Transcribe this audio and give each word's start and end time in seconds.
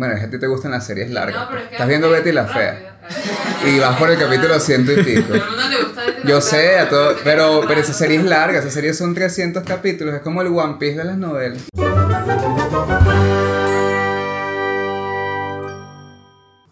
Bueno, 0.00 0.14
a 0.14 0.30
ti 0.30 0.38
te 0.38 0.46
gustan 0.46 0.70
las 0.70 0.86
series 0.86 1.10
largas. 1.10 1.42
No, 1.42 1.48
pero 1.50 1.60
es 1.60 1.68
que 1.68 1.74
Estás 1.74 1.86
viendo 1.86 2.08
Betty 2.08 2.32
la 2.32 2.46
Fea. 2.46 2.96
Y 3.66 3.78
vas 3.78 3.98
por 3.98 4.10
el 4.10 4.18
capítulo 4.18 4.58
ciento 4.58 4.92
y 4.92 4.96
pico. 5.04 5.34
Uno 5.34 5.68
le 5.68 5.82
gusta 5.82 6.02
Yo 6.24 6.40
sé, 6.40 6.78
a 6.78 6.88
todo, 6.88 7.16
pero, 7.22 7.60
pero 7.68 7.82
esa 7.82 7.92
serie 7.92 8.16
es 8.16 8.24
larga, 8.24 8.60
esa 8.60 8.70
serie 8.70 8.94
son 8.94 9.14
300 9.14 9.62
capítulos, 9.62 10.14
es 10.14 10.22
como 10.22 10.40
el 10.40 10.48
One 10.48 10.76
Piece 10.80 10.96
de 10.96 11.04
las 11.04 11.18
novelas. 11.18 11.64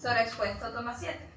Sobreexpuesto, 0.01 0.71
toma 0.73 0.97
7. 0.99 1.28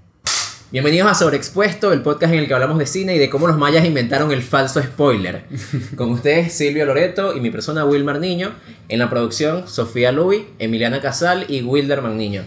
Bienvenidos 0.71 1.11
a 1.11 1.15
Sobreexpuesto, 1.15 1.91
el 1.91 2.01
podcast 2.01 2.31
en 2.31 2.39
el 2.39 2.47
que 2.47 2.53
hablamos 2.53 2.77
de 2.77 2.85
cine 2.85 3.13
y 3.13 3.19
de 3.19 3.29
cómo 3.29 3.45
los 3.45 3.57
mayas 3.57 3.83
inventaron 3.83 4.31
el 4.31 4.41
falso 4.41 4.81
spoiler. 4.81 5.43
Con 5.97 6.11
ustedes 6.11 6.53
Silvio 6.53 6.85
Loreto 6.85 7.35
y 7.35 7.41
mi 7.41 7.49
persona 7.49 7.83
Wilmar 7.83 8.21
Niño. 8.21 8.53
En 8.87 8.99
la 8.99 9.09
producción 9.09 9.67
Sofía 9.67 10.13
Louis, 10.13 10.43
Emiliana 10.59 11.01
Casal 11.01 11.43
y 11.49 11.61
Wilderman 11.61 12.15
Niño. 12.15 12.45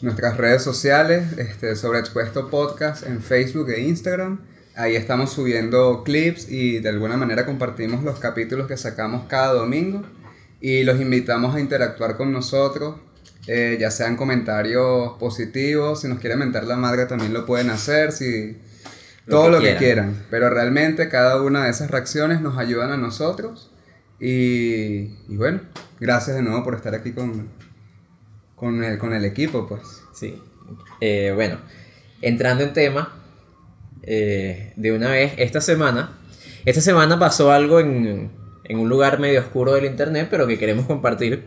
Nuestras 0.00 0.36
redes 0.36 0.64
sociales, 0.64 1.38
este, 1.38 1.76
sobre 1.76 2.00
Expuesto 2.00 2.50
Podcast 2.50 3.06
en 3.06 3.22
Facebook 3.22 3.70
e 3.70 3.82
Instagram. 3.82 4.40
Ahí 4.74 4.96
estamos 4.96 5.30
subiendo 5.30 6.02
clips 6.02 6.50
y 6.50 6.80
de 6.80 6.88
alguna 6.88 7.16
manera 7.16 7.46
compartimos 7.46 8.02
los 8.02 8.18
capítulos 8.18 8.66
que 8.66 8.76
sacamos 8.76 9.26
cada 9.28 9.52
domingo. 9.52 10.02
Y 10.60 10.82
los 10.82 11.00
invitamos 11.00 11.54
a 11.54 11.60
interactuar 11.60 12.16
con 12.16 12.32
nosotros, 12.32 12.96
eh, 13.46 13.76
ya 13.80 13.90
sean 13.90 14.16
comentarios 14.16 15.12
positivos, 15.18 16.00
si 16.02 16.08
nos 16.08 16.18
quieren 16.20 16.38
mentar 16.38 16.64
la 16.64 16.76
madre 16.76 17.06
también 17.06 17.32
lo 17.32 17.46
pueden 17.46 17.70
hacer, 17.70 18.12
si 18.12 18.58
Lo 19.26 19.36
todo 19.36 19.44
que 19.46 19.50
lo 19.50 19.58
que 19.58 19.62
quieran. 19.76 19.78
quieran. 19.78 20.26
Pero 20.30 20.50
realmente 20.50 21.08
cada 21.08 21.40
una 21.42 21.64
de 21.64 21.70
esas 21.70 21.90
reacciones 21.90 22.40
nos 22.40 22.58
ayudan 22.58 22.90
a 22.92 22.96
nosotros. 22.96 23.70
Y, 24.20 25.16
y 25.28 25.36
bueno, 25.36 25.60
gracias 25.98 26.36
de 26.36 26.42
nuevo 26.42 26.62
por 26.62 26.74
estar 26.74 26.94
aquí 26.94 27.12
con, 27.12 27.48
con, 28.54 28.84
el, 28.84 28.98
con 28.98 29.14
el 29.14 29.24
equipo, 29.24 29.66
pues. 29.66 29.80
Sí. 30.14 30.40
Eh, 31.00 31.32
bueno, 31.34 31.58
entrando 32.20 32.62
en 32.62 32.72
tema, 32.74 33.14
eh, 34.02 34.72
de 34.76 34.92
una 34.92 35.10
vez, 35.10 35.32
esta 35.38 35.60
semana, 35.62 36.18
esta 36.66 36.82
semana 36.82 37.18
pasó 37.18 37.50
algo 37.50 37.80
en, 37.80 38.30
en 38.64 38.78
un 38.78 38.88
lugar 38.90 39.18
medio 39.18 39.40
oscuro 39.40 39.72
del 39.72 39.86
internet, 39.86 40.28
pero 40.30 40.46
que 40.46 40.58
queremos 40.58 40.84
compartir. 40.86 41.46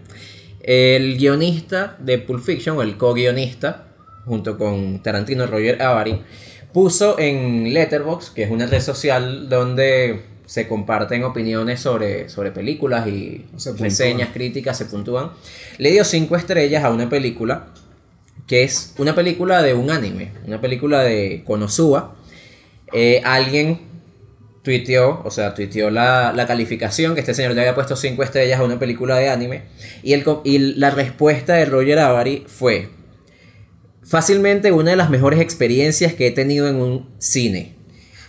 El 0.64 1.18
guionista 1.18 1.98
de 2.00 2.18
Pulp 2.20 2.44
Fiction, 2.44 2.78
o 2.78 2.82
el 2.82 2.98
co-guionista, 2.98 3.88
junto 4.26 4.58
con 4.58 5.04
Tarantino 5.04 5.46
Roger 5.46 5.82
Avary, 5.82 6.22
puso 6.72 7.20
en 7.20 7.74
Letterboxd, 7.74 8.34
que 8.34 8.44
es 8.44 8.50
una 8.50 8.66
red 8.66 8.82
social 8.82 9.50
donde 9.50 10.22
se 10.46 10.68
comparten 10.68 11.24
opiniones 11.24 11.82
sobre, 11.82 12.30
sobre 12.30 12.52
películas 12.52 13.08
y 13.08 13.46
reseñas, 13.78 14.30
críticas, 14.34 14.78
se 14.78 14.86
puntúan. 14.86 15.32
Le 15.78 15.92
dio 15.92 16.04
cinco 16.06 16.36
estrellas 16.36 16.84
a 16.84 16.90
una 16.90 17.10
película 17.10 17.68
que 18.48 18.64
es 18.64 18.94
una 18.98 19.16
película 19.16 19.62
de 19.62 19.74
un 19.74 19.90
anime, 19.90 20.32
una 20.46 20.60
película 20.60 21.02
de 21.02 21.44
Konosuba. 21.46 22.16
Eh, 22.92 23.22
alguien 23.24 23.93
tuiteó, 24.64 25.22
o 25.24 25.30
sea, 25.32 25.54
tuiteó 25.54 25.90
la, 25.92 26.34
la 26.34 26.48
calificación 26.48 27.14
que 27.14 27.20
este 27.20 27.34
señor 27.34 27.54
le 27.54 27.62
había 27.62 27.76
puesto 27.76 27.96
5 27.96 28.24
estrellas 28.24 28.60
a 28.60 28.64
una 28.64 28.80
película 28.80 29.16
de 29.18 29.30
anime. 29.30 29.64
Y, 30.02 30.14
el, 30.14 30.24
y 30.44 30.58
la 30.58 30.90
respuesta 30.90 31.54
de 31.54 31.66
Roger 31.66 32.00
Avary 32.00 32.46
fue: 32.48 32.90
Fácilmente 34.04 34.72
una 34.72 34.92
de 34.92 34.98
las 34.98 35.10
mejores 35.10 35.40
experiencias 35.40 36.14
que 36.14 36.28
he 36.28 36.32
tenido 36.32 36.68
en 36.68 36.76
un 36.76 37.10
cine. 37.20 37.76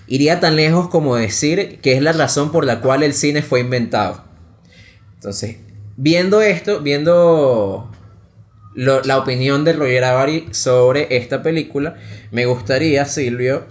Iría 0.07 0.39
tan 0.39 0.57
lejos 0.57 0.89
como 0.89 1.17
decir 1.17 1.79
que 1.81 1.95
es 1.95 2.03
la 2.03 2.13
razón 2.13 2.53
por 2.53 2.65
la 2.65 2.81
cual 2.81 3.03
el 3.03 3.15
cine 3.15 3.43
fue 3.43 3.61
inventado. 3.61 4.25
Entonces, 5.15 5.57
viendo 5.97 6.43
esto, 6.43 6.81
viendo 6.81 7.91
lo- 8.75 9.03
la 9.03 9.19
opinión 9.19 9.65
de 9.65 9.73
Roger 9.73 10.05
Avary 10.05 10.49
sobre 10.53 11.17
esta 11.17 11.43
película, 11.43 11.97
me 12.31 12.45
gustaría, 12.47 13.05
Silvio, 13.07 13.67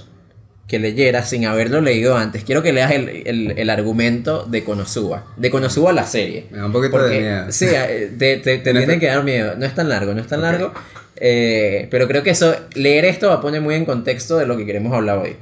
que 0.68 0.80
leyeras 0.80 1.30
sin 1.30 1.46
haberlo 1.46 1.82
leído 1.82 2.16
antes. 2.18 2.44
Quiero 2.44 2.64
que 2.64 2.72
leas 2.74 2.92
el, 2.92 3.10
el- 3.28 3.54
el 3.58 3.70
argumento 3.70 4.46
de 4.46 4.64
Konosuba. 4.64 5.26
De 5.38 5.50
Konosuba 5.52 5.92
la 5.94 6.06
serie. 6.06 6.48
Me 6.52 6.58
da 6.60 6.66
un 6.66 6.72
poquito 6.72 6.92
Porque, 6.92 7.16
de 7.16 7.20
miedo. 7.22 7.52
Sí, 7.52 7.66
eh, 7.70 8.12
te, 8.18 8.38
te, 8.38 8.58
te 8.60 8.70
En 8.70 8.78
tiene 8.78 8.80
este- 8.82 9.00
que 9.00 9.06
dar 9.08 9.24
miedo. 9.24 9.56
No 9.58 9.66
es 9.66 9.76
tan 9.76 9.90
largo, 9.90 10.14
no 10.14 10.22
es 10.22 10.28
tan 10.28 10.42
largo. 10.42 10.74
eh, 11.18 11.88
pero 11.92 12.08
creo 12.08 12.24
que 12.24 12.32
eso, 12.32 12.56
leer 12.76 13.06
esto 13.06 13.28
va 13.28 13.36
a 13.36 13.42
poner 13.42 13.62
muy 13.62 13.76
en 13.76 13.86
contexto 13.86 14.38
de 14.38 14.46
lo 14.46 14.58
que 14.58 14.66
queremos 14.66 14.94
hablar 14.94 15.20
hoy. 15.20 15.36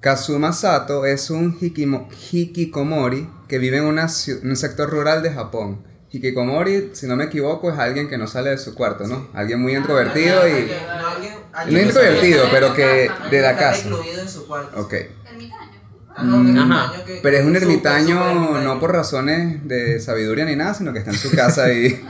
Kazuma 0.00 0.52
Sato 0.52 1.06
es 1.06 1.30
un 1.30 1.58
hikimo- 1.58 2.08
hikikomori 2.32 3.28
que 3.48 3.58
vive 3.58 3.78
en 3.78 3.84
una 3.84 4.04
ciu- 4.06 4.40
en 4.42 4.50
un 4.50 4.56
sector 4.56 4.90
rural 4.90 5.22
de 5.22 5.30
Japón. 5.30 5.78
Hikikomori, 6.16 6.90
si 6.92 7.06
no 7.06 7.16
me 7.16 7.24
equivoco, 7.24 7.70
es 7.72 7.78
alguien 7.78 8.08
que 8.08 8.18
no 8.18 8.26
sale 8.26 8.50
de 8.50 8.58
su 8.58 8.74
cuarto, 8.74 9.06
¿no? 9.06 9.28
Alguien 9.34 9.60
muy 9.60 9.74
introvertido 9.76 10.46
y... 10.48 10.50
No, 10.52 11.08
alguien, 11.08 11.32
No 11.34 11.58
alguien 11.58 11.86
introvertido, 11.86 12.44
pero 12.50 12.70
de 12.70 12.74
que 12.76 13.06
casa, 13.08 13.20
¿no? 13.24 13.30
de 13.30 13.40
la 13.40 13.50
está 13.50 13.62
casa. 13.70 13.88
recluido 13.88 14.20
en 14.22 14.28
su 14.28 14.46
cuarto. 14.46 14.80
Ok. 14.80 14.92
Ermitaño. 14.92 15.70
Ah, 16.18 16.22
no, 16.24 16.36
un 16.38 16.58
Ajá. 16.58 17.04
que- 17.04 17.20
Pero 17.22 17.36
es 17.36 17.44
un 17.44 17.56
ermitaño 17.56 18.60
no 18.60 18.80
por 18.80 18.92
razones 18.92 19.66
de 19.68 20.00
sabiduría 20.00 20.44
ni 20.46 20.56
nada, 20.56 20.72
sino 20.74 20.92
que 20.92 21.00
está 21.00 21.10
en 21.10 21.18
su 21.18 21.30
casa 21.30 21.64
ahí. 21.64 22.02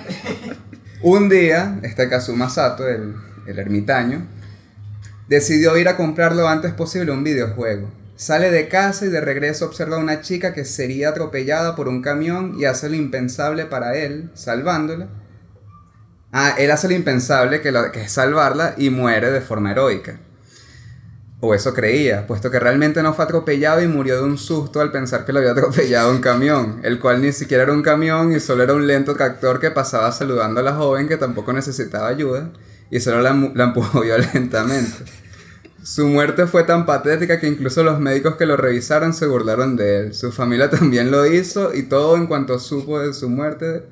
un 1.02 1.28
día, 1.28 1.78
este 1.82 2.08
Kazuma 2.08 2.48
Sato, 2.48 2.88
el, 2.88 3.14
el 3.46 3.58
ermitaño, 3.58 4.26
decidió 5.28 5.76
ir 5.76 5.88
a 5.88 5.96
comprar 5.96 6.34
lo 6.36 6.48
antes 6.48 6.72
posible 6.72 7.10
un 7.12 7.24
videojuego. 7.24 7.90
Sale 8.16 8.50
de 8.50 8.68
casa 8.68 9.04
y 9.04 9.10
de 9.10 9.20
regreso 9.20 9.66
observa 9.66 9.96
a 9.96 10.00
una 10.00 10.22
chica 10.22 10.54
que 10.54 10.64
sería 10.64 11.10
atropellada 11.10 11.76
por 11.76 11.86
un 11.86 12.00
camión 12.00 12.54
y 12.58 12.64
hace 12.64 12.88
lo 12.88 12.96
impensable 12.96 13.66
para 13.66 13.94
él, 13.94 14.30
salvándola. 14.32 15.08
Ah, 16.32 16.54
él 16.58 16.70
hace 16.70 16.88
lo 16.88 16.94
impensable, 16.94 17.60
que, 17.60 17.70
es 17.94 18.12
salvarla, 18.12 18.74
y 18.78 18.88
muere 18.88 19.30
de 19.30 19.42
forma 19.42 19.72
heroica. 19.72 20.18
O 21.40 21.54
eso 21.54 21.74
creía, 21.74 22.26
puesto 22.26 22.50
que 22.50 22.58
realmente 22.58 23.02
no 23.02 23.12
fue 23.12 23.26
atropellado 23.26 23.82
y 23.82 23.86
murió 23.86 24.16
de 24.16 24.24
un 24.24 24.38
susto 24.38 24.80
al 24.80 24.90
pensar 24.90 25.26
que 25.26 25.34
lo 25.34 25.40
había 25.40 25.52
atropellado 25.52 26.10
un 26.10 26.22
camión, 26.22 26.80
el 26.84 26.98
cual 26.98 27.20
ni 27.20 27.32
siquiera 27.32 27.64
era 27.64 27.72
un 27.74 27.82
camión 27.82 28.34
y 28.34 28.40
solo 28.40 28.62
era 28.62 28.72
un 28.72 28.86
lento 28.86 29.14
tractor 29.14 29.60
que 29.60 29.70
pasaba 29.70 30.10
saludando 30.10 30.60
a 30.60 30.62
la 30.62 30.74
joven 30.74 31.06
que 31.06 31.18
tampoco 31.18 31.52
necesitaba 31.52 32.08
ayuda 32.08 32.50
y 32.90 32.98
solo 33.00 33.20
la 33.20 33.30
empujó 33.64 34.00
violentamente. 34.00 35.25
Su 35.86 36.08
muerte 36.08 36.48
fue 36.48 36.64
tan 36.64 36.84
patética 36.84 37.38
que 37.38 37.46
incluso 37.46 37.84
los 37.84 38.00
médicos 38.00 38.34
que 38.34 38.44
lo 38.44 38.56
revisaron 38.56 39.14
se 39.14 39.28
burlaron 39.28 39.76
de 39.76 40.00
él. 40.00 40.14
Su 40.14 40.32
familia 40.32 40.68
también 40.78 41.12
lo 41.12 41.24
hizo 41.26 41.72
y 41.72 41.84
todo 41.84 42.16
en 42.16 42.26
cuanto 42.26 42.58
supo 42.58 42.98
de 42.98 43.14
su 43.14 43.28
muerte, 43.28 43.84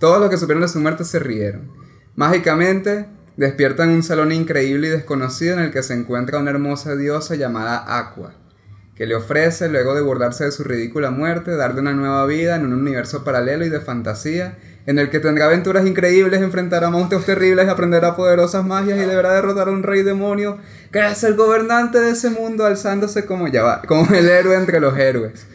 todos 0.00 0.18
los 0.18 0.28
que 0.28 0.38
supieron 0.38 0.62
de 0.62 0.68
su 0.68 0.80
muerte 0.80 1.04
se 1.04 1.20
rieron. 1.20 1.70
Mágicamente, 2.16 3.06
despierta 3.36 3.84
en 3.84 3.90
un 3.90 4.02
salón 4.02 4.32
increíble 4.32 4.88
y 4.88 4.90
desconocido 4.90 5.54
en 5.54 5.60
el 5.60 5.70
que 5.70 5.84
se 5.84 5.94
encuentra 5.94 6.40
una 6.40 6.50
hermosa 6.50 6.96
diosa 6.96 7.36
llamada 7.36 7.96
Aqua, 7.96 8.34
que 8.96 9.06
le 9.06 9.14
ofrece, 9.14 9.68
luego 9.68 9.94
de 9.94 10.02
burlarse 10.02 10.46
de 10.46 10.50
su 10.50 10.64
ridícula 10.64 11.12
muerte, 11.12 11.54
darle 11.54 11.80
una 11.80 11.92
nueva 11.92 12.26
vida 12.26 12.56
en 12.56 12.64
un 12.64 12.72
universo 12.72 13.22
paralelo 13.22 13.64
y 13.64 13.68
de 13.68 13.78
fantasía, 13.78 14.58
en 14.86 15.00
el 15.00 15.10
que 15.10 15.18
tendrá 15.18 15.46
aventuras 15.46 15.84
increíbles, 15.84 16.40
enfrentará 16.40 16.90
monstruos 16.90 17.26
terribles, 17.26 17.68
aprenderá 17.68 18.14
poderosas 18.14 18.64
magias 18.64 18.98
y 18.98 19.04
deberá 19.04 19.34
derrotar 19.34 19.68
a 19.68 19.72
un 19.72 19.82
rey 19.82 20.02
demonio 20.02 20.58
que 20.92 21.04
es 21.04 21.24
el 21.24 21.34
gobernante 21.34 22.00
de 22.00 22.12
ese 22.12 22.30
mundo, 22.30 22.64
alzándose 22.64 23.26
como, 23.26 23.48
ya 23.48 23.64
va, 23.64 23.82
como 23.82 24.14
el 24.14 24.28
héroe 24.28 24.56
entre 24.56 24.78
los 24.78 24.96
héroes, 24.96 25.46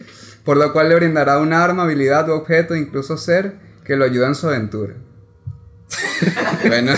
por 0.44 0.58
lo 0.58 0.74
cual 0.74 0.90
le 0.90 0.96
brindará 0.96 1.40
un 1.40 1.54
arma, 1.54 1.84
habilidad 1.84 2.30
o 2.30 2.36
objeto, 2.36 2.76
incluso 2.76 3.18
ser, 3.18 3.54
que 3.86 3.96
lo 3.96 4.04
ayuda 4.04 4.28
en 4.28 4.36
su 4.36 4.48
aventura. 4.48 4.96
bueno, 6.68 6.94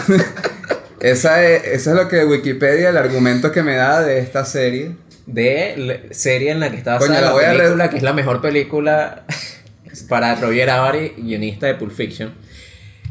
esa 0.99 1.43
es, 1.43 1.65
eso 1.65 1.91
es 1.91 1.95
lo 1.95 2.07
que 2.07 2.25
Wikipedia, 2.25 2.89
el 2.89 2.97
argumento 2.97 3.51
que 3.51 3.61
me 3.61 3.75
da 3.75 4.01
de 4.01 4.19
esta 4.19 4.43
serie. 4.43 4.95
de 5.27 6.07
serie 6.11 6.51
en 6.51 6.59
la 6.59 6.71
que 6.71 6.77
está 6.77 6.97
Coño, 6.97 7.11
basada 7.11 7.31
la 7.31 7.41
la 7.43 7.57
película, 7.57 7.89
que 7.91 7.97
es 7.97 8.03
la 8.03 8.13
mejor 8.13 8.41
película 8.41 9.23
para 10.09 10.35
Roger 10.35 10.69
Avary, 10.69 11.13
guionista 11.17 11.67
de 11.67 11.75
Pulp 11.75 11.91
Fiction. 11.91 12.33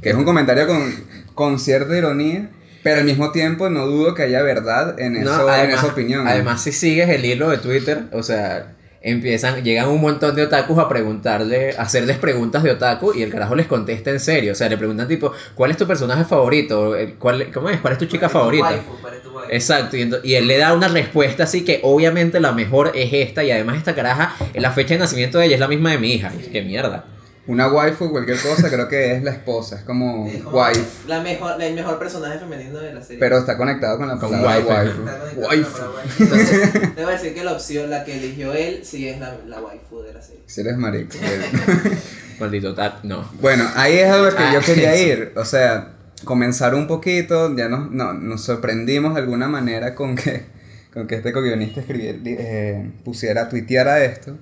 Que 0.00 0.10
es 0.10 0.15
un 0.15 0.25
comentario 0.25 0.66
con, 0.66 0.93
con 1.34 1.59
cierta 1.60 1.97
ironía, 1.97 2.50
pero 2.82 3.00
al 3.00 3.04
mismo 3.04 3.30
tiempo 3.30 3.71
no 3.71 3.86
dudo 3.86 4.15
que 4.15 4.22
haya 4.22 4.42
verdad 4.42 4.98
en, 4.98 5.16
eso, 5.16 5.54
en 5.54 5.71
esa 5.71 5.86
opinión. 5.86 6.27
Además, 6.27 6.62
si 6.62 6.72
sigues 6.72 7.09
el 7.09 7.24
hilo 7.24 7.51
de 7.51 7.59
Twitter, 7.59 8.04
o 8.12 8.22
sea, 8.22 8.72
empiezan, 9.03 9.63
llegan 9.65 9.89
un 9.89 10.01
montón 10.01 10.34
de 10.34 10.43
otakus 10.43 10.78
a 10.78 10.89
preguntarle, 10.89 11.75
a 11.77 11.83
hacerles 11.83 12.19
preguntas 12.19 12.63
de 12.63 12.71
otaku 12.71 13.13
y 13.15 13.22
el 13.22 13.31
carajo 13.31 13.54
les 13.54 13.66
contesta 13.66 14.10
en 14.10 14.21
serio. 14.21 14.53
O 14.53 14.54
sea, 14.54 14.69
le 14.69 14.78
preguntan 14.78 15.09
tipo, 15.09 15.33
¿cuál 15.54 15.71
es 15.72 15.77
tu 15.77 15.87
personaje 15.87 16.25
favorito? 16.25 16.95
El- 16.97 17.15
¿Cuál, 17.15 17.51
¿Cómo 17.53 17.69
es? 17.71 17.81
¿Cuál 17.81 17.95
es 17.95 17.99
tu 17.99 18.07
chica 18.07 18.28
tu 18.28 18.33
favorita? 18.34 18.65
waifu, 18.66 18.97
para 19.03 19.16
tu 19.21 19.31
waifu. 19.37 19.51
Exacto, 19.53 19.97
y, 19.97 20.10
y 20.22 20.34
él 20.34 20.47
le 20.47 20.59
da 20.59 20.72
una 20.72 20.89
respuesta 20.89 21.45
así 21.45 21.65
que 21.65 21.81
obviamente 21.83 22.41
la 22.41 22.53
mejor 22.53 22.93
es 22.95 23.13
esta 23.13 23.43
y 23.45 23.51
además 23.51 23.77
esta 23.77 23.95
caraja, 23.95 24.34
la 24.54 24.71
fecha 24.71 24.95
de 24.95 25.01
nacimiento 25.01 25.39
de 25.39 25.47
ella 25.47 25.55
es 25.55 25.60
la 25.60 25.69
misma 25.69 25.91
de 25.91 25.98
mi 25.98 26.13
hija. 26.15 26.33
Y 26.39 26.43
es 26.43 26.48
que 26.48 26.63
mierda. 26.63 27.05
Una 27.48 27.66
waifu, 27.66 28.10
cualquier 28.12 28.39
cosa, 28.39 28.71
creo 28.71 28.86
que 28.89 29.16
es 29.16 29.22
la 29.24 29.33
esposa, 29.33 29.74
es 29.77 29.83
como 29.83 30.27
Mejor- 30.27 30.54
wife, 30.54 31.09
La 31.09 31.21
mejor, 31.22 31.60
el 31.60 31.74
mejor 31.74 31.98
personaje 31.98 32.39
femenino 32.39 32.78
de 32.78 32.94
la 32.94 33.03
serie. 33.03 33.18
pero 33.18 33.39
está 33.39 33.56
conectado 33.56 33.98
con 33.98 34.06
la 34.06 34.16
Con 34.16 34.30
palabra 34.30 34.50
waifu. 34.65 34.68
waifu. 34.71 35.00
Está 35.00 35.18
conectado 35.18 35.48
Waifu. 35.48 35.72
con 35.72 35.80
la 35.83 35.91
waifu. 35.97 36.22
Entonces, 36.22 36.94
debo 36.97 37.10
decir 37.10 37.34
que 37.34 37.42
la 37.44 37.53
opción, 37.53 37.91
la 37.91 38.04
que 38.04 38.16
eligió 38.16 38.53
él, 38.54 38.83
sí 38.84 39.09
es 39.09 39.18
la, 39.18 39.36
la 39.48 39.60
waifu 39.60 40.03
de 40.03 40.15
la 40.15 40.22
serie. 40.22 40.42
Si 40.47 40.60
eres 40.60 40.77
marico. 40.77 41.16
Maldito 42.39 42.74
tal, 42.74 42.98
no. 43.03 43.28
Bueno, 43.41 43.68
ahí 43.74 43.95
es 43.98 44.10
a 44.10 44.18
lo 44.18 44.30
que 44.30 44.42
Ah, 44.42 44.53
yo 44.54 44.60
quería 44.60 44.95
eso. 44.95 45.06
ir. 45.22 45.33
O 45.36 45.45
sea, 45.45 45.95
comenzar 46.24 46.74
un 46.77 46.86
poquito, 46.86 47.54
ya 47.56 47.68
nos, 47.68 47.91
no- 47.91 48.12
nos 48.15 48.42
sorprendimos 48.45 49.15
de 49.15 49.21
alguna 49.21 49.48
manera 49.48 49.95
con 49.97 50.15
que, 50.16 50.45
con 50.92 51.06
que 51.09 51.16
este 51.16 51.33
co-guionista 51.33 51.80
escribiera, 51.80 52.18
eh, 52.24 52.91
pusiera, 53.04 53.48
tuiteara 53.48 54.04
esto. 54.04 54.36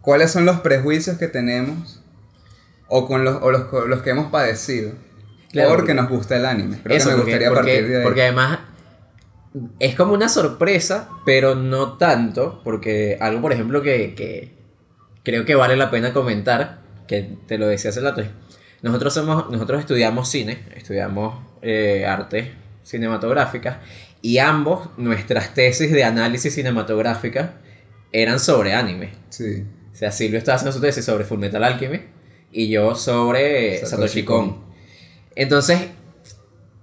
¿Cuáles 0.00 0.30
son 0.30 0.44
los 0.46 0.60
prejuicios 0.60 1.18
que 1.18 1.28
tenemos 1.28 1.99
o, 2.90 3.06
con 3.06 3.24
los, 3.24 3.38
o 3.42 3.50
los, 3.50 3.66
los 3.88 4.02
que 4.02 4.10
hemos 4.10 4.30
padecido? 4.30 4.92
Claro, 5.50 5.70
porque 5.70 5.94
nos 5.94 6.08
gusta 6.08 6.36
el 6.36 6.44
anime. 6.46 6.78
Creo 6.82 6.96
Eso, 6.96 7.08
que 7.10 7.14
me 7.14 7.20
porque, 7.22 7.32
gustaría 7.32 7.48
porque- 7.48 7.72
partir 7.72 7.88
de 7.88 7.96
ahí. 7.98 8.02
porque 8.04 8.22
además 8.22 8.58
es 9.80 9.94
como 9.96 10.12
una 10.14 10.28
sorpresa, 10.28 11.08
pero 11.24 11.54
no 11.56 11.96
tanto, 11.96 12.60
porque 12.62 13.16
algo, 13.20 13.40
por 13.42 13.52
ejemplo, 13.52 13.82
que, 13.82 14.14
que 14.14 14.54
creo 15.24 15.44
que 15.44 15.54
vale 15.56 15.76
la 15.76 15.90
pena 15.90 16.12
comentar, 16.12 16.80
que 17.08 17.36
te 17.48 17.58
lo 17.58 17.66
decía 17.66 17.90
hace 17.90 18.00
rato, 18.00 18.22
nosotros, 18.82 19.12
somos, 19.12 19.50
nosotros 19.50 19.80
estudiamos 19.80 20.28
cine, 20.28 20.64
estudiamos 20.76 21.34
eh, 21.62 22.06
artes 22.06 22.48
cinematográficas, 22.84 23.78
y 24.22 24.38
ambos, 24.38 24.90
nuestras 24.98 25.54
tesis 25.54 25.90
de 25.90 26.04
análisis 26.04 26.54
cinematográfica 26.54 27.54
eran 28.12 28.38
sobre 28.38 28.74
anime. 28.74 29.12
Sí. 29.30 29.64
O 29.92 29.96
sea, 29.96 30.12
Silvio 30.12 30.38
estaba 30.38 30.56
haciendo 30.56 30.72
su 30.72 30.80
tesis 30.80 31.04
sobre 31.04 31.24
Fullmetal 31.24 31.64
Alchemy 31.64 32.00
y 32.52 32.68
yo 32.68 32.94
sobre 32.94 33.78
Satoshi 33.78 33.90
Satoshi 33.90 34.24
Kon. 34.24 34.56
Entonces, 35.34 35.80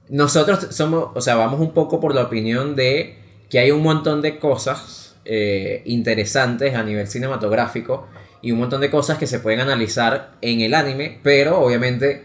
nosotros 0.10 0.68
somos, 0.72 1.10
o 1.14 1.22
sea, 1.22 1.36
vamos 1.36 1.60
un 1.60 1.72
poco 1.72 2.00
por 2.00 2.16
la 2.16 2.24
opinión 2.24 2.76
de 2.76 3.20
que 3.50 3.60
hay 3.60 3.72
un 3.72 3.84
montón 3.84 4.22
de 4.22 4.40
cosas 4.40 5.16
eh, 5.26 5.82
interesantes 5.86 6.76
a 6.76 6.84
nivel 6.84 7.08
cinematográfico 7.08 8.08
y 8.42 8.52
un 8.52 8.60
montón 8.60 8.82
de 8.82 8.90
cosas 8.90 9.18
que 9.18 9.28
se 9.28 9.40
pueden 9.40 9.60
analizar 9.60 10.32
en 10.42 10.62
el 10.62 10.74
anime, 10.74 11.20
pero 11.24 11.60
obviamente 11.60 12.24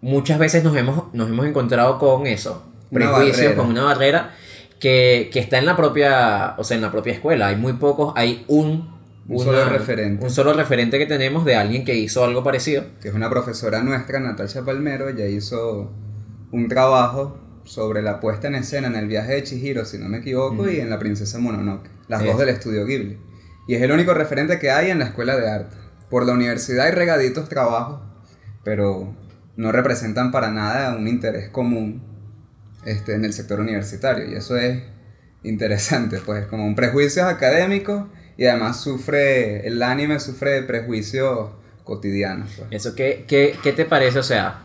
muchas 0.00 0.38
veces 0.38 0.64
nos 0.64 0.76
hemos, 0.76 1.12
nos 1.14 1.28
hemos 1.28 1.46
encontrado 1.46 1.98
con 1.98 2.26
eso, 2.26 2.64
prejuicios, 2.92 3.54
con 3.54 3.66
una 3.66 3.84
barrera 3.84 4.34
que, 4.80 5.30
que 5.32 5.38
está 5.38 5.58
en 5.58 5.66
la 5.66 5.76
propia, 5.76 6.54
o 6.56 6.64
sea, 6.64 6.76
en 6.76 6.82
la 6.82 6.90
propia 6.90 7.12
escuela. 7.12 7.48
Hay 7.48 7.56
muy 7.56 7.74
pocos, 7.74 8.14
hay 8.16 8.44
un, 8.48 8.99
Un 9.30 9.44
solo 9.44 9.64
referente. 9.64 10.24
un 10.24 10.30
solo 10.30 10.52
referente 10.52 10.98
que 10.98 11.06
tenemos 11.06 11.44
de 11.44 11.54
alguien 11.54 11.84
que 11.84 11.94
hizo 11.94 12.24
algo 12.24 12.42
parecido. 12.42 12.84
que 13.00 13.08
es 13.08 13.14
una 13.14 13.30
profesora 13.30 13.80
nuestra, 13.82 14.18
Natasha 14.18 14.64
Palmero, 14.64 15.08
ella 15.08 15.26
hizo 15.26 15.92
un 16.50 16.68
trabajo 16.68 17.38
sobre 17.62 18.02
la 18.02 18.18
puesta 18.18 18.48
en 18.48 18.56
escena 18.56 18.88
en 18.88 18.96
el 18.96 19.06
viaje 19.06 19.34
de 19.34 19.44
Chihiro, 19.44 19.84
si 19.84 19.98
no 19.98 20.08
me 20.08 20.18
equivoco, 20.18 20.68
y 20.68 20.80
en 20.80 20.90
La 20.90 20.98
princesa 20.98 21.38
Mononoke, 21.38 21.88
las 22.08 22.20
dos 22.20 22.30
Eso. 22.30 22.38
del 22.38 22.48
estudio 22.48 22.84
Ghibli. 22.84 23.18
Y 23.68 23.74
es 23.76 23.82
el 23.82 23.92
único 23.92 24.14
referente 24.14 24.58
que 24.58 24.72
hay 24.72 24.90
en 24.90 24.98
la 24.98 25.04
escuela 25.04 25.36
de 25.36 25.48
arte. 25.48 25.76
Por 26.08 26.26
la 26.26 26.32
universidad 26.32 26.86
hay 26.86 26.92
regaditos 26.92 27.48
trabajos, 27.48 28.00
pero 28.64 29.14
no 29.56 29.70
representan 29.70 30.32
para 30.32 30.50
nada 30.50 30.96
un 30.96 31.06
interés 31.06 31.50
común 31.50 32.02
este, 32.84 33.14
en 33.14 33.24
el 33.24 33.32
sector 33.32 33.60
universitario. 33.60 34.28
Y 34.28 34.34
eso 34.34 34.56
es 34.56 34.82
interesante, 35.44 36.18
pues, 36.26 36.46
como 36.46 36.66
un 36.66 36.74
prejuicio 36.74 37.26
académico 37.26 38.08
y 38.40 38.46
además 38.46 38.80
sufre, 38.80 39.66
el 39.68 39.82
anime 39.82 40.18
sufre 40.18 40.52
de 40.52 40.62
prejuicios 40.62 41.50
cotidianos. 41.84 42.50
pues. 42.56 42.68
Eso, 42.70 42.94
¿qué, 42.94 43.26
qué, 43.28 43.54
qué 43.62 43.72
te 43.74 43.84
parece? 43.84 44.18
O 44.18 44.22
sea, 44.22 44.62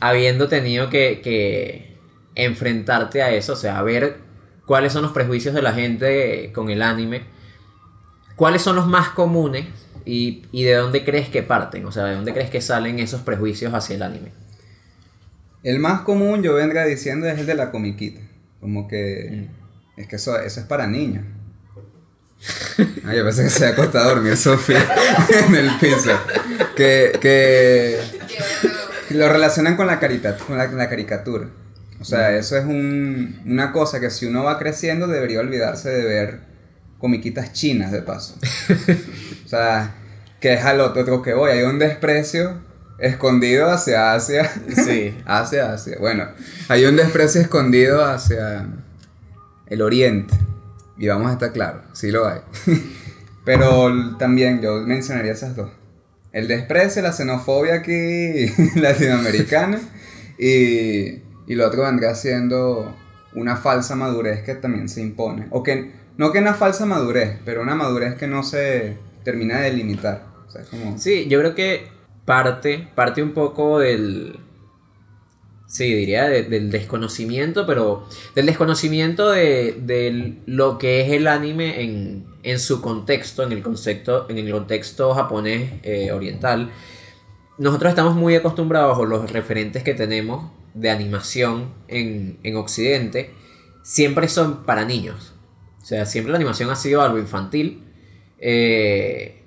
habiendo 0.00 0.48
tenido 0.48 0.88
que, 0.88 1.20
que 1.22 1.98
enfrentarte 2.34 3.20
a 3.20 3.30
eso, 3.30 3.52
o 3.52 3.56
sea, 3.56 3.78
a 3.78 3.82
ver 3.82 4.16
cuáles 4.64 4.94
son 4.94 5.02
los 5.02 5.12
prejuicios 5.12 5.54
de 5.54 5.60
la 5.60 5.74
gente 5.74 6.50
con 6.54 6.70
el 6.70 6.80
anime, 6.80 7.24
cuáles 8.36 8.62
son 8.62 8.74
los 8.74 8.86
más 8.86 9.10
comunes 9.10 9.66
y, 10.06 10.44
y 10.50 10.64
de 10.64 10.72
dónde 10.76 11.04
crees 11.04 11.28
que 11.28 11.42
parten, 11.42 11.84
o 11.84 11.92
sea, 11.92 12.06
de 12.06 12.14
dónde 12.14 12.32
crees 12.32 12.48
que 12.48 12.62
salen 12.62 13.00
esos 13.00 13.20
prejuicios 13.20 13.74
hacia 13.74 13.96
el 13.96 14.02
anime. 14.02 14.32
El 15.62 15.78
más 15.78 16.00
común, 16.00 16.42
yo 16.42 16.54
vendría 16.54 16.86
diciendo, 16.86 17.26
es 17.26 17.38
el 17.38 17.44
de 17.44 17.54
la 17.54 17.70
comiquita. 17.70 18.22
Como 18.62 18.88
que. 18.88 19.46
Es 19.98 20.06
que 20.06 20.16
eso, 20.16 20.40
eso 20.40 20.60
es 20.60 20.66
para 20.66 20.86
niños. 20.86 21.26
Ay, 23.06 23.16
yo 23.18 23.24
pensé 23.24 23.42
que 23.44 23.50
se 23.50 23.64
había 23.66 23.74
acostado 23.74 24.04
a 24.10 24.14
dormir 24.14 24.36
Sofía 24.36 24.86
en 25.48 25.54
el 25.54 25.70
piso. 25.78 26.10
Que, 26.76 27.12
que 27.20 27.98
lo 29.10 29.28
relacionan 29.28 29.76
con 29.76 29.86
la, 29.86 29.98
carita, 29.98 30.36
con 30.36 30.56
la, 30.56 30.66
la 30.68 30.88
caricatura. 30.88 31.46
O 32.00 32.04
sea, 32.04 32.36
eso 32.36 32.56
es 32.56 32.64
un- 32.64 33.40
una 33.44 33.72
cosa 33.72 33.98
que 33.98 34.10
si 34.10 34.26
uno 34.26 34.44
va 34.44 34.58
creciendo 34.58 35.08
debería 35.08 35.40
olvidarse 35.40 35.90
de 35.90 36.04
ver 36.04 36.40
comiquitas 36.98 37.52
chinas 37.52 37.90
de 37.92 38.02
paso. 38.02 38.36
O 39.44 39.48
sea, 39.48 39.94
que 40.40 40.52
es 40.52 40.64
al 40.64 40.80
otro 40.80 41.02
otro 41.02 41.22
que 41.22 41.32
voy. 41.32 41.50
Hay 41.50 41.62
un 41.62 41.78
desprecio 41.78 42.60
escondido 42.98 43.70
hacia 43.70 44.12
Asia. 44.12 44.50
Sí. 44.84 45.16
hacia 45.26 45.72
Asia. 45.72 45.96
Bueno, 45.98 46.28
hay 46.68 46.84
un 46.84 46.96
desprecio 46.96 47.40
escondido 47.40 48.04
hacia 48.04 48.66
el 49.68 49.80
oriente. 49.82 50.34
Y 50.98 51.06
vamos 51.08 51.30
a 51.30 51.34
estar 51.34 51.52
claros, 51.52 51.82
sí 51.92 52.10
lo 52.10 52.26
hay. 52.26 52.40
Pero 53.44 54.16
también 54.18 54.60
yo 54.60 54.80
mencionaría 54.82 55.32
esas 55.32 55.56
dos. 55.56 55.70
El 56.32 56.48
desprecio, 56.48 57.02
la 57.02 57.12
xenofobia 57.12 57.74
aquí 57.74 58.48
latinoamericana. 58.76 59.80
Y, 60.38 61.22
y 61.46 61.54
lo 61.54 61.66
otro 61.66 61.82
vendría 61.82 62.14
siendo 62.14 62.94
una 63.34 63.56
falsa 63.56 63.96
madurez 63.96 64.42
que 64.42 64.54
también 64.54 64.88
se 64.88 65.00
impone. 65.00 65.46
O 65.50 65.62
que, 65.62 65.92
no 66.16 66.32
que 66.32 66.38
una 66.38 66.54
falsa 66.54 66.86
madurez, 66.86 67.38
pero 67.44 67.62
una 67.62 67.74
madurez 67.74 68.16
que 68.16 68.26
no 68.26 68.42
se 68.42 68.96
termina 69.24 69.60
de 69.60 69.70
delimitar. 69.70 70.26
O 70.46 70.50
sea, 70.50 70.62
como... 70.64 70.98
Sí, 70.98 71.26
yo 71.28 71.38
creo 71.38 71.54
que 71.54 71.88
parte, 72.28 72.86
parte 72.94 73.22
un 73.22 73.32
poco 73.32 73.78
del. 73.78 74.38
Sí, 75.68 75.92
diría 75.92 76.28
de- 76.28 76.44
del 76.44 76.70
desconocimiento, 76.70 77.66
pero 77.66 78.06
del 78.34 78.46
desconocimiento 78.46 79.28
de, 79.30 79.76
de 79.78 80.38
lo 80.46 80.78
que 80.78 81.02
es 81.02 81.12
el 81.12 81.26
anime 81.26 81.82
en, 81.82 82.24
en 82.42 82.58
su 82.58 82.80
contexto, 82.80 83.42
en 83.42 83.52
el 83.52 83.62
concepto, 83.62 84.26
en 84.30 84.38
el 84.38 84.50
contexto 84.50 85.12
japonés 85.12 85.72
eh, 85.82 86.10
oriental. 86.10 86.70
Nosotros 87.58 87.90
estamos 87.90 88.14
muy 88.14 88.34
acostumbrados, 88.34 88.96
o 88.98 89.04
los 89.04 89.30
referentes 89.30 89.82
que 89.82 89.92
tenemos 89.92 90.50
de 90.72 90.88
animación 90.90 91.74
en, 91.88 92.38
en 92.44 92.56
Occidente, 92.56 93.30
siempre 93.82 94.28
son 94.28 94.64
para 94.64 94.86
niños. 94.86 95.34
O 95.82 95.84
sea, 95.84 96.06
siempre 96.06 96.32
la 96.32 96.36
animación 96.38 96.70
ha 96.70 96.76
sido 96.76 97.02
algo 97.02 97.18
infantil. 97.18 97.82
Eh, 98.38 99.42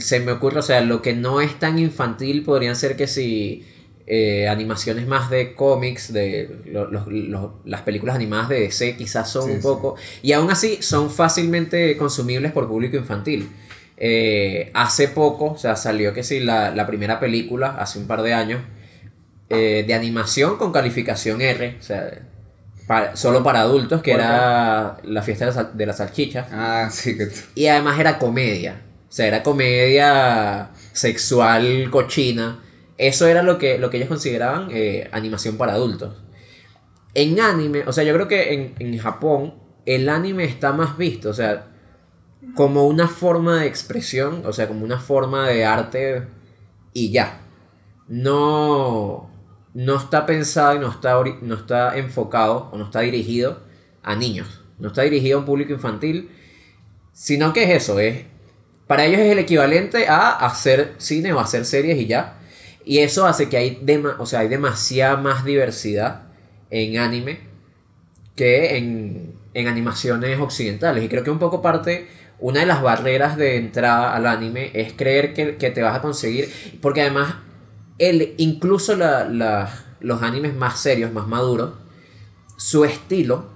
se 0.00 0.20
me 0.20 0.32
ocurre, 0.32 0.58
o 0.58 0.62
sea, 0.62 0.82
lo 0.82 1.00
que 1.02 1.14
no 1.14 1.40
es 1.40 1.58
tan 1.58 1.78
infantil 1.78 2.42
podrían 2.42 2.76
ser 2.76 2.96
que 2.96 3.06
si 3.06 3.64
eh, 4.06 4.48
animaciones 4.48 5.06
más 5.06 5.30
de 5.30 5.54
cómics, 5.54 6.12
de 6.12 6.56
lo- 6.66 7.60
las 7.64 7.82
películas 7.82 8.16
animadas 8.16 8.48
de 8.50 8.60
DC 8.60 8.96
quizás 8.96 9.30
son 9.30 9.44
Sí, 9.44 9.50
un 9.52 9.56
sí. 9.56 9.62
poco, 9.62 9.96
y 10.22 10.32
aún 10.32 10.50
así 10.50 10.82
son 10.82 11.10
fácilmente 11.10 11.96
consumibles 11.96 12.52
por 12.52 12.68
público 12.68 12.96
infantil. 12.96 13.48
Eh, 13.96 14.70
hace 14.74 15.08
poco, 15.08 15.52
o 15.52 15.56
sea, 15.58 15.76
salió 15.76 16.12
que 16.12 16.22
sí, 16.22 16.40
la, 16.40 16.70
la 16.74 16.86
primera 16.86 17.20
película, 17.20 17.76
hace 17.78 17.98
un 17.98 18.06
par 18.06 18.22
de 18.22 18.34
años, 18.34 18.60
eh, 19.50 19.84
de 19.86 19.94
animación 19.94 20.56
con 20.58 20.72
calificación 20.72 21.40
R, 21.40 21.76
o 21.78 21.82
sea, 21.82 22.10
para- 22.86 23.16
solo 23.16 23.42
para 23.42 23.60
adultos, 23.60 24.02
que 24.02 24.10
¿Cuál 24.12 24.24
era 24.24 24.96
La 25.04 25.22
fiesta 25.22 25.44
de 25.46 25.50
la 25.50 25.54
sal- 25.54 25.70
de 25.74 25.86
las 25.86 25.96
salchichas. 25.98 26.48
Ah, 26.52 26.88
sí, 26.90 27.16
que... 27.16 27.28
Y 27.54 27.66
además 27.68 27.98
era 27.98 28.18
comedia. 28.18 28.82
O 29.08 29.12
sea, 29.12 29.26
era 29.28 29.42
comedia 29.42 30.70
sexual 30.92 31.88
cochina. 31.90 32.60
Eso 32.98 33.26
era 33.26 33.42
lo 33.42 33.58
que, 33.58 33.78
lo 33.78 33.90
que 33.90 33.96
ellos 33.96 34.08
consideraban 34.08 34.68
eh, 34.70 35.08
animación 35.12 35.56
para 35.56 35.74
adultos. 35.74 36.22
En 37.14 37.40
anime, 37.40 37.84
o 37.86 37.92
sea, 37.92 38.04
yo 38.04 38.14
creo 38.14 38.28
que 38.28 38.54
en, 38.54 38.74
en 38.78 38.98
Japón 38.98 39.54
el 39.86 40.08
anime 40.08 40.44
está 40.44 40.72
más 40.72 40.96
visto, 40.96 41.30
o 41.30 41.34
sea, 41.34 41.68
como 42.54 42.86
una 42.86 43.08
forma 43.08 43.60
de 43.60 43.66
expresión, 43.66 44.42
o 44.44 44.52
sea, 44.52 44.68
como 44.68 44.84
una 44.84 44.98
forma 44.98 45.48
de 45.48 45.64
arte 45.64 46.28
y 46.92 47.10
ya. 47.10 47.40
No, 48.06 49.30
no 49.72 49.96
está 49.96 50.26
pensado 50.26 50.76
y 50.76 50.78
no 50.78 50.90
está, 50.90 51.20
no 51.42 51.54
está 51.54 51.96
enfocado 51.96 52.70
o 52.72 52.78
no 52.78 52.84
está 52.84 53.00
dirigido 53.00 53.60
a 54.02 54.14
niños. 54.14 54.62
No 54.78 54.88
está 54.88 55.02
dirigido 55.02 55.38
a 55.38 55.40
un 55.40 55.46
público 55.46 55.72
infantil, 55.72 56.30
sino 57.12 57.52
que 57.52 57.64
es 57.64 57.82
eso, 57.82 57.98
es 57.98 58.26
para 58.86 59.06
ellos 59.06 59.20
es 59.20 59.32
el 59.32 59.38
equivalente 59.38 60.08
a 60.08 60.30
hacer 60.30 60.94
cine 60.98 61.32
o 61.32 61.40
hacer 61.40 61.64
series 61.64 61.98
y 61.98 62.06
ya. 62.06 62.38
Y 62.84 62.98
eso 62.98 63.26
hace 63.26 63.48
que 63.48 63.56
hay, 63.56 63.80
dema- 63.82 64.16
o 64.18 64.26
sea, 64.26 64.40
hay 64.40 64.48
demasiada 64.48 65.16
más 65.16 65.44
diversidad 65.44 66.22
en 66.70 66.98
anime 66.98 67.40
que 68.36 68.76
en, 68.76 69.34
en 69.54 69.68
animaciones 69.68 70.38
occidentales. 70.40 71.04
Y 71.04 71.08
creo 71.08 71.24
que 71.24 71.30
un 71.30 71.38
poco 71.38 71.62
parte, 71.62 72.08
una 72.40 72.60
de 72.60 72.66
las 72.66 72.82
barreras 72.82 73.36
de 73.36 73.56
entrada 73.56 74.14
al 74.14 74.26
anime 74.26 74.70
es 74.74 74.92
creer 74.92 75.34
que, 75.34 75.56
que 75.56 75.70
te 75.70 75.82
vas 75.82 75.96
a 75.96 76.02
conseguir, 76.02 76.50
porque 76.82 77.02
además, 77.02 77.36
el, 77.98 78.34
incluso 78.38 78.96
la- 78.96 79.70
los 80.00 80.22
animes 80.22 80.54
más 80.54 80.78
serios, 80.80 81.12
más 81.12 81.26
maduros, 81.26 81.74
su 82.56 82.84
estilo, 82.84 83.46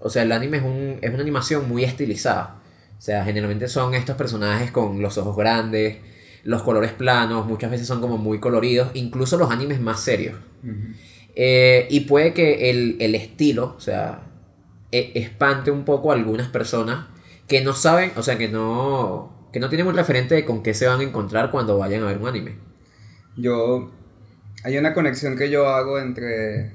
o 0.00 0.10
sea, 0.10 0.22
el 0.22 0.32
anime 0.32 0.58
es, 0.58 0.62
un, 0.64 0.98
es 1.00 1.10
una 1.12 1.22
animación 1.22 1.68
muy 1.68 1.84
estilizada. 1.84 2.56
O 2.98 3.02
sea, 3.02 3.24
generalmente 3.24 3.68
son 3.68 3.94
estos 3.94 4.16
personajes 4.16 4.70
con 4.70 5.00
los 5.02 5.18
ojos 5.18 5.36
grandes, 5.36 5.98
los 6.44 6.62
colores 6.62 6.92
planos, 6.92 7.46
muchas 7.46 7.70
veces 7.70 7.86
son 7.86 8.00
como 8.00 8.18
muy 8.18 8.38
coloridos, 8.38 8.90
incluso 8.94 9.36
los 9.36 9.50
animes 9.50 9.80
más 9.80 10.00
serios. 10.00 10.36
Eh, 11.34 11.88
y 11.90 12.00
puede 12.00 12.32
que 12.32 12.70
el, 12.70 12.96
el 13.00 13.14
estilo, 13.14 13.74
o 13.76 13.80
sea, 13.80 14.22
e- 14.92 15.12
espante 15.14 15.70
un 15.70 15.84
poco 15.84 16.12
a 16.12 16.14
algunas 16.14 16.48
personas 16.48 17.06
que 17.48 17.62
no 17.62 17.72
saben, 17.72 18.12
o 18.16 18.22
sea, 18.22 18.38
que 18.38 18.48
no, 18.48 19.48
que 19.52 19.60
no 19.60 19.68
tienen 19.68 19.86
un 19.86 19.94
referente 19.96 20.34
de 20.34 20.44
con 20.44 20.62
qué 20.62 20.74
se 20.74 20.86
van 20.86 21.00
a 21.00 21.02
encontrar 21.02 21.50
cuando 21.50 21.78
vayan 21.78 22.02
a 22.02 22.06
ver 22.06 22.18
un 22.18 22.28
anime. 22.28 22.58
Yo. 23.36 23.90
Hay 24.64 24.78
una 24.78 24.94
conexión 24.94 25.36
que 25.36 25.50
yo 25.50 25.68
hago 25.68 25.98
entre 25.98 26.72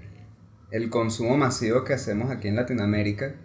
el 0.71 0.89
consumo 0.91 1.37
masivo 1.37 1.83
que 1.83 1.93
hacemos 1.93 2.29
aquí 2.29 2.47
en 2.47 2.55
Latinoamérica 2.55 3.35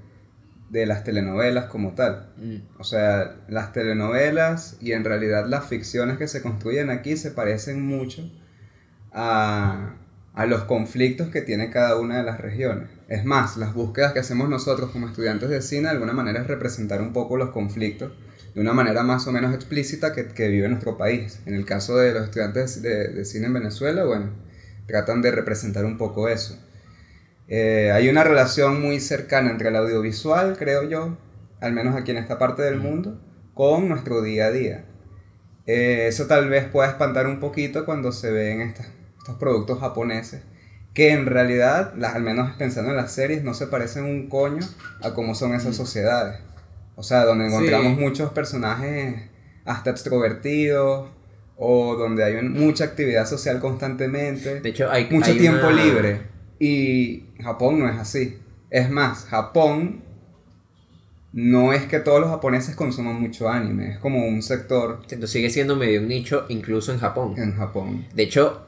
de 0.75 0.87
las 0.87 1.05
telenovelas 1.05 1.67
como 1.67 1.93
tal. 1.93 2.33
Mm. 2.37 2.57
O 2.81 2.85
sea, 2.85 3.37
las 3.49 3.73
telenovelas 3.73 4.77
y 4.81 4.91
en 4.91 5.05
realidad 5.05 5.47
las 5.47 5.67
ficciones 5.67 6.19
que 6.19 6.27
se 6.27 6.43
construyen 6.43 6.91
aquí 6.91 7.17
se 7.17 7.31
parecen 7.31 7.87
mucho 7.87 8.29
a, 9.13 9.95
a 10.35 10.47
los 10.47 10.65
conflictos 10.65 11.29
que 11.29 11.43
tiene 11.43 11.71
cada 11.71 11.97
una 12.01 12.17
de 12.17 12.25
las 12.25 12.41
regiones. 12.41 12.89
Es 13.09 13.25
más, 13.25 13.57
las 13.57 13.73
búsquedas 13.73 14.13
que 14.13 14.19
hacemos 14.19 14.49
nosotros 14.49 14.91
como 14.91 15.07
estudiantes 15.07 15.49
de 15.49 15.63
cine 15.63 15.83
de 15.83 15.91
alguna 15.91 16.13
manera 16.13 16.41
es 16.41 16.49
representar 16.49 17.01
un 17.01 17.13
poco 17.13 17.37
los 17.37 17.51
conflictos 17.51 18.13
de 18.53 18.61
una 18.61 18.73
manera 18.73 19.05
más 19.05 19.29
o 19.29 19.33
menos 19.33 19.55
explícita 19.55 20.13
que, 20.13 20.27
que 20.27 20.49
vive 20.49 20.69
nuestro 20.69 20.99
país. 20.99 21.39
En 21.47 21.55
el 21.55 21.65
caso 21.65 21.99
de 21.99 22.13
los 22.13 22.25
estudiantes 22.25 22.83
de, 22.83 23.09
de 23.09 23.25
cine 23.25 23.47
en 23.47 23.53
Venezuela, 23.53 24.05
bueno, 24.05 24.31
tratan 24.89 25.23
de 25.23 25.31
representar 25.31 25.85
un 25.85 25.99
poco 25.99 26.29
eso. 26.29 26.59
Eh, 27.49 27.91
hay 27.93 28.09
una 28.09 28.25
relación 28.25 28.81
muy 28.81 29.01
cercana 29.01 29.51
entre 29.51 29.69
el 29.69 29.77
audiovisual, 29.77 30.57
creo 30.59 30.89
yo, 30.89 31.17
al 31.61 31.73
menos 31.73 31.95
aquí 31.97 32.11
en 32.11 32.17
esta 32.19 32.39
parte 32.39 32.63
del 32.63 32.77
mundo, 32.79 33.21
con 33.55 33.89
nuestro 33.89 34.23
día 34.23 34.47
a 34.47 34.51
día. 34.51 34.85
Eh, 35.67 36.07
eso 36.09 36.27
tal 36.27 36.49
vez 36.49 36.65
pueda 36.67 36.89
espantar 36.89 37.27
un 37.27 37.41
poquito 37.41 37.85
cuando 37.85 38.13
se 38.13 38.31
ven 38.31 38.61
estas- 38.61 38.89
estos 39.19 39.37
productos 39.37 39.79
japoneses, 39.81 40.43
que 40.93 41.11
en 41.11 41.27
realidad, 41.27 41.93
las, 41.97 42.15
al 42.15 42.23
menos 42.23 42.55
pensando 42.57 42.91
en 42.91 42.97
las 42.97 43.13
series, 43.13 43.43
no 43.43 43.55
se 43.55 43.67
parecen 43.67 44.05
un 44.05 44.29
coño 44.29 44.67
a 45.03 45.13
cómo 45.15 45.35
son 45.35 45.55
esas 45.55 45.75
sociedades. 45.77 46.41
O 46.97 47.03
sea, 47.03 47.25
donde 47.25 47.49
Sí. 47.49 47.55
encontramos 47.55 47.99
muchos 47.99 48.31
personajes 48.33 49.17
hasta 49.65 49.91
extrovertidos, 49.91 51.09
o 51.57 51.95
donde 51.97 52.25
hay 52.25 52.35
un- 52.35 52.53
mucha 52.53 52.85
actividad 52.85 53.27
social 53.27 53.61
constantemente 53.61 54.61
De 54.61 54.69
hecho, 54.69 54.91
hay 54.91 55.09
mucho 55.11 55.31
hay 55.31 55.39
tiempo 55.39 55.67
una- 55.69 55.85
libre. 55.85 56.34
Y 56.59 57.25
Japón 57.43 57.81
no 57.81 57.89
es 57.89 57.97
así. 57.99 58.39
Es 58.71 58.91
más, 58.91 59.25
Japón 59.27 60.03
no 61.33 61.73
es 61.73 61.85
que 61.87 61.99
todos 61.99 62.21
los 62.21 62.31
japoneses 62.31 62.77
consuman 62.77 63.21
mucho 63.21 63.49
anime, 63.49 63.91
es 63.93 63.99
como 63.99 64.25
un 64.25 64.41
sector 64.41 65.01
Entonces, 65.03 65.31
sigue 65.31 65.51
siendo 65.51 65.75
medio 65.75 66.01
un 66.01 66.07
nicho 66.09 66.47
incluso 66.49 66.93
en 66.93 67.01
Japón. 67.01 67.35
en 67.37 67.57
Japón. 67.57 68.07
De 68.15 68.23
hecho, 68.23 68.67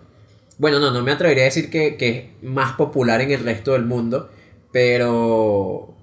bueno, 0.59 0.81
no, 0.81 0.90
no 0.90 1.02
me 1.02 1.12
atrevería 1.12 1.45
a 1.45 1.47
decir 1.47 1.71
que, 1.71 1.97
que 1.97 2.09
es 2.19 2.25
más 2.43 2.73
popular 2.73 3.21
en 3.21 3.31
el 3.31 3.40
resto 3.40 3.73
del 3.73 3.85
mundo, 3.85 4.31
pero 4.73 5.95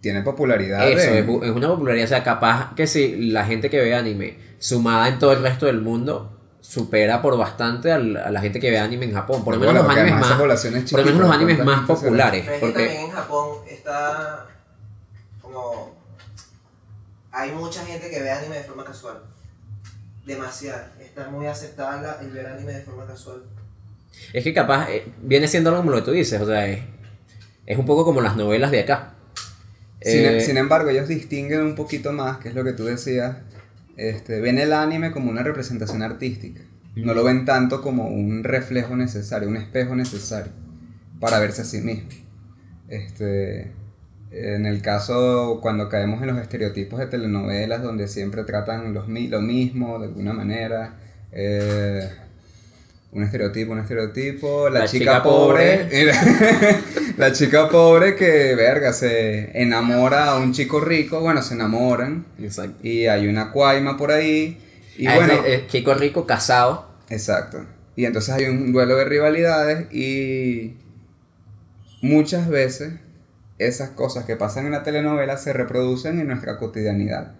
Tiene 0.00 0.22
popularidad. 0.22 0.88
eso, 0.88 1.10
es, 1.10 1.24
es 1.24 1.50
una 1.50 1.68
popularidad, 1.68 2.04
o 2.04 2.08
sea, 2.08 2.22
capaz 2.22 2.74
que 2.76 2.86
si 2.86 3.16
la 3.30 3.44
gente 3.44 3.68
que 3.68 3.80
ve 3.80 3.94
anime 3.94 4.36
sumada 4.58 5.08
en 5.08 5.18
todo 5.18 5.32
el 5.32 5.42
resto 5.42 5.66
del 5.66 5.80
mundo 5.80 6.38
supera 6.72 7.20
por 7.20 7.36
bastante 7.36 7.92
al- 7.92 8.16
a 8.16 8.30
la 8.30 8.40
gente 8.40 8.58
que 8.58 8.70
ve 8.70 8.78
anime 8.78 9.04
en 9.04 9.12
Japón, 9.12 9.44
por 9.44 9.54
lo 9.54 9.60
menos 9.60 9.74
Bueno, 9.74 9.88
los 9.88 9.98
animes 9.98 10.14
más, 10.20 10.30
es 10.30 10.36
por 10.36 10.40
lo 10.40 10.46
menos 10.46 10.84
chiquita, 10.88 11.10
los 11.26 11.30
animes 11.30 11.56
¿cuánta 11.56 11.76
más 11.76 11.86
populares, 11.86 12.42
Pero 12.44 12.54
es 12.54 12.60
que 12.60 12.66
porque 12.66 12.84
también 12.86 13.04
en 13.04 13.10
Japón 13.10 13.48
está 13.68 14.46
como... 15.42 15.94
Hay 17.32 17.50
mucha 17.52 17.84
gente 17.84 18.08
que 18.10 18.20
ve 18.22 18.30
anime 18.30 18.56
de 18.56 18.64
forma 18.64 18.84
casual. 18.84 19.18
Demasiada. 20.24 20.92
Está 21.00 21.28
muy 21.28 21.46
aceptada 21.46 22.00
la- 22.00 22.20
el 22.20 22.30
ver 22.30 22.46
anime 22.46 22.72
de 22.72 22.80
forma 22.82 23.06
casual. 23.06 23.42
es 24.32 24.44
que 24.44 24.54
capaz 24.54 24.88
eh, 24.90 25.06
viene 25.22 25.48
siendo 25.48 25.70
algo 25.70 25.82
como 25.82 25.90
lo 25.92 25.98
que 25.98 26.04
tú 26.04 26.10
dices, 26.12 26.40
o 26.40 26.46
sea, 26.46 26.66
es, 26.68 26.80
es 27.66 27.76
un 27.78 27.84
poco 27.86 28.04
como 28.04 28.20
las 28.22 28.36
novelas 28.36 28.70
de 28.70 28.80
acá. 28.80 29.12
Sin, 30.00 30.24
Eh, 30.24 30.40
sin 30.40 30.56
embargo, 30.56 30.88
ellos 30.90 31.06
distinguen 31.08 31.60
un 31.60 31.74
poquito 31.74 32.12
más, 32.12 32.38
que 32.38 32.48
es 32.48 32.54
lo 32.54 32.64
que 32.64 32.72
tú 32.72 32.84
decías. 32.84 33.36
Este, 34.02 34.40
ven 34.40 34.58
el 34.58 34.72
anime 34.72 35.12
como 35.12 35.30
una 35.30 35.44
representación 35.44 36.02
artística. 36.02 36.60
No 36.96 37.14
lo 37.14 37.22
ven 37.22 37.44
tanto 37.44 37.80
como 37.82 38.08
un 38.08 38.42
reflejo 38.42 38.96
necesario, 38.96 39.48
un 39.48 39.56
espejo 39.56 39.94
necesario 39.94 40.52
para 41.20 41.38
verse 41.38 41.62
a 41.62 41.64
sí 41.64 41.80
mismo. 41.80 42.08
Este, 42.88 43.70
en 44.32 44.66
el 44.66 44.82
caso, 44.82 45.60
cuando 45.62 45.88
caemos 45.88 46.20
en 46.20 46.28
los 46.28 46.38
estereotipos 46.38 46.98
de 46.98 47.06
telenovelas, 47.06 47.80
donde 47.82 48.08
siempre 48.08 48.42
tratan 48.42 48.92
los, 48.92 49.08
lo 49.08 49.40
mismo 49.40 50.00
de 50.00 50.06
alguna 50.06 50.32
manera. 50.32 50.96
eh, 51.30 52.10
un 53.12 53.22
estereotipo, 53.22 53.72
un 53.72 53.78
estereotipo. 53.80 54.68
La, 54.70 54.80
La 54.80 54.86
chica, 54.86 54.98
chica 55.04 55.22
pobre. 55.22 55.88
la 57.18 57.32
chica 57.32 57.68
pobre 57.68 58.16
que, 58.16 58.54
verga, 58.54 58.92
se 58.92 59.50
enamora 59.60 60.30
a 60.30 60.38
un 60.38 60.52
chico 60.52 60.80
rico. 60.80 61.20
Bueno, 61.20 61.42
se 61.42 61.54
enamoran. 61.54 62.24
exacto. 62.40 62.78
Y 62.82 63.06
hay 63.06 63.28
una 63.28 63.52
cuaima 63.52 63.96
por 63.96 64.10
ahí. 64.12 64.58
Y 64.96 65.06
Ah, 65.06 65.16
bueno, 65.16 65.34
chico 65.68 65.94
rico 65.94 66.26
casado. 66.26 66.90
Exacto. 67.10 67.66
Y 67.96 68.06
entonces 68.06 68.34
hay 68.34 68.46
un 68.46 68.72
duelo 68.72 68.96
de 68.96 69.04
rivalidades 69.04 69.92
y 69.92 70.76
muchas 72.00 72.48
veces 72.48 72.94
esas 73.58 73.90
cosas 73.90 74.24
que 74.24 74.36
pasan 74.36 74.64
en 74.66 74.72
la 74.72 74.82
telenovela 74.82 75.36
se 75.36 75.52
reproducen 75.52 76.18
en 76.18 76.28
nuestra 76.28 76.56
cotidianidad. 76.58 77.34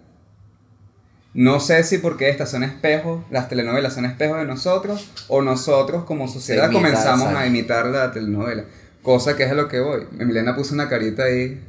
No 1.33 1.59
sé 1.59 1.83
si 1.83 1.97
porque 1.97 2.29
estas 2.29 2.51
son 2.51 2.63
espejos, 2.63 3.23
las 3.31 3.49
telenovelas 3.49 3.93
son 3.93 4.05
espejos 4.05 4.37
de 4.37 4.45
nosotros 4.45 5.09
o 5.27 5.41
nosotros 5.41 6.03
como 6.03 6.27
sociedad 6.27 6.69
imita, 6.69 6.79
comenzamos 6.79 7.33
a 7.33 7.47
imitar 7.47 7.87
la 7.87 8.11
telenovela. 8.11 8.65
Cosa 9.01 9.35
que 9.35 9.43
es 9.43 9.51
a 9.51 9.55
lo 9.55 9.67
que 9.67 9.79
voy. 9.79 10.07
Emiliana 10.19 10.55
puso 10.55 10.75
una 10.75 10.87
carita 10.87 11.23
ahí. 11.23 11.61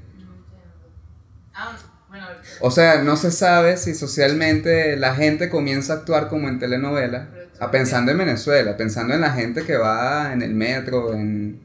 Ah, 1.55 1.75
bueno, 2.09 2.27
O 2.61 2.71
sea, 2.71 3.03
no 3.03 3.17
se 3.17 3.31
sabe 3.31 3.77
si 3.79 3.95
socialmente 3.95 4.97
la 4.97 5.15
gente 5.15 5.49
comienza 5.49 5.95
a 5.95 5.97
actuar 5.97 6.29
como 6.29 6.49
en 6.49 6.59
telenovela, 6.59 7.29
a 7.59 7.71
pensando 7.71 8.13
en 8.13 8.19
Venezuela, 8.19 8.77
pensando 8.77 9.15
en 9.15 9.23
la 9.23 9.31
gente 9.31 9.65
que 9.65 9.77
va 9.77 10.33
en 10.33 10.43
el 10.43 10.55
metro, 10.55 11.15
en... 11.15 11.61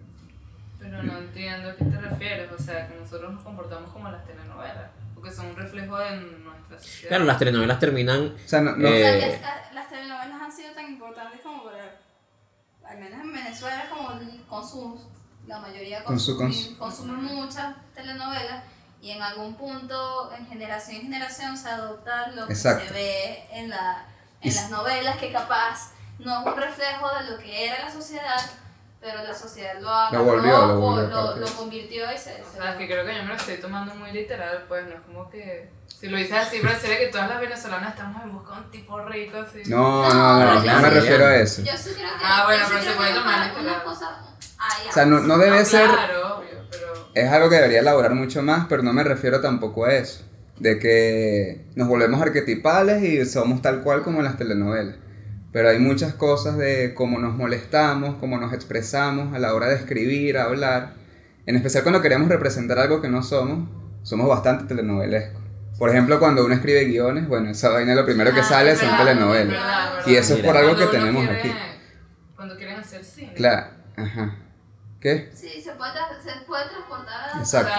Pero 0.80 1.04
no 1.04 1.18
entiendo 1.18 1.70
a 1.70 1.76
qué 1.76 1.86
te 1.86 1.98
refieres, 2.00 2.50
o 2.58 2.62
sea, 2.62 2.88
que 2.88 2.96
nosotros 2.96 3.34
nos 3.34 3.44
comportamos 3.44 3.92
como 3.92 4.10
las 4.10 4.26
telenovelas, 4.26 4.29
porque 5.30 5.36
son 5.36 5.46
un 5.48 5.56
reflejo 5.56 5.98
de 5.98 6.16
nuestra 6.18 6.80
sociedad. 6.80 7.08
Claro, 7.10 7.24
las 7.26 7.40
telenovelas 7.40 7.80
terminan 7.80 8.36
O 8.46 8.48
sea, 8.48 8.62
no, 8.62 8.76
no- 8.76 8.88
O 8.88 8.92
sea, 8.92 9.16
Eh, 9.16 9.20
que 9.20 9.34
esta- 9.36 9.72
las 9.74 9.90
telenovelas 9.90 10.42
han 10.42 10.52
sido 10.52 10.72
tan 10.74 10.86
importantes 10.88 11.42
como 11.42 11.64
para, 11.64 11.96
al 12.90 12.98
menos 13.00 13.22
en 13.22 13.34
Venezuela, 13.34 13.86
como 13.90 14.10
consumo. 14.48 15.20
La 15.48 15.60
mayoría 15.60 16.04
Consu- 16.06 16.38
consumi- 16.38 16.78
consume 16.78 17.14
muchas 17.14 17.76
telenovelas 17.96 18.64
y 19.02 19.12
en 19.12 19.22
algún 19.22 19.56
punto, 19.56 20.32
en 20.38 20.46
generación 20.48 20.98
en 20.98 21.02
generación, 21.04 21.58
se 21.58 21.70
adopta 21.70 22.28
lo 22.32 22.46
que 22.46 22.54
Exacto. 22.54 22.86
se 22.88 22.94
ve 22.94 23.48
en, 23.52 23.70
la, 23.70 24.06
en 24.42 24.54
las 24.54 24.70
novelas, 24.70 25.18
que 25.18 25.32
capaz 25.32 25.92
no 26.20 26.42
es 26.42 26.46
un 26.46 26.56
reflejo 26.56 27.08
de 27.18 27.32
lo 27.32 27.38
que 27.40 27.68
era 27.68 27.80
la 27.86 27.92
sociedad, 27.92 28.40
pero 29.02 29.24
la 29.24 29.34
sociedad 29.34 29.80
lo 29.80 29.90
agarró, 29.90 30.24
volvió, 30.26 30.66
lo 30.68 30.80
volvió 30.80 31.08
lo, 31.10 31.36
lo 31.38 31.48
convirtió 31.48 32.04
y 32.14 32.18
se... 32.18 32.42
O 32.42 32.52
se 32.52 32.58
sea, 32.58 32.72
es 32.72 32.78
que 32.78 32.88
creo 32.88 33.06
que 33.06 33.16
yo 33.16 33.24
me 33.24 33.30
lo 33.30 33.36
estoy 33.36 33.58
tomando 33.58 33.96
muy 33.96 34.12
literal, 34.12 34.66
pues 34.68 34.86
no 34.88 34.96
es 34.96 35.02
como 35.02 35.30
que. 35.30 35.70
Si 35.88 36.08
lo 36.08 36.18
dices 36.18 36.34
así, 36.34 36.60
pareciera 36.60 36.98
que 36.98 37.08
todas 37.08 37.30
las 37.30 37.40
venezolanas 37.42 37.90
estamos 37.90 38.24
en 38.24 38.32
busca 38.32 38.54
de 38.56 38.62
un 38.62 38.72
tipo 38.72 39.00
rico, 39.06 39.38
así. 39.38 39.62
no, 39.68 39.78
no, 40.04 40.14
No, 40.14 40.54
no, 40.56 40.64
no, 40.64 40.80
me 40.82 40.90
refiero 40.90 41.26
a 41.26 41.36
eso. 41.38 41.62
Yo 41.62 41.72
sí 41.78 41.92
creo 41.96 42.10
que, 42.10 42.24
Ah, 42.24 42.44
bueno, 42.46 42.66
pero 42.70 42.82
se 42.84 42.92
puede 42.92 43.14
tomar 43.14 43.52
una- 43.60 43.84
cosas 43.84 44.10
hay 44.58 44.88
O 44.90 44.92
sea, 44.92 45.06
no, 45.06 45.20
no 45.20 45.28
No, 45.28 45.38
debe 45.38 45.64
ser... 45.66 45.90
Claro, 45.90 46.38
obvio, 46.38 46.60
pero. 46.70 47.10
Es 47.14 47.32
algo 47.32 47.50
que 47.50 47.56
debería 47.56 47.80
elaborar 47.80 48.14
mucho 48.14 48.42
más, 48.42 48.66
pero 48.70 48.84
no 48.84 48.92
me 48.94 49.04
refiero 49.04 49.40
tampoco 49.42 49.86
a 49.86 49.94
eso. 49.94 50.24
De 50.58 50.78
que 50.80 51.66
nos 51.76 51.88
volvemos 51.88 52.22
arquetipales 52.22 53.02
y 53.04 53.26
somos 53.26 53.62
tal 53.62 53.82
cual 53.82 54.04
como 54.04 54.20
en 54.20 54.26
las 54.26 54.38
telenovelas. 54.38 54.96
Pero 55.52 55.70
hay 55.70 55.80
muchas 55.80 56.14
cosas 56.14 56.58
de 56.58 56.94
cómo 56.94 57.18
nos 57.20 57.34
molestamos, 57.36 58.16
cómo 58.20 58.38
nos 58.38 58.54
expresamos 58.54 59.34
a 59.36 59.40
la 59.40 59.54
hora 59.56 59.68
de 59.68 59.76
escribir, 59.76 60.38
hablar. 60.38 60.94
En 61.46 61.56
especial 61.56 61.84
cuando 61.84 62.02
queremos 62.02 62.30
representar 62.30 62.78
algo 62.78 63.02
que 63.02 63.10
no 63.10 63.24
somos, 63.24 63.68
somos 64.04 64.28
bastante 64.28 64.66
telenovelescos. 64.66 65.42
Por 65.80 65.90
ejemplo, 65.90 66.20
cuando 66.20 66.46
uno 66.46 66.54
escribe 66.54 66.86
guiones, 66.86 67.28
bueno, 67.28 67.50
esa 67.50 67.70
vaina 67.70 67.96
lo 67.96 68.06
primero 68.06 68.34
que 68.34 68.42
Ah, 68.42 68.44
sale 68.44 68.72
es 68.72 68.80
son 68.80 68.90
verdad, 68.90 69.06
telenovelas. 69.06 69.46
es 69.46 69.50
verdad, 69.60 70.00
es 70.02 70.08
Y 70.08 70.16
eso 70.18 70.34
es 70.34 70.40
Mira. 70.42 70.48
por 70.52 70.58
algo 70.58 70.72
que 70.76 70.84
Cuando 70.86 70.92
tenemos 71.00 71.24
quiere- 71.24 71.40
aquí. 71.40 71.54
Cuando 72.36 72.56
quieren 72.58 72.76
hacer 72.80 73.04
cine. 73.04 73.34
Claro, 73.34 73.68
ajá. 73.98 74.36
¿Qué? 75.00 75.32
Sí, 75.34 75.62
se 75.64 75.72
puede, 75.72 75.94
se 76.22 76.46
puede 76.46 76.64
transportar 76.70 77.30
a 77.34 77.40
Exacto. 77.40 77.72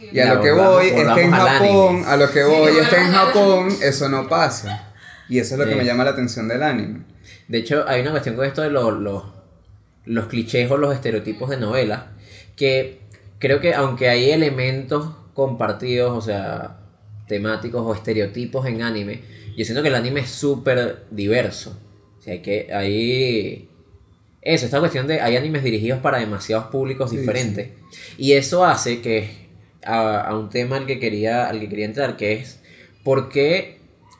es. 0.00 0.12
Y 0.14 0.20
a 0.20 0.34
lo 0.34 0.40
que 0.40 0.50
voy 0.52 0.86
es 0.88 1.12
que 1.12 1.22
en 1.22 1.30
Japón, 1.30 2.04
a 2.06 2.16
lo 2.16 2.30
que 2.30 2.42
voy 2.44 2.76
es 2.78 2.88
que 2.88 2.96
en 2.96 3.12
Japón 3.12 3.68
eso 3.82 4.08
no 4.08 4.26
pasa. 4.28 4.93
Y 5.28 5.38
eso 5.38 5.54
es 5.54 5.60
lo 5.60 5.66
que 5.66 5.74
me 5.74 5.84
llama 5.84 6.04
la 6.04 6.10
atención 6.10 6.48
del 6.48 6.62
anime. 6.62 7.00
De 7.48 7.58
hecho, 7.58 7.84
hay 7.88 8.02
una 8.02 8.10
cuestión 8.10 8.36
con 8.36 8.44
esto 8.44 8.62
de 8.62 8.70
los, 8.70 8.92
los, 9.00 9.22
los 10.04 10.26
clichés 10.26 10.70
o 10.70 10.76
los 10.76 10.94
estereotipos 10.94 11.50
de 11.50 11.56
novela, 11.56 12.12
que 12.56 13.00
creo 13.38 13.60
que 13.60 13.74
aunque 13.74 14.08
hay 14.08 14.30
elementos 14.30 15.14
compartidos, 15.34 16.16
o 16.16 16.20
sea, 16.20 16.78
temáticos 17.26 17.82
o 17.84 17.94
estereotipos 17.94 18.66
en 18.66 18.82
anime, 18.82 19.22
yo 19.56 19.64
siento 19.64 19.82
que 19.82 19.88
el 19.88 19.94
anime 19.94 20.20
es 20.20 20.30
súper 20.30 21.04
diverso. 21.10 21.78
O 22.18 22.22
sea, 22.22 22.40
que 22.42 22.68
hay... 22.72 23.68
Eso, 24.42 24.66
esta 24.66 24.78
cuestión 24.78 25.06
de 25.06 25.20
hay 25.22 25.36
animes 25.36 25.62
dirigidos 25.64 26.00
para 26.00 26.18
demasiados 26.18 26.66
públicos 26.66 27.10
Sí, 27.10 27.16
diferentes. 27.16 27.70
Y 28.18 28.32
eso 28.32 28.64
hace 28.64 29.00
que 29.00 29.48
a, 29.84 30.20
a 30.20 30.36
un 30.36 30.50
tema 30.50 30.76
al 30.76 30.86
que 30.86 30.98
quería 30.98 31.48
al 31.48 31.60
que 31.60 31.68
quería 31.68 31.86
entrar, 31.86 32.16
que 32.18 32.34
es 32.34 32.60
por 33.02 33.30
qué, 33.30 33.73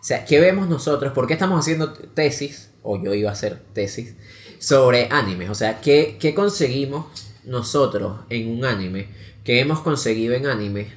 o 0.04 0.06
sea, 0.06 0.26
¿qué 0.26 0.38
vemos 0.38 0.68
nosotros? 0.68 1.14
¿Por 1.14 1.26
qué 1.26 1.32
estamos 1.32 1.58
haciendo 1.58 1.94
tesis, 1.94 2.68
o 2.82 3.02
yo 3.02 3.14
iba 3.14 3.30
a 3.30 3.32
hacer 3.32 3.62
tesis, 3.73 4.16
sobre 4.58 5.08
animes? 5.11 5.49
O 5.49 5.54
sea, 5.54 5.80
¿qué, 5.80 6.18
qué 6.20 6.34
conseguimos 6.34 7.06
nosotros 7.42 8.20
en 8.28 8.50
un 8.50 8.66
anime? 8.66 9.08
¿Qué 9.44 9.61
hemos 9.61 9.80
conseguido 9.80 10.34
en 10.34 10.44
animes? 10.44 10.88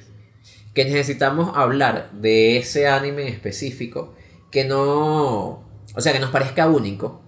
Que 0.74 0.84
necesitamos 0.84 1.56
hablar 1.56 2.10
de 2.12 2.58
ese 2.58 2.86
anime 2.86 3.22
en 3.22 3.28
específico 3.28 4.14
que 4.50 4.66
no, 4.66 5.64
o 5.94 6.00
sea, 6.00 6.12
que 6.12 6.20
nos 6.20 6.28
parezca 6.28 6.68
único. 6.68 7.22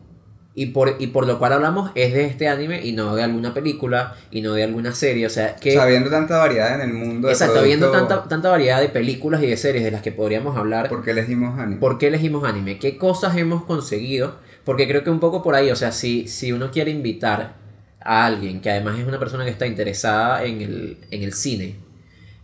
Y 0.53 0.67
por, 0.67 0.97
y 0.99 1.07
por 1.09 1.27
lo 1.27 1.39
cual 1.39 1.53
hablamos 1.53 1.93
es 1.95 2.13
de 2.13 2.25
este 2.27 2.49
anime 2.49 2.85
y 2.85 2.93
no 2.93 3.15
de 3.15 3.23
alguna 3.23 3.55
película 3.55 4.17
y 4.33 4.41
no 4.41 4.53
de 4.53 4.65
alguna 4.65 4.93
serie. 4.93 5.27
O 5.27 5.31
sea, 5.31 5.55
que... 5.57 5.79
O 5.79 5.83
sea, 5.83 6.11
tanta 6.11 6.39
variedad 6.39 6.75
en 6.75 6.91
el 6.91 6.93
mundo. 6.93 7.29
de 7.29 7.35
Exacto, 7.35 7.63
viendo 7.63 7.91
producto, 7.91 8.15
tanta, 8.15 8.29
tanta 8.29 8.51
variedad 8.51 8.81
de 8.81 8.89
películas 8.89 9.43
y 9.43 9.47
de 9.47 9.57
series 9.57 9.85
de 9.85 9.93
las 9.93 10.03
que 10.03 10.11
podríamos 10.11 10.57
hablar. 10.57 10.89
¿Por 10.89 11.05
qué 11.05 11.13
elegimos 11.13 11.59
anime? 11.59 11.81
¿Por 11.81 11.99
qué 11.99 12.09
elegimos 12.09 12.45
anime? 12.45 12.79
¿Qué 12.79 12.99
cosas 12.99 13.37
hemos 13.37 13.65
conseguido? 13.65 14.39
Porque 14.65 14.89
creo 14.89 15.05
que 15.05 15.11
un 15.11 15.21
poco 15.21 15.43
por 15.43 15.55
ahí, 15.55 15.71
o 15.71 15.77
sea, 15.77 15.93
si, 15.93 16.27
si 16.27 16.53
uno 16.53 16.71
quiere 16.71 16.91
invitar 16.91 17.55
a 18.01 18.27
alguien 18.27 18.61
que 18.61 18.71
además 18.71 18.99
es 18.99 19.07
una 19.07 19.19
persona 19.19 19.45
que 19.45 19.51
está 19.51 19.67
interesada 19.67 20.45
en 20.45 20.61
el, 20.61 20.99
en 21.11 21.23
el 21.23 21.33
cine, 21.33 21.77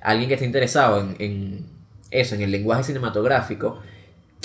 alguien 0.00 0.28
que 0.28 0.34
está 0.34 0.46
interesado 0.46 1.00
en, 1.00 1.16
en 1.18 1.66
eso, 2.10 2.34
en 2.34 2.42
el 2.42 2.50
lenguaje 2.52 2.84
cinematográfico, 2.84 3.80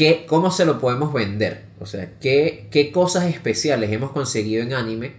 ¿qué, 0.02 0.26
¿cómo 0.28 0.50
se 0.50 0.66
lo 0.66 0.80
podemos 0.80 1.14
vender? 1.14 1.66
O 1.80 1.86
sea, 1.86 2.14
¿qué, 2.20 2.68
¿qué 2.72 2.92
cosas 2.92 3.26
especiales 3.26 3.92
hemos 3.92 4.10
conseguido 4.10 4.64
en 4.64 4.74
anime 4.74 5.12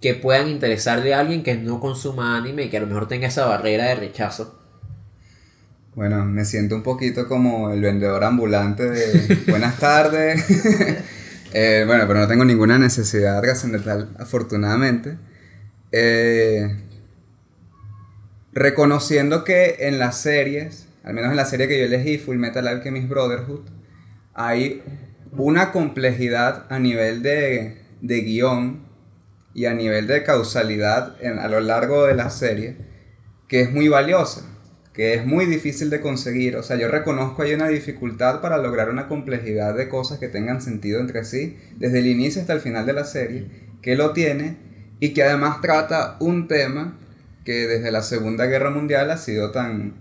que 0.00 0.14
puedan 0.14 0.48
interesarle 0.48 1.12
a 1.12 1.20
alguien 1.20 1.42
que 1.42 1.56
no 1.56 1.78
consuma 1.78 2.38
anime 2.38 2.62
y 2.62 2.70
que 2.70 2.78
a 2.78 2.80
lo 2.80 2.86
mejor 2.86 3.06
tenga 3.06 3.28
esa 3.28 3.44
barrera 3.44 3.84
de 3.84 3.96
rechazo? 3.96 4.58
Bueno, 5.94 6.24
me 6.24 6.46
siento 6.46 6.74
un 6.74 6.82
poquito 6.82 7.28
como 7.28 7.70
el 7.70 7.82
vendedor 7.82 8.24
ambulante 8.24 8.88
de 8.88 9.34
buenas 9.48 9.78
tardes. 9.78 10.42
Eh, 11.54 11.84
bueno, 11.86 12.04
pero 12.06 12.20
no 12.20 12.28
tengo 12.28 12.44
ninguna 12.44 12.78
necesidad 12.78 13.40
trascendental, 13.40 14.10
afortunadamente. 14.18 15.16
Eh, 15.92 16.76
reconociendo 18.52 19.44
que 19.44 19.76
en 19.80 19.98
las 19.98 20.20
series, 20.20 20.88
al 21.04 21.14
menos 21.14 21.30
en 21.30 21.38
la 21.38 21.46
serie 21.46 21.66
que 21.66 21.78
yo 21.78 21.86
elegí, 21.86 22.18
Full 22.18 22.36
Metal 22.36 22.68
Alchemist 22.68 23.08
Brotherhood, 23.08 23.62
hay 24.38 24.82
una 25.36 25.72
complejidad 25.72 26.64
a 26.70 26.78
nivel 26.78 27.22
de, 27.22 27.76
de 28.00 28.20
guion 28.22 28.86
y 29.54 29.66
a 29.66 29.74
nivel 29.74 30.06
de 30.06 30.22
causalidad 30.24 31.16
en- 31.20 31.38
a 31.38 31.48
lo 31.48 31.60
largo 31.60 32.06
de 32.06 32.14
la 32.14 32.30
serie 32.30 32.76
que 33.48 33.60
es 33.62 33.72
muy 33.72 33.88
valiosa, 33.88 34.42
que 34.92 35.14
es 35.14 35.24
muy 35.26 35.46
difícil 35.46 35.90
de 35.90 36.00
conseguir. 36.00 36.56
O 36.56 36.62
sea, 36.62 36.76
yo 36.76 36.88
reconozco 36.88 37.42
hay 37.42 37.54
una 37.54 37.68
dificultad 37.68 38.40
para 38.40 38.58
lograr 38.58 38.90
una 38.90 39.08
complejidad 39.08 39.74
de 39.74 39.88
cosas 39.88 40.18
que 40.18 40.28
tengan 40.28 40.60
sentido 40.60 41.00
entre 41.00 41.24
sí, 41.24 41.56
desde 41.76 42.00
el 42.00 42.06
inicio 42.06 42.40
hasta 42.42 42.52
el 42.52 42.60
final 42.60 42.84
de 42.86 42.92
la 42.92 43.04
serie, 43.04 43.46
que 43.82 43.96
lo 43.96 44.12
tiene 44.12 44.56
y 45.00 45.14
que 45.14 45.22
además 45.22 45.60
trata 45.62 46.16
un 46.20 46.46
tema 46.48 46.98
que 47.44 47.66
desde 47.66 47.90
la 47.90 48.02
Segunda 48.02 48.46
Guerra 48.46 48.70
Mundial 48.70 49.10
ha 49.10 49.16
sido 49.16 49.50
tan, 49.50 49.94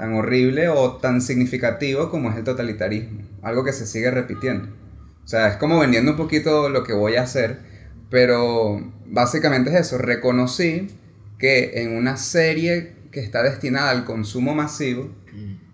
tan 0.00 0.14
horrible 0.14 0.70
o 0.70 0.92
tan 0.92 1.20
significativo 1.20 2.08
como 2.08 2.30
es 2.30 2.36
el 2.38 2.44
totalitarismo, 2.44 3.20
algo 3.42 3.64
que 3.64 3.74
se 3.74 3.86
sigue 3.86 4.10
repitiendo. 4.10 4.70
O 5.22 5.28
sea, 5.28 5.48
es 5.48 5.56
como 5.58 5.78
vendiendo 5.78 6.12
un 6.12 6.16
poquito 6.16 6.70
lo 6.70 6.84
que 6.84 6.94
voy 6.94 7.16
a 7.16 7.22
hacer, 7.24 7.58
pero 8.08 8.80
básicamente 9.04 9.68
es 9.68 9.76
eso, 9.76 9.98
reconocí 9.98 10.86
que 11.38 11.82
en 11.82 11.94
una 11.98 12.16
serie 12.16 12.94
que 13.12 13.20
está 13.20 13.42
destinada 13.42 13.90
al 13.90 14.06
consumo 14.06 14.54
masivo, 14.54 15.10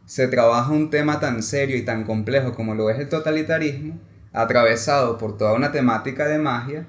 se 0.06 0.26
trabaja 0.26 0.72
un 0.72 0.90
tema 0.90 1.20
tan 1.20 1.40
serio 1.40 1.76
y 1.76 1.82
tan 1.82 2.02
complejo 2.02 2.52
como 2.52 2.74
lo 2.74 2.90
es 2.90 2.98
el 2.98 3.08
totalitarismo, 3.08 4.00
atravesado 4.32 5.18
por 5.18 5.36
toda 5.36 5.54
una 5.54 5.70
temática 5.70 6.26
de 6.26 6.38
magia, 6.38 6.88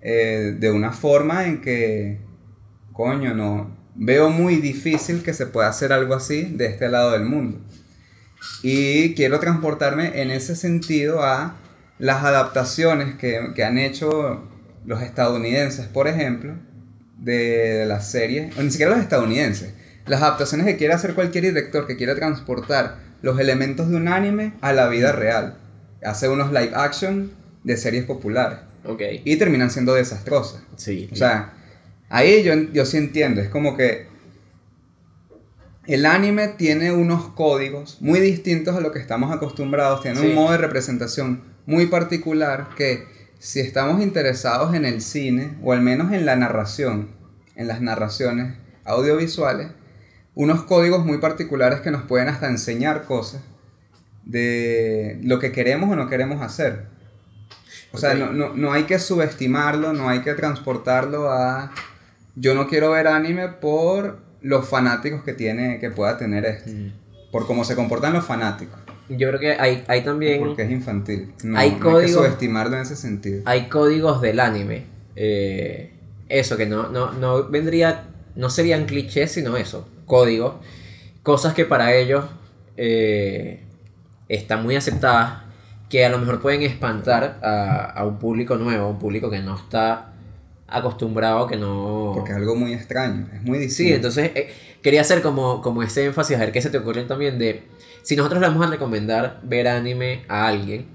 eh, 0.00 0.56
de 0.58 0.72
una 0.72 0.90
forma 0.90 1.46
en 1.46 1.60
que, 1.60 2.18
coño, 2.92 3.34
no, 3.34 3.75
veo 3.96 4.30
muy 4.30 4.56
difícil 4.56 5.22
que 5.22 5.32
se 5.32 5.46
pueda 5.46 5.68
hacer 5.68 5.92
algo 5.92 6.14
así 6.14 6.42
de 6.42 6.66
este 6.66 6.88
lado 6.88 7.12
del 7.12 7.24
mundo. 7.24 7.58
Y 8.62 9.14
quiero 9.14 9.40
transportarme 9.40 10.20
en 10.22 10.30
ese 10.30 10.56
sentido 10.56 11.22
a 11.22 11.56
las 11.98 12.22
adaptaciones 12.24 13.14
que, 13.16 13.52
que 13.54 13.64
han 13.64 13.78
hecho 13.78 14.44
los 14.84 15.02
estadounidenses, 15.02 15.86
por 15.86 16.08
ejemplo, 16.08 16.54
de, 17.18 17.34
de 17.78 17.86
las 17.86 18.10
series, 18.10 18.56
o 18.58 18.62
ni 18.62 18.70
siquiera 18.70 18.92
los 18.92 19.00
estadounidenses, 19.00 19.72
las 20.06 20.22
adaptaciones 20.22 20.66
que 20.66 20.76
quiere 20.76 20.94
hacer 20.94 21.14
cualquier 21.14 21.44
director 21.44 21.86
que 21.86 21.96
quiera 21.96 22.14
transportar 22.14 22.98
los 23.22 23.40
elementos 23.40 23.88
de 23.88 23.96
un 23.96 24.08
anime 24.08 24.52
a 24.60 24.72
la 24.72 24.88
vida 24.88 25.12
real. 25.12 25.56
Hace 26.04 26.28
unos 26.28 26.52
live 26.52 26.72
action 26.74 27.32
de 27.64 27.76
series 27.76 28.04
populares 28.04 28.58
Ok. 28.84 29.02
y 29.24 29.36
terminan 29.36 29.70
siendo 29.70 29.94
desastrosas. 29.94 30.62
Sí. 30.76 31.08
O 31.10 31.16
sea, 31.16 31.54
ahí 32.08 32.42
yo, 32.42 32.54
yo 32.72 32.84
sí 32.86 32.96
entiendo, 32.96 33.40
es 33.40 33.48
como 33.48 33.76
que 33.76 34.06
el 35.86 36.04
anime 36.04 36.48
tiene 36.48 36.90
unos 36.92 37.28
códigos 37.30 37.98
muy 38.00 38.18
distintos 38.18 38.74
a 38.76 38.80
lo 38.80 38.90
que 38.92 38.98
estamos 38.98 39.32
acostumbrados, 39.34 40.02
tiene 40.02 40.20
Sí. 40.20 40.26
un 40.26 40.34
modo 40.34 40.52
de 40.52 40.58
representación 40.58 41.42
muy 41.64 41.86
particular 41.86 42.70
que 42.76 43.06
si 43.38 43.60
estamos 43.60 44.02
interesados 44.02 44.74
en 44.74 44.84
el 44.84 45.00
cine, 45.00 45.56
o 45.62 45.72
al 45.72 45.82
menos 45.82 46.12
en 46.12 46.26
la 46.26 46.34
narración, 46.36 47.10
en 47.54 47.68
las 47.68 47.80
narraciones 47.80 48.54
audiovisuales, 48.84 49.68
unos 50.34 50.64
códigos 50.64 51.04
muy 51.06 51.18
particulares 51.18 51.80
que 51.80 51.90
nos 51.90 52.02
pueden 52.02 52.28
hasta 52.28 52.48
enseñar 52.48 53.04
cosas 53.04 53.42
de 54.24 55.18
lo 55.22 55.38
que 55.38 55.52
queremos 55.52 55.90
o 55.90 55.96
no 55.96 56.08
queremos 56.08 56.42
hacer. 56.42 56.86
O 57.92 57.98
sea, 57.98 58.14
no, 58.14 58.32
no, 58.32 58.54
no 58.54 58.72
hay 58.72 58.84
que 58.84 58.98
subestimarlo, 58.98 59.92
no 59.92 60.08
hay 60.08 60.20
que 60.20 60.34
transportarlo 60.34 61.30
a... 61.30 61.72
Yo 62.36 62.54
no 62.54 62.68
quiero 62.68 62.90
ver 62.92 63.08
anime 63.08 63.48
por 63.48 64.18
los 64.42 64.68
fanáticos 64.68 65.22
que 65.24 65.32
tiene, 65.32 65.80
que 65.80 65.90
pueda 65.90 66.16
tener 66.18 66.44
esto. 66.44 66.70
Por 67.32 67.46
cómo 67.46 67.64
se 67.64 67.74
comportan 67.74 68.12
los 68.12 68.24
fanáticos. 68.24 68.78
Yo 69.08 69.28
creo 69.28 69.40
que 69.40 69.52
hay, 69.52 69.84
hay 69.88 70.02
también... 70.04 70.40
Porque 70.40 70.62
es 70.62 70.70
infantil. 70.70 71.32
No, 71.44 71.58
Hay 71.58 71.70
no 71.70 71.74
hay 71.76 71.80
que 71.80 71.80
códigos- 71.80 72.10
subestimarlo 72.12 72.76
en 72.76 72.82
ese 72.82 72.96
sentido. 72.96 73.42
hay 73.44 73.68
códigos 73.68 74.20
del 74.20 74.38
anime. 74.40 74.84
eh, 75.16 75.92
eso, 76.28 76.56
que 76.56 76.66
no, 76.66 76.88
no, 76.88 77.12
no 77.12 77.48
vendría. 77.48 78.04
No 78.34 78.50
serían 78.50 78.84
clichés, 78.86 79.30
sino 79.32 79.56
eso. 79.56 79.88
Códigos. 80.06 80.54
Cosas 81.22 81.54
que 81.54 81.64
para 81.64 81.94
ellos 81.94 82.24
eh, 82.76 83.60
están 84.28 84.62
muy 84.64 84.76
aceptadas. 84.76 85.44
Que 85.88 86.04
a 86.04 86.08
lo 86.08 86.18
mejor 86.18 86.40
pueden 86.40 86.62
espantar 86.62 87.38
a, 87.42 87.84
a 87.92 88.04
un 88.04 88.18
público 88.18 88.56
nuevo, 88.56 88.88
un 88.90 88.98
público 88.98 89.30
que 89.30 89.38
no 89.38 89.54
está 89.56 90.12
acostumbrado, 90.68 91.46
que 91.46 91.56
no. 91.56 92.12
Porque 92.14 92.32
es 92.32 92.36
algo 92.36 92.56
muy 92.56 92.72
extraño, 92.74 93.28
es 93.32 93.42
muy 93.42 93.58
Sí, 93.68 93.88
difícil. 93.88 93.92
entonces 93.94 94.30
eh, 94.34 94.52
quería 94.82 95.00
hacer 95.02 95.22
como, 95.22 95.62
como 95.62 95.82
ese 95.82 96.04
énfasis, 96.06 96.36
a 96.36 96.40
ver 96.40 96.52
qué 96.52 96.62
se 96.62 96.70
te 96.70 96.78
ocurre 96.78 97.04
también 97.04 97.38
de, 97.38 97.64
si 98.02 98.16
nosotros 98.16 98.40
le 98.40 98.48
vamos 98.48 98.66
a 98.66 98.70
recomendar 98.70 99.40
ver 99.44 99.68
anime 99.68 100.24
a 100.28 100.46
alguien, 100.48 100.86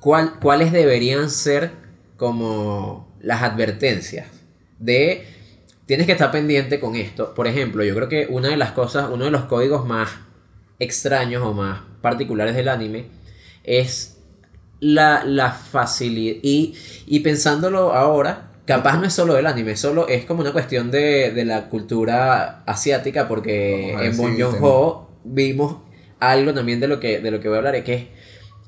¿cuál, 0.00 0.38
¿cuáles 0.40 0.72
deberían 0.72 1.30
ser 1.30 1.72
como 2.16 3.08
las 3.20 3.42
advertencias 3.42 4.26
de, 4.78 5.26
tienes 5.86 6.06
que 6.06 6.12
estar 6.12 6.30
pendiente 6.30 6.80
con 6.80 6.96
esto? 6.96 7.34
Por 7.34 7.46
ejemplo, 7.46 7.84
yo 7.84 7.94
creo 7.94 8.08
que 8.08 8.26
una 8.30 8.48
de 8.48 8.56
las 8.56 8.72
cosas, 8.72 9.08
uno 9.12 9.24
de 9.26 9.30
los 9.30 9.44
códigos 9.44 9.86
más 9.86 10.10
extraños 10.78 11.42
o 11.42 11.52
más 11.54 11.80
particulares 12.02 12.54
del 12.54 12.68
anime 12.68 13.06
es 13.64 14.18
la, 14.80 15.24
la 15.24 15.50
facilidad. 15.52 16.36
Y, 16.42 16.74
y 17.06 17.20
pensándolo 17.20 17.92
ahora, 17.92 18.47
capaz 18.68 18.98
no 18.98 19.06
es 19.06 19.12
solo 19.12 19.34
del 19.34 19.46
anime, 19.46 19.74
solo 19.76 20.06
es 20.06 20.24
como 20.24 20.42
una 20.42 20.52
cuestión 20.52 20.90
de, 20.92 21.32
de 21.32 21.44
la 21.44 21.68
cultura 21.68 22.62
asiática, 22.66 23.26
porque 23.26 23.94
en 23.94 24.16
Bon 24.16 24.38
Joon-ho 24.38 25.10
vimos 25.24 25.78
algo 26.20 26.54
también 26.54 26.78
de 26.78 26.86
lo, 26.86 27.00
que, 27.00 27.18
de 27.20 27.30
lo 27.32 27.40
que 27.40 27.48
voy 27.48 27.56
a 27.56 27.58
hablar, 27.58 27.82
que 27.82 27.94
es 27.94 28.04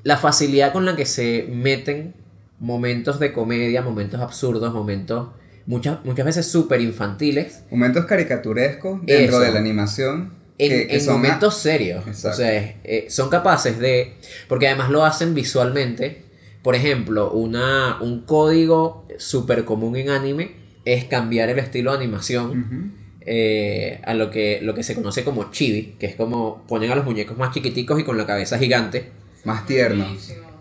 la 0.03 0.17
facilidad 0.17 0.73
con 0.73 0.85
la 0.85 0.95
que 0.95 1.05
se 1.05 1.47
meten 1.49 2.15
momentos 2.59 3.19
de 3.19 3.31
comedia, 3.31 3.81
momentos 3.81 4.19
absurdos, 4.19 4.73
momentos 4.73 5.29
muchas, 5.65 6.03
muchas 6.03 6.25
veces 6.25 6.47
súper 6.47 6.81
infantiles. 6.81 7.63
Momentos 7.71 8.05
caricaturescos 8.05 8.99
dentro 9.05 9.37
Eso. 9.37 9.39
de 9.39 9.51
la 9.51 9.59
animación. 9.59 10.33
En, 10.57 10.69
que, 10.69 10.87
que 10.87 10.95
en 10.95 11.01
son 11.01 11.13
momentos 11.15 11.57
serios. 11.57 12.05
Exacto. 12.07 12.29
O 12.29 12.33
sea, 12.39 12.53
es- 12.55 12.75
eh, 12.83 13.05
son 13.09 13.29
capaces 13.29 13.79
de. 13.79 14.15
Porque 14.47 14.67
además 14.67 14.89
lo 14.91 15.03
hacen 15.05 15.33
visualmente. 15.33 16.25
Por 16.63 16.75
ejemplo, 16.75 17.31
una, 17.31 17.97
un 18.01 18.21
código 18.21 19.05
súper 19.17 19.65
común 19.65 19.95
en 19.95 20.09
anime 20.09 20.51
es 20.85 21.05
cambiar 21.05 21.49
el 21.49 21.59
estilo 21.59 21.91
de 21.91 21.97
animación 21.97 22.93
eh, 23.21 23.99
a 24.03 24.13
lo 24.13 24.29
que, 24.31 24.59
lo 24.61 24.73
que 24.73 24.83
se 24.83 24.95
conoce 24.95 25.23
como 25.23 25.51
chibi, 25.51 25.95
que 25.99 26.07
es 26.07 26.15
como 26.15 26.63
ponen 26.67 26.91
a 26.91 26.95
los 26.95 27.05
muñecos 27.05 27.37
más 27.37 27.53
chiquiticos 27.53 27.99
y 27.99 28.03
con 28.03 28.17
la 28.17 28.25
cabeza 28.25 28.57
gigante. 28.57 29.11
más 29.43 29.65
tierno. 29.65 30.05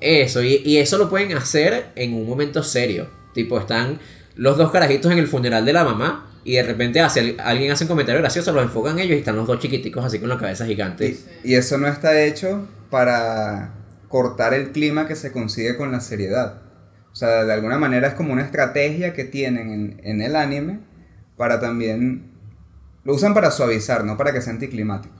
Eso, 0.01 0.43
y, 0.43 0.63
y 0.65 0.79
eso 0.79 0.97
lo 0.97 1.11
pueden 1.11 1.37
hacer 1.37 1.89
en 1.97 2.15
un 2.15 2.27
momento 2.27 2.63
serio. 2.63 3.09
Tipo, 3.35 3.59
están 3.59 3.99
los 4.37 4.57
dos 4.57 4.71
carajitos 4.71 5.13
en 5.13 5.19
el 5.19 5.27
funeral 5.27 5.65
de 5.65 5.73
la 5.75 5.85
mamá 5.85 6.31
y 6.45 6.55
de 6.55 6.63
repente 6.63 7.01
hace, 7.01 7.37
alguien 7.39 7.71
hace 7.71 7.85
un 7.85 7.89
comentario 7.89 8.21
gracioso, 8.21 8.53
los 8.53 8.63
enfocan 8.65 8.99
ellos 8.99 9.17
y 9.17 9.19
están 9.21 9.37
los 9.37 9.47
dos 9.47 9.59
chiquiticos 9.59 10.05
así 10.05 10.19
con 10.19 10.31
la 10.31 10.39
cabeza 10.39 10.65
gigante. 10.65 11.17
Y, 11.45 11.53
y 11.53 11.55
eso 11.55 11.77
no 11.77 11.87
está 11.89 12.23
hecho 12.23 12.67
para 12.89 13.75
cortar 14.11 14.53
el 14.53 14.73
clima 14.73 15.07
que 15.09 15.17
se 15.17 15.33
consigue 15.33 15.79
con 15.79 15.91
la 15.91 16.01
seriedad. 16.01 16.61
O 17.11 17.17
sea, 17.17 17.45
de 17.45 17.53
alguna 17.55 17.79
manera 17.79 18.09
es 18.09 18.15
como 18.15 18.35
una 18.35 18.43
estrategia 18.43 19.15
que 19.15 19.25
tienen 19.25 19.71
en, 19.71 20.01
en 20.05 20.21
el 20.21 20.37
anime 20.37 20.81
para 21.39 21.59
también... 21.61 22.27
Lo 23.05 23.15
usan 23.15 23.33
para 23.33 23.51
suavizar, 23.51 24.05
no 24.05 24.19
para 24.19 24.35
que 24.35 24.43
sea 24.43 24.53
anticlimático. 24.53 25.15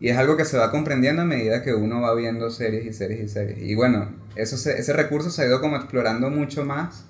Y 0.00 0.08
es 0.08 0.16
algo 0.16 0.36
que 0.36 0.44
se 0.44 0.58
va 0.58 0.72
comprendiendo 0.72 1.22
a 1.22 1.24
medida 1.24 1.62
que 1.62 1.72
uno 1.72 2.00
va 2.00 2.12
viendo 2.16 2.50
series 2.50 2.84
y 2.84 2.92
series 2.92 3.20
y 3.20 3.28
series. 3.28 3.58
Y 3.62 3.76
bueno, 3.76 4.10
eso 4.34 4.56
se- 4.56 4.76
ese 4.80 4.92
recurso 4.92 5.30
se 5.30 5.42
ha 5.42 5.46
ido 5.46 5.60
como 5.60 5.76
explorando 5.76 6.28
mucho 6.30 6.64
más, 6.64 7.04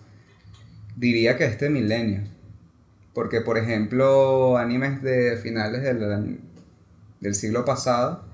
diría 0.97 1.39
que 1.39 1.45
este 1.47 1.71
milenio. 1.71 2.25
Porque, 3.15 3.41
por 3.41 3.59
ejemplo, 3.59 4.59
animes 4.59 5.03
de 5.03 5.37
finales 5.39 5.83
del, 5.83 6.41
del 7.21 7.35
siglo 7.35 7.65
pasado, 7.65 8.25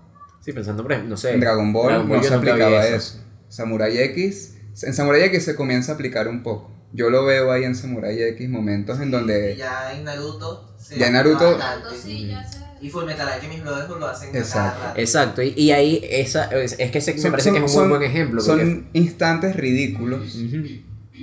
Sí, 0.40 0.52
pensando, 0.52 0.82
por 0.82 0.92
ejemplo, 0.92 1.10
no 1.10 1.16
sé. 1.16 1.32
en 1.32 1.40
Dragon 1.40 1.72
Ball, 1.72 1.88
Dragon 1.88 2.08
Ball 2.08 2.18
no 2.18 2.24
se 2.24 2.34
aplicaba 2.34 2.86
eso. 2.86 2.96
eso. 2.96 3.20
Samurai 3.48 3.96
X, 3.98 4.54
en 4.82 4.94
Samurai 4.94 5.22
X 5.24 5.44
se 5.44 5.54
comienza 5.54 5.92
a 5.92 5.94
aplicar 5.96 6.28
un 6.28 6.42
poco. 6.42 6.70
Yo 6.92 7.10
lo 7.10 7.24
veo 7.26 7.52
ahí 7.52 7.64
en 7.64 7.74
Samurai 7.74 8.18
X, 8.22 8.48
momentos 8.48 8.98
en 9.00 9.08
Y 9.08 9.10
donde... 9.10 9.56
ya 9.56 9.92
en 9.92 10.04
Naruto. 10.04 10.74
se 10.78 10.98
Ya 10.98 11.08
en 11.08 11.12
Naruto-. 11.14 11.56
Tanto 11.58 11.90
sí, 11.94 12.28
ya 12.28 12.42
se. 12.48 12.60
Y 12.80 12.88
Full 12.90 13.04
Metal 13.06 13.28
Alchemist 13.28 13.62
Brothers 13.64 13.88
lo 13.90 14.06
hacen 14.06 14.34
Exacto. 14.36 14.78
cada 14.78 14.88
rato. 14.90 15.00
Exacto, 15.00 15.42
y, 15.42 15.52
y 15.56 15.72
ahí 15.72 16.00
esa, 16.08 16.44
es, 16.44 16.76
es 16.78 16.90
que 16.92 16.98
ese 16.98 17.12
me 17.14 17.18
son- 17.20 17.30
parece 17.32 17.50
que 17.50 17.56
es 17.58 17.62
un 17.64 17.68
son- 17.68 17.88
muy 17.88 17.98
buen 17.98 18.08
ejemplo. 18.10 18.40
Son 18.40 18.58
porque- 18.58 18.84
instantes 18.98 19.56
ridículos, 19.56 20.38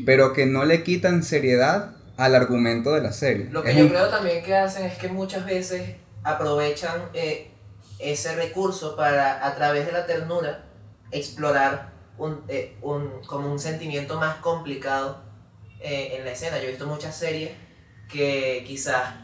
pero 0.06 0.34
que 0.34 0.46
no 0.46 0.66
le 0.66 0.84
quitan 0.84 1.24
seriedad 1.24 1.96
al 2.18 2.36
argumento 2.36 2.94
de 2.94 3.02
la 3.02 3.12
serie. 3.14 3.48
Lo 3.52 3.64
que 3.64 3.72
Es 3.72 3.78
yo 3.78 3.84
un- 3.84 3.90
creo 3.90 4.10
también 4.10 4.44
que 4.44 4.54
hacen 4.56 4.86
es 4.86 4.98
que 4.98 5.08
muchas 5.08 5.46
veces 5.46 5.82
aprovechan 6.24 7.02
eh, 7.14 7.48
ese 8.00 8.36
recurso 8.36 8.96
para, 8.96 9.46
a 9.46 9.56
través 9.56 9.86
de 9.86 9.92
la 9.92 10.06
ternura, 10.06 10.66
explorar 11.12 11.94
un, 12.18 12.44
eh, 12.48 12.78
un, 12.82 13.22
como 13.26 13.52
un 13.52 13.60
sentimiento 13.60 14.20
más 14.20 14.38
complicado 14.38 15.22
eh, 15.80 16.18
en 16.18 16.26
la 16.26 16.32
escena. 16.32 16.58
Yo 16.58 16.66
he 16.66 16.72
visto 16.72 16.88
muchas 16.88 17.16
series 17.16 17.52
que 18.10 18.64
quizás 18.68 19.16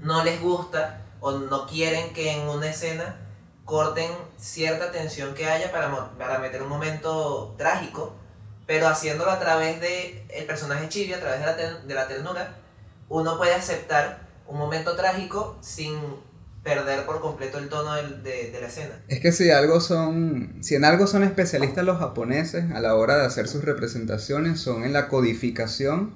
no 0.00 0.24
les 0.24 0.40
gusta 0.40 1.04
o 1.20 1.32
no 1.32 1.66
quieren 1.66 2.12
que 2.12 2.32
en 2.32 2.48
una 2.48 2.70
escena 2.70 3.16
corten 3.64 4.10
cierta 4.36 4.90
tensión 4.92 5.34
que 5.34 5.46
haya 5.46 5.70
para, 5.70 6.16
para 6.16 6.38
meter 6.38 6.62
un 6.62 6.68
momento 6.68 7.54
trágico, 7.58 8.14
pero 8.66 8.88
haciéndolo 8.88 9.30
a 9.30 9.38
través 9.38 9.80
de 9.80 10.26
el 10.30 10.46
personaje 10.46 10.88
chibi, 10.88 11.12
a 11.12 11.20
través 11.20 11.40
de 11.40 11.46
la, 11.46 11.54
de 11.54 11.94
la 11.94 12.08
ternura, 12.08 12.56
uno 13.08 13.36
puede 13.36 13.54
aceptar 13.54 14.26
un 14.46 14.58
momento 14.58 14.96
trágico 14.96 15.58
sin 15.60 15.98
perder 16.68 17.06
por 17.06 17.20
completo 17.20 17.58
el 17.58 17.68
tono 17.68 17.94
de, 17.94 18.50
de 18.52 18.60
la 18.60 18.66
escena. 18.66 19.00
Es 19.08 19.20
que 19.20 19.32
si 19.32 19.50
algo 19.50 19.80
son, 19.80 20.58
si 20.60 20.74
en 20.74 20.84
algo 20.84 21.06
son 21.06 21.24
especialistas 21.24 21.84
los 21.84 21.98
japoneses 21.98 22.70
a 22.72 22.80
la 22.80 22.94
hora 22.94 23.16
de 23.16 23.24
hacer 23.24 23.48
sus 23.48 23.64
representaciones 23.64 24.60
son 24.60 24.84
en 24.84 24.92
la 24.92 25.08
codificación 25.08 26.14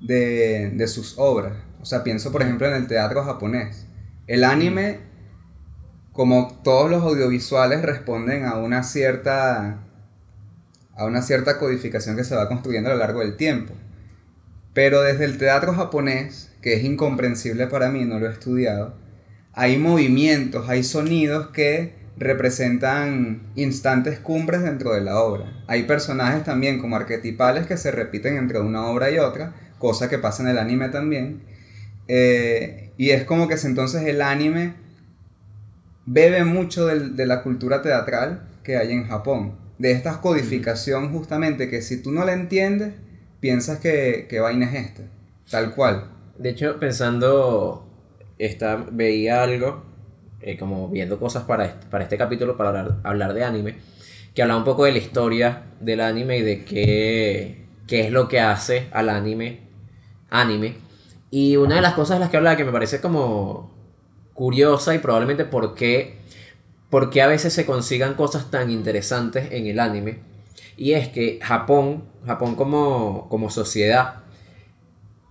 de, 0.00 0.70
de 0.74 0.88
sus 0.88 1.14
obras. 1.16 1.54
O 1.80 1.86
sea, 1.86 2.04
pienso 2.04 2.30
por 2.30 2.42
ejemplo 2.42 2.66
en 2.66 2.74
el 2.74 2.86
teatro 2.86 3.24
japonés. 3.24 3.86
El 4.26 4.44
anime, 4.44 5.00
como 6.12 6.60
todos 6.62 6.90
los 6.90 7.02
audiovisuales, 7.02 7.80
responden 7.82 8.44
a 8.44 8.56
una 8.56 8.82
cierta 8.82 9.82
a 10.94 11.04
una 11.04 11.22
cierta 11.22 11.58
codificación 11.58 12.16
que 12.16 12.24
se 12.24 12.34
va 12.34 12.48
construyendo 12.48 12.90
a 12.90 12.94
lo 12.94 12.98
largo 12.98 13.20
del 13.20 13.36
tiempo. 13.36 13.74
Pero 14.72 15.02
desde 15.02 15.24
el 15.24 15.38
teatro 15.38 15.74
japonés, 15.74 16.50
que 16.60 16.74
es 16.74 16.84
incomprensible 16.84 17.66
para 17.66 17.90
mí, 17.90 18.04
no 18.04 18.18
lo 18.18 18.26
he 18.26 18.32
estudiado, 18.32 18.94
hay 19.56 19.78
movimientos, 19.78 20.68
hay 20.68 20.84
sonidos 20.84 21.48
que 21.48 21.94
representan 22.18 23.40
instantes 23.56 24.18
cumbres 24.18 24.62
dentro 24.62 24.92
de 24.92 25.00
la 25.00 25.18
obra. 25.18 25.64
Hay 25.66 25.84
personajes 25.84 26.44
también 26.44 26.78
como 26.78 26.96
arquetipales 26.96 27.66
que 27.66 27.78
se 27.78 27.90
repiten 27.90 28.36
entre 28.36 28.60
una 28.60 28.86
obra 28.86 29.10
y 29.10 29.18
otra, 29.18 29.54
cosa 29.78 30.10
que 30.10 30.18
pasa 30.18 30.42
en 30.42 30.50
el 30.50 30.58
anime 30.58 30.90
también. 30.90 31.40
Eh, 32.06 32.90
y 32.98 33.10
es 33.10 33.24
como 33.24 33.48
que 33.48 33.54
entonces 33.64 34.02
el 34.02 34.20
anime 34.20 34.74
bebe 36.04 36.44
mucho 36.44 36.86
de 36.86 37.26
la 37.26 37.42
cultura 37.42 37.80
teatral 37.80 38.46
que 38.62 38.76
hay 38.76 38.92
en 38.92 39.08
Japón. 39.08 39.56
De 39.78 39.90
esta 39.90 40.20
codificación 40.20 41.10
justamente 41.12 41.70
que 41.70 41.80
si 41.80 42.02
tú 42.02 42.12
no 42.12 42.26
la 42.26 42.34
entiendes, 42.34 42.92
piensas 43.40 43.78
que, 43.78 44.26
que 44.28 44.38
vaina 44.38 44.70
es 44.70 44.86
esta. 44.86 45.02
Tal 45.50 45.74
cual. 45.74 46.10
De 46.38 46.50
hecho, 46.50 46.78
pensando, 46.78 47.85
esta, 48.38 48.76
veía 48.90 49.42
algo, 49.42 49.84
eh, 50.40 50.56
como 50.56 50.88
viendo 50.88 51.18
cosas 51.18 51.44
para 51.44 51.66
este, 51.66 51.86
para 51.86 52.04
este 52.04 52.16
capítulo, 52.16 52.56
para 52.56 52.70
hablar, 52.70 52.96
hablar 53.04 53.34
de 53.34 53.44
anime, 53.44 53.76
que 54.34 54.42
hablaba 54.42 54.58
un 54.58 54.64
poco 54.64 54.84
de 54.84 54.92
la 54.92 54.98
historia 54.98 55.62
del 55.80 56.00
anime 56.00 56.38
y 56.38 56.42
de 56.42 56.64
qué, 56.64 57.66
qué 57.86 58.00
es 58.00 58.10
lo 58.10 58.28
que 58.28 58.40
hace 58.40 58.88
al 58.92 59.08
anime, 59.08 59.60
anime. 60.30 60.74
Y 61.30 61.56
una 61.56 61.76
de 61.76 61.80
las 61.80 61.94
cosas 61.94 62.16
de 62.16 62.20
las 62.20 62.30
que 62.30 62.36
hablaba 62.36 62.56
que 62.56 62.64
me 62.64 62.72
parece 62.72 63.00
como 63.00 63.74
curiosa 64.34 64.94
y 64.94 64.98
probablemente 64.98 65.44
por 65.44 65.74
qué, 65.74 66.18
por 66.90 67.10
qué 67.10 67.22
a 67.22 67.26
veces 67.26 67.52
se 67.52 67.66
consigan 67.66 68.14
cosas 68.14 68.50
tan 68.50 68.70
interesantes 68.70 69.50
en 69.50 69.66
el 69.66 69.80
anime, 69.80 70.20
y 70.76 70.92
es 70.92 71.08
que 71.08 71.38
Japón, 71.42 72.04
Japón 72.26 72.54
como, 72.54 73.28
como 73.30 73.50
sociedad, 73.50 74.22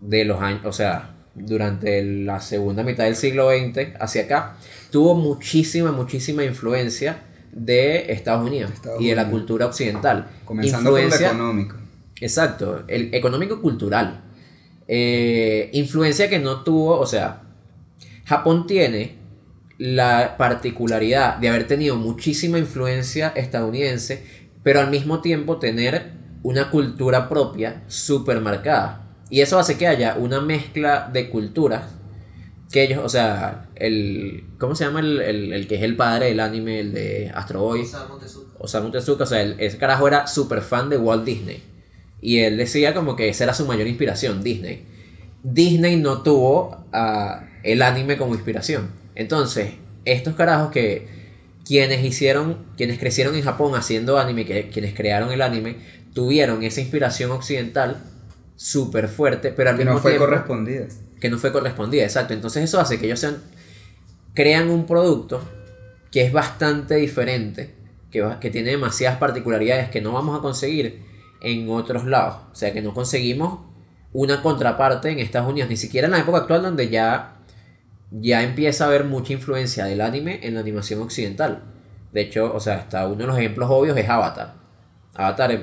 de 0.01 0.25
los 0.25 0.41
años, 0.41 0.61
o 0.65 0.73
sea, 0.73 1.14
durante 1.35 2.03
la 2.03 2.39
segunda 2.39 2.81
mitad 2.83 3.03
del 3.03 3.15
siglo 3.15 3.49
XX 3.49 3.89
hacia 3.99 4.23
acá, 4.23 4.57
tuvo 4.89 5.15
muchísima, 5.15 5.91
muchísima 5.91 6.43
influencia 6.43 7.17
de 7.51 8.11
Estados 8.11 8.47
Unidos 8.47 8.71
Estados 8.73 9.01
y 9.01 9.09
de 9.09 9.15
la 9.15 9.29
cultura 9.29 9.65
occidental. 9.65 10.27
Comenzando 10.45 10.89
por 10.91 10.99
lo 10.99 11.05
Influencia- 11.05 11.27
económico. 11.27 11.75
Exacto, 12.21 12.83
el 12.87 13.13
económico-cultural. 13.13 14.21
Eh, 14.87 15.69
influencia 15.73 16.29
que 16.29 16.39
no 16.39 16.63
tuvo, 16.63 16.99
o 16.99 17.05
sea, 17.05 17.41
Japón 18.25 18.67
tiene 18.67 19.15
la 19.77 20.35
particularidad 20.37 21.37
de 21.37 21.49
haber 21.49 21.67
tenido 21.67 21.95
muchísima 21.97 22.57
influencia 22.59 23.29
estadounidense, 23.35 24.23
pero 24.63 24.79
al 24.79 24.89
mismo 24.89 25.21
tiempo 25.21 25.57
tener 25.57 26.11
una 26.43 26.69
cultura 26.71 27.27
propia 27.27 27.83
súper 27.87 28.39
marcada. 28.41 29.04
Y 29.29 29.41
eso 29.41 29.57
hace 29.59 29.77
que 29.77 29.87
haya 29.87 30.15
una 30.15 30.39
mezcla 30.41 31.09
de 31.11 31.29
culturas 31.29 31.83
que 32.71 32.83
ellos, 32.83 32.99
o 33.03 33.09
sea, 33.09 33.67
el, 33.75 34.43
¿cómo 34.59 34.75
se 34.75 34.85
llama 34.85 34.99
el, 34.99 35.21
el- 35.21 35.53
el 35.53 35.67
que 35.67 35.75
es 35.75 35.83
el 35.83 35.95
padre 35.95 36.27
del 36.27 36.39
anime, 36.39 36.79
el 36.79 36.93
de 36.93 37.31
Astro 37.33 37.61
Boy? 37.61 37.81
Osamu 37.81 38.19
Tezuka. 38.19 38.51
Osamu 38.59 38.91
Tezuka, 38.91 39.23
o 39.23 39.27
sea, 39.27 39.41
el- 39.41 39.55
ese 39.59 39.77
carajo 39.77 40.07
era 40.07 40.27
súper 40.27 40.61
fan 40.61 40.89
de 40.89 40.97
Walt 40.97 41.23
Disney. 41.25 41.63
Y 42.21 42.39
él 42.39 42.57
decía 42.57 42.93
como 42.93 43.15
que 43.15 43.29
esa 43.29 43.43
era 43.45 43.53
su 43.53 43.65
mayor 43.65 43.87
inspiración, 43.87 44.43
Disney. 44.43 44.83
Disney 45.43 45.95
no 45.97 46.21
tuvo 46.23 46.85
a 46.91 47.47
el 47.63 47.81
anime 47.81 48.17
como 48.17 48.33
inspiración. 48.35 48.89
Entonces, 49.15 49.73
estos 50.05 50.35
carajos 50.35 50.71
que 50.71 51.07
quienes 51.65 52.03
hicieron, 52.03 52.57
quienes 52.77 52.99
crecieron 52.99 53.35
en 53.35 53.43
Japón 53.43 53.75
haciendo 53.75 54.17
anime, 54.19 54.45
que, 54.45 54.69
quienes 54.69 54.93
crearon 54.93 55.31
el 55.31 55.41
anime, 55.41 55.77
tuvieron 56.13 56.63
esa 56.63 56.81
inspiración 56.81 57.31
occidental 57.31 58.03
súper 58.55 59.07
fuerte, 59.07 59.51
pero 59.51 59.69
al 59.69 59.75
Que 59.77 59.83
mismo 59.83 59.95
no 59.95 60.01
fue 60.01 60.11
tiempo 60.11 60.27
correspondida. 60.27 60.85
que 61.19 61.29
no 61.29 61.37
fue 61.37 61.51
correspondida, 61.51 62.03
exacto. 62.03 62.33
Entonces 62.33 62.63
eso 62.63 62.79
hace 62.79 62.99
que 62.99 63.05
ellos 63.07 63.19
sean, 63.19 63.37
crean 64.33 64.69
un 64.69 64.85
producto 64.85 65.41
que 66.11 66.23
es 66.25 66.31
bastante 66.31 66.95
diferente, 66.95 67.75
que, 68.11 68.21
va- 68.21 68.39
que 68.39 68.49
tiene 68.49 68.71
demasiadas 68.71 69.17
particularidades 69.17 69.89
que 69.89 70.01
no 70.01 70.13
vamos 70.13 70.37
a 70.37 70.41
conseguir 70.41 71.03
en 71.41 71.69
otros 71.69 72.05
lados. 72.05 72.37
O 72.51 72.55
sea, 72.55 72.71
que 72.73 72.81
no 72.81 72.93
conseguimos 72.93 73.59
una 74.13 74.41
contraparte 74.41 75.09
en 75.09 75.19
Estados 75.19 75.49
Unidos, 75.51 75.69
ni 75.69 75.75
siquiera 75.77 76.05
en 76.05 76.11
la 76.11 76.19
época 76.19 76.37
actual 76.39 76.61
donde 76.61 76.87
ya, 76.89 77.35
ya 78.11 78.43
empieza 78.43 78.85
a 78.85 78.87
haber 78.87 79.03
mucha 79.03 79.33
influencia 79.33 79.85
del 79.85 79.99
anime 79.99 80.39
en 80.43 80.53
la 80.53 80.61
animación 80.61 81.01
occidental. 81.01 81.63
De 82.13 82.21
hecho, 82.21 82.53
o 82.53 82.59
sea, 82.61 82.75
hasta 82.75 83.05
uno 83.07 83.17
de 83.17 83.27
los 83.27 83.37
ejemplos 83.37 83.69
obvios 83.69 83.97
es 83.97 84.07
Avatar. 84.07 84.53
Avatar 85.15 85.59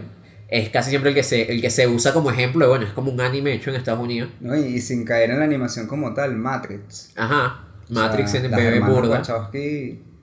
es, 0.55 0.69
casi 0.69 0.91
siempre 0.91 1.11
el 1.11 1.15
que, 1.15 1.23
se, 1.23 1.51
el 1.51 1.61
que 1.63 1.71
se 1.71 1.89
usa 1.89 2.13
como 2.13 2.31
ejemplo, 2.31 2.69
bueno, 2.69 2.85
es 2.87 2.93
como 2.93 3.11
un 3.11 3.21
anime 3.21 3.55
hecho 3.55 3.71
en 3.71 3.77
Estados 3.77 4.01
Unidos. 4.01 4.29
¿no? 4.41 4.55
Y, 4.57 4.65
y 4.77 4.81
sin 4.81 5.05
caer 5.05 5.31
en 5.31 5.39
la 5.39 5.45
animación 5.47 5.87
como 5.87 6.13
tal, 6.13 6.37
Matrix. 6.37 7.11
Ajá, 7.17 7.65
Matrix 7.89 8.29
O 8.29 8.33
sea, 8.33 8.45
en 8.45 8.51
bebé 8.51 8.81
burda. 8.81 9.23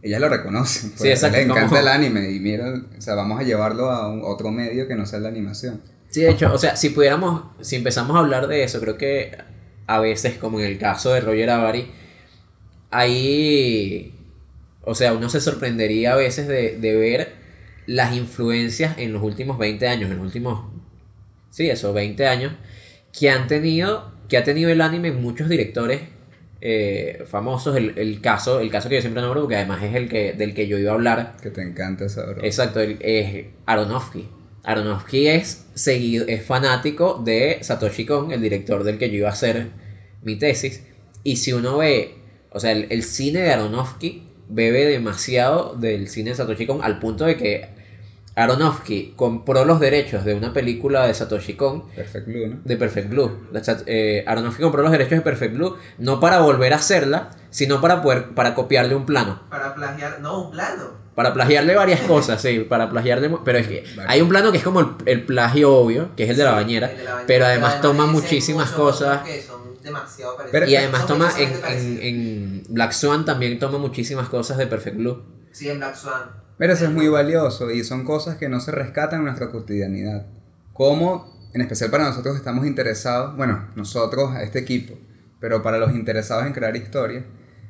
Ellas 0.02 0.22
lo 0.22 0.30
reconocen. 0.30 0.92
pues, 0.92 1.02
Sí, 1.02 1.10
exacto, 1.10 1.38
Les 1.38 1.46
encanta 1.46 1.66
como- 1.68 1.82
el 1.82 1.88
anime 1.88 2.32
y 2.32 2.40
mira, 2.40 2.74
o 2.98 3.02
sea, 3.02 3.16
vamos 3.16 3.40
a 3.40 3.44
llevarlo 3.44 3.90
a 3.90 4.08
un- 4.08 4.22
otro 4.24 4.52
medio 4.52 4.88
que 4.88 4.96
no 4.96 5.06
sea 5.06 5.20
la 5.20 5.30
animación. 5.30 5.82
Sí, 6.10 6.22
de 6.22 6.30
hecho, 6.32 6.54
o 6.54 6.58
sea, 6.58 6.76
si 6.76 6.90
pudiéramos, 6.90 7.44
si 7.62 7.76
empezamos 7.76 8.16
a 8.16 8.20
hablar 8.20 8.48
de 8.48 8.64
eso, 8.64 8.80
creo 8.80 8.98
que 8.98 9.36
a 9.88 10.00
veces, 10.00 10.38
como 10.38 10.60
en 10.60 10.66
el 10.68 10.78
caso 10.78 11.12
de 11.14 11.22
Roger 11.22 11.50
Avary, 11.50 11.92
ahí, 12.92 14.14
o 14.84 14.96
sea, 14.96 15.14
uno 15.14 15.30
se 15.30 15.40
sorprendería 15.42 16.14
a 16.14 16.16
veces 16.16 16.48
de, 16.48 16.78
de 16.80 16.96
ver 16.96 17.39
las 17.90 18.16
influencias 18.16 18.98
en 19.00 19.14
los 19.14 19.24
últimos 19.24 19.58
20 19.58 19.88
años, 19.88 20.12
en 20.12 20.18
los 20.18 20.26
últimos, 20.26 20.72
sí, 21.50 21.70
eso, 21.70 21.92
20 21.94 22.28
años, 22.28 22.54
que 23.18 23.30
han 23.30 23.48
tenido, 23.48 24.12
que 24.28 24.38
ha 24.38 24.44
tenido 24.44 24.70
el 24.70 24.82
anime 24.82 25.08
en 25.10 25.22
muchos 25.22 25.50
directores 25.50 26.02
eh, 26.62 27.24
famosos. 27.28 27.76
El, 27.76 27.98
el 27.98 28.22
caso, 28.22 28.60
el 28.60 28.70
caso 28.70 28.90
que 28.90 28.96
yo 28.96 29.02
siempre 29.02 29.22
nombro, 29.24 29.42
porque 29.42 29.56
además 29.56 29.82
es 29.84 29.96
el 29.96 30.08
que, 30.08 30.34
del 30.34 30.54
que 30.54 30.68
yo 30.68 30.78
iba 30.78 30.92
a 30.92 30.94
hablar, 30.96 31.38
Que 31.42 31.50
te 31.50 31.62
encanta 31.64 32.06
esa 32.06 32.26
broma. 32.26 32.46
Exacto, 32.46 32.80
el- 32.80 32.98
es 33.02 33.46
Aronofsky. 33.66 34.28
Aronofsky 34.64 35.28
es, 35.28 35.66
seguido, 35.74 36.26
es 36.28 36.46
fanático 36.46 37.22
de 37.26 37.58
Satoshi 37.62 38.06
Kon, 38.06 38.32
el 38.32 38.42
director 38.42 38.84
del 38.84 38.98
que 39.00 39.10
yo 39.10 39.16
iba 39.18 39.30
a 39.30 39.34
hacer 39.34 39.68
mi 40.22 40.36
tesis. 40.38 40.84
Y 41.24 41.38
si 41.38 41.54
uno 41.54 41.78
ve, 41.78 42.16
o 42.52 42.60
sea, 42.60 42.72
el, 42.74 42.86
el 42.92 43.02
cine 43.04 43.40
de 43.42 43.52
Aronofsky 43.52 44.28
bebe 44.48 44.86
demasiado 44.86 45.76
del 45.76 46.08
cine 46.08 46.32
de 46.32 46.36
Satoshi 46.36 46.68
Kon 46.68 46.84
al 46.84 47.00
punto 47.00 47.26
de 47.26 47.36
que 47.38 47.79
Aronofsky 48.40 49.14
compró 49.16 49.66
los 49.66 49.80
derechos 49.80 50.24
de 50.24 50.34
una 50.34 50.54
película 50.54 51.06
de 51.06 51.14
Satoshi 51.14 51.56
Kon 51.56 51.90
Perfect 51.90 52.28
Blue, 52.28 52.48
¿no? 52.48 52.60
de 52.64 52.78
Perfect 52.78 53.10
Blue. 53.10 53.38
Eh, 53.86 54.24
Aronofsky 54.26 54.62
compró 54.64 54.82
los 54.82 54.92
derechos 54.92 55.12
de 55.18 55.22
Perfect 55.22 55.56
Blue 55.56 55.76
no 55.98 56.20
para 56.20 56.40
volver 56.40 56.72
a 56.74 56.78
hacerla, 56.78 57.32
sino 57.50 57.82
para 57.82 58.02
poder 58.02 58.30
para 58.30 58.56
copiarle 58.56 58.96
un 58.96 59.06
plano. 59.06 59.42
Para 59.50 59.76
plagiar, 59.76 60.22
no, 60.22 60.46
un 60.46 60.52
plano. 60.52 61.00
Para 61.16 61.34
plagiarle 61.34 61.76
varias 61.76 62.00
cosas, 62.02 62.42
sí, 62.42 62.60
para 62.60 62.90
plagiarle. 62.90 63.30
Pero 63.44 63.58
es 63.58 63.68
que 63.68 63.84
hay 64.08 64.22
un 64.22 64.30
plano 64.30 64.52
que 64.54 64.60
es 64.60 64.64
como 64.64 64.80
el, 64.80 64.88
el 65.06 65.26
plagio 65.26 65.74
obvio, 65.74 66.16
que 66.16 66.24
es 66.24 66.30
el 66.30 66.38
de 66.38 66.44
la 66.46 66.54
bañera, 66.54 66.90
el 66.90 66.98
de 66.98 67.04
la 67.04 67.12
bañera, 67.12 67.28
pero 67.28 67.46
además 67.46 67.82
toma 67.82 68.06
muchísimas 68.06 68.72
cosas. 68.72 69.20
otros 69.22 69.36
Que 69.36 69.42
son 69.42 69.84
demasiado 69.84 70.38
Pero-. 70.50 70.66
Y 70.66 70.78
además 70.78 71.06
toma 71.06 71.30
en, 71.38 71.52
en, 71.68 72.02
en 72.02 72.64
Black 72.70 72.94
Swan 72.94 73.26
también 73.26 73.60
toma 73.60 73.80
muchísimas 73.80 74.30
cosas 74.30 74.58
de 74.58 74.68
Perfect 74.68 74.96
Blue. 74.96 75.22
Sí, 75.52 75.68
en 75.68 75.80
Black 75.80 75.96
Swan. 75.96 76.49
Pero 76.60 76.74
eso 76.74 76.84
es 76.84 76.92
muy 76.92 77.08
valioso 77.08 77.72
y 77.72 77.86
son 77.86 78.04
cosas 78.04 78.36
que 78.36 78.50
no 78.50 78.60
se 78.60 78.72
rescatan 78.72 79.20
en 79.20 79.26
nuestra 79.28 79.50
cotidianidad. 79.50 80.28
Como, 80.74 81.50
en 81.54 81.62
especial 81.62 81.90
para 81.90 82.04
nosotros 82.04 82.36
estamos 82.36 82.68
interesados, 82.68 83.38
bueno, 83.38 83.70
nosotros, 83.78 84.36
este 84.42 84.60
equipo, 84.60 84.96
pero 85.40 85.64
para 85.64 85.78
los 85.78 85.96
interesados 85.96 86.46
en 86.46 86.52
crear 86.52 86.76
historia, 86.76 87.26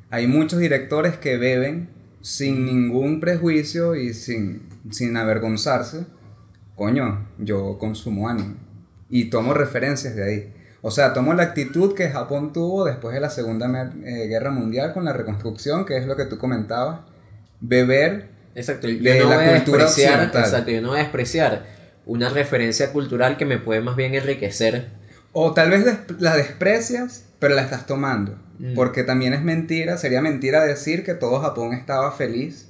hay 0.10 0.26
muchos 0.26 0.58
directores 0.58 1.18
que 1.18 1.38
beben 1.38 1.92
sin 2.22 2.66
ningún 2.66 3.20
prejuicio 3.20 3.96
y 3.96 4.16
sin, 4.16 4.68
sin 4.90 5.16
avergonzarse. 5.18 6.08
Coño, 6.74 7.28
yo 7.38 7.78
consumo 7.78 8.28
anime 8.28 8.56
y 9.08 9.30
tomo 9.30 9.54
referencias 9.54 10.16
de 10.16 10.24
ahí. 10.24 10.54
O 10.82 10.90
sea, 10.90 11.14
tomo 11.14 11.36
la 11.36 11.44
actitud 11.44 11.94
que 11.94 12.10
Japón 12.10 12.54
tuvo 12.54 12.86
después 12.86 13.14
de 13.14 13.22
la 13.22 13.30
Segunda 13.30 13.94
eh, 14.04 14.26
Guerra 14.28 14.50
Mundial 14.50 14.94
con 14.94 15.06
la 15.06 15.14
reconstrucción, 15.14 15.86
que 15.86 15.96
es 15.96 16.08
lo 16.08 16.16
que 16.16 16.26
tú 16.26 16.40
comentabas. 16.40 17.02
Beber 17.60 18.39
Exacto, 18.56 18.88
yo 18.88 19.14
no 19.24 19.30
la 19.30 19.36
voy 19.36 19.46
a 19.46 19.52
despreciar, 19.54 20.20
exacto, 20.40 20.72
yo 20.72 20.82
no 20.82 20.88
voy 20.90 20.98
a 21.00 21.04
despreciar 21.04 21.66
una 22.06 22.30
referencia 22.30 22.92
cultural 22.92 23.38
que 23.38 23.46
me 23.46 23.58
puede 23.60 23.82
más 23.82 23.96
bien 23.96 24.16
enriquecer. 24.16 24.88
O 25.32 25.54
tal 25.54 25.70
vez 25.70 25.86
des- 25.86 26.20
la 26.22 26.36
desprecias, 26.36 27.26
pero 27.40 27.56
la 27.56 27.62
estás 27.62 27.86
tomando. 27.86 28.38
Mm. 28.58 28.74
Porque 28.74 29.04
también 29.04 29.34
es 29.34 29.42
mentira, 29.44 29.98
sería 29.98 30.22
mentira 30.22 30.64
decir 30.66 31.04
que 31.06 31.14
todo 31.14 31.40
Japón 31.40 31.74
estaba 31.74 32.12
feliz 32.12 32.68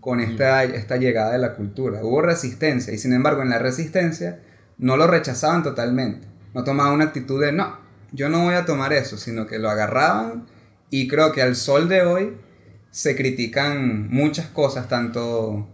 con 0.00 0.20
esta, 0.20 0.62
esta 0.64 0.96
llegada 0.98 1.32
de 1.32 1.38
la 1.38 1.54
cultura. 1.54 2.00
Hubo 2.02 2.20
resistencia 2.20 2.92
y 2.92 2.98
sin 2.98 3.14
embargo 3.14 3.40
en 3.42 3.48
la 3.50 3.58
resistencia 3.58 4.38
no 4.78 4.96
lo 4.98 5.06
rechazaban 5.06 5.62
totalmente. 5.62 6.26
No 6.52 6.62
tomaban 6.62 6.92
una 6.92 7.04
actitud 7.06 7.42
de 7.42 7.52
no, 7.52 7.78
yo 8.12 8.28
no 8.28 8.44
voy 8.44 8.54
a 8.54 8.66
tomar 8.66 8.92
eso, 8.92 9.16
sino 9.16 9.46
que 9.46 9.58
lo 9.58 9.70
agarraban 9.70 10.46
y 10.90 11.08
creo 11.08 11.32
que 11.32 11.40
al 11.42 11.56
sol 11.56 11.88
de 11.88 12.02
hoy 12.02 12.36
se 12.94 13.16
critican 13.16 14.08
muchas 14.08 14.46
cosas, 14.46 14.86
tanto 14.88 15.66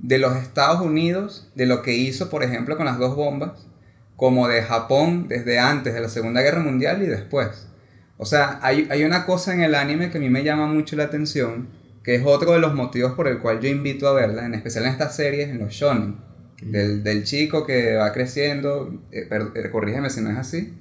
de 0.00 0.18
los 0.18 0.34
Estados 0.36 0.80
Unidos, 0.80 1.48
de 1.54 1.66
lo 1.66 1.82
que 1.82 1.94
hizo 1.94 2.28
por 2.30 2.42
ejemplo 2.42 2.76
con 2.76 2.86
las 2.86 2.98
dos 2.98 3.14
bombas, 3.14 3.68
como 4.16 4.48
de 4.48 4.62
Japón 4.62 5.28
desde 5.28 5.60
antes 5.60 5.94
de 5.94 6.00
la 6.00 6.08
Segunda 6.08 6.42
Guerra 6.42 6.58
Mundial 6.60 7.00
y 7.04 7.06
después. 7.06 7.68
O 8.16 8.26
sea, 8.26 8.58
hay, 8.62 8.88
hay 8.90 9.04
una 9.04 9.24
cosa 9.24 9.54
en 9.54 9.60
el 9.60 9.76
anime 9.76 10.10
que 10.10 10.18
a 10.18 10.20
mí 10.20 10.28
me 10.30 10.42
llama 10.42 10.66
mucho 10.66 10.96
la 10.96 11.04
atención, 11.04 11.68
que 12.02 12.16
es 12.16 12.22
otro 12.26 12.52
de 12.54 12.58
los 12.58 12.74
motivos 12.74 13.12
por 13.12 13.28
el 13.28 13.38
cual 13.38 13.60
yo 13.60 13.68
invito 13.68 14.08
a 14.08 14.12
verla, 14.14 14.44
en 14.44 14.54
especial 14.54 14.84
en 14.86 14.90
estas 14.90 15.14
series, 15.14 15.50
en 15.50 15.58
los 15.60 15.72
shonen, 15.72 16.16
del, 16.60 17.04
del 17.04 17.22
chico 17.22 17.64
que 17.64 17.94
va 17.94 18.12
creciendo, 18.12 19.00
eh, 19.12 19.26
per- 19.28 19.52
eh, 19.54 19.70
corrígeme 19.70 20.10
si 20.10 20.20
no 20.22 20.30
es 20.30 20.38
así, 20.38 20.74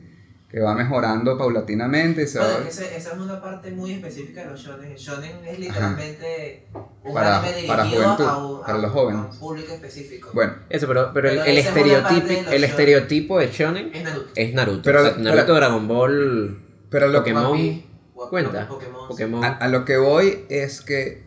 que 0.50 0.62
va 0.62 0.74
mejorando 0.74 1.38
paulatinamente 1.38 2.24
y 2.24 2.28
se 2.28 2.40
Bueno, 2.40 2.54
va... 2.54 2.60
es 2.60 2.64
que 2.64 2.70
ese- 2.86 2.96
esa 2.98 3.12
es 3.14 3.18
una 3.20 3.42
parte 3.42 3.70
muy 3.72 3.92
específica 3.94 4.44
de 4.46 4.52
los 4.52 4.60
shonen. 4.62 4.92
El 4.92 4.98
shonen 4.98 5.32
es 5.46 5.60
literalmente 5.60 6.68
un 7.04 7.14
Para- 7.14 7.40
anime 7.44 7.68
para 7.68 7.84
dirigido 7.84 8.04
juventud, 8.16 8.26
a, 8.26 8.38
un, 8.38 8.62
para 8.62 8.78
los 8.78 8.92
jóvenes. 8.92 9.22
a 9.22 9.26
un 9.26 9.40
público 9.40 9.74
específico. 9.74 10.30
Bueno, 10.34 10.54
Eso, 10.70 10.88
pero, 10.88 11.12
pero, 11.14 11.30
Pero 11.30 11.44
el, 11.44 11.58
estereotipo, 11.58 12.28
el 12.30 12.44
shonen. 12.46 12.64
estereotipo 12.64 13.40
de 13.40 13.48
shonen 13.52 13.92
Es 13.94 14.04
Naruto. 14.04 14.30
es 14.36 14.54
Naruto. 14.54 14.82
Pero- 14.84 15.00
o 15.02 15.04
sea, 15.04 15.18
Naruto, 15.18 15.44
pero- 15.46 15.56
Dragon 15.56 15.88
Ball, 15.88 16.60
pero 16.90 17.08
lo, 17.10 17.20
Pokémon, 17.20 17.84
cuenta. 18.30 18.68
Pokémon. 18.70 19.08
Pokémon. 19.10 19.44
A, 19.44 19.48
a 19.50 19.68
lo 19.68 19.84
que 19.84 19.98
voy 19.98 20.46
es 20.50 20.80
que, 20.80 21.24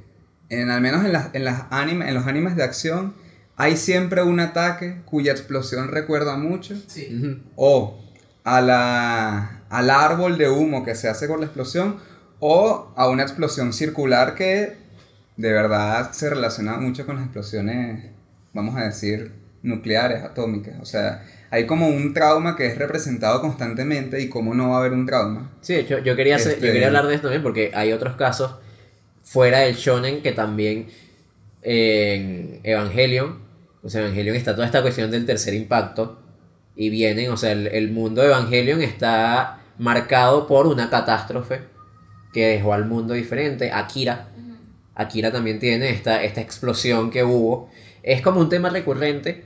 en, 0.48 0.70
al 0.70 0.80
menos 0.80 1.04
en, 1.04 1.12
las, 1.12 1.34
en, 1.34 1.44
las 1.44 1.64
anime, 1.70 2.08
en 2.08 2.14
los 2.14 2.26
animes 2.26 2.56
de 2.56 2.62
acción, 2.62 3.14
hay 3.56 3.76
siempre 3.76 4.22
un 4.22 4.40
ataque 4.40 5.02
cuya 5.04 5.32
explosión 5.32 5.88
recuerda 5.88 6.36
mucho, 6.38 6.74
Sí. 6.86 7.42
O 7.56 7.98
a 8.44 8.60
la, 8.60 9.62
al 9.70 9.90
árbol 9.90 10.38
de 10.38 10.48
humo 10.48 10.84
que 10.84 10.94
se 10.94 11.08
hace 11.08 11.26
con 11.28 11.40
la 11.40 11.46
explosión, 11.46 11.96
o 12.38 12.92
a 12.96 13.08
una 13.08 13.22
explosión 13.22 13.72
circular 13.72 14.34
que 14.34 14.76
de 15.36 15.52
verdad 15.52 16.12
se 16.12 16.30
relaciona 16.30 16.76
mucho 16.78 17.04
con 17.06 17.16
las 17.16 17.24
explosiones, 17.24 18.04
vamos 18.52 18.76
a 18.76 18.84
decir, 18.84 19.32
nucleares, 19.62 20.22
atómicas. 20.22 20.74
O 20.80 20.84
sea, 20.86 21.24
hay 21.50 21.66
como 21.66 21.88
un 21.88 22.14
trauma 22.14 22.56
que 22.56 22.66
es 22.66 22.78
representado 22.78 23.40
constantemente 23.40 24.20
y 24.20 24.28
cómo 24.28 24.54
no 24.54 24.70
va 24.70 24.76
a 24.76 24.78
haber 24.80 24.92
un 24.92 25.04
trauma. 25.06 25.50
Sí, 25.60 25.74
hecho, 25.74 25.98
yo 25.98 26.16
quería, 26.16 26.36
hacer- 26.36 26.52
Este- 26.52 26.66
yo 26.66 26.72
quería 26.72 26.86
hablar 26.88 27.06
de 27.06 27.14
esto 27.14 27.26
también 27.28 27.42
porque 27.42 27.72
hay 27.74 27.92
otros 27.92 28.16
casos 28.16 28.54
fuera 29.22 29.58
del 29.60 29.74
shonen 29.76 30.22
que 30.22 30.32
también 30.32 30.88
en 31.62 32.60
Evangelion, 32.62 33.38
o 33.82 33.88
sea, 33.90 34.02
Evangelion 34.02 34.36
está 34.36 34.54
toda 34.54 34.66
esta 34.66 34.82
cuestión 34.82 35.10
del 35.10 35.26
tercer 35.26 35.54
impacto 35.54 36.18
y 36.80 36.88
vienen, 36.88 37.30
o 37.30 37.36
sea, 37.36 37.52
el, 37.52 37.66
el 37.66 37.90
mundo 37.92 38.22
de 38.22 38.28
Evangelion 38.28 38.80
está 38.80 39.60
marcado 39.78 40.46
por 40.46 40.66
una 40.66 40.88
catástrofe 40.88 41.60
que 42.32 42.46
dejó 42.46 42.72
al 42.72 42.86
mundo 42.86 43.12
diferente. 43.12 43.70
Akira, 43.70 44.28
Akira 44.94 45.30
también 45.30 45.58
tiene 45.58 45.90
esta, 45.90 46.22
esta 46.24 46.40
explosión 46.40 47.10
que 47.10 47.22
hubo. 47.22 47.68
Es 48.02 48.22
como 48.22 48.40
un 48.40 48.48
tema 48.48 48.70
recurrente 48.70 49.44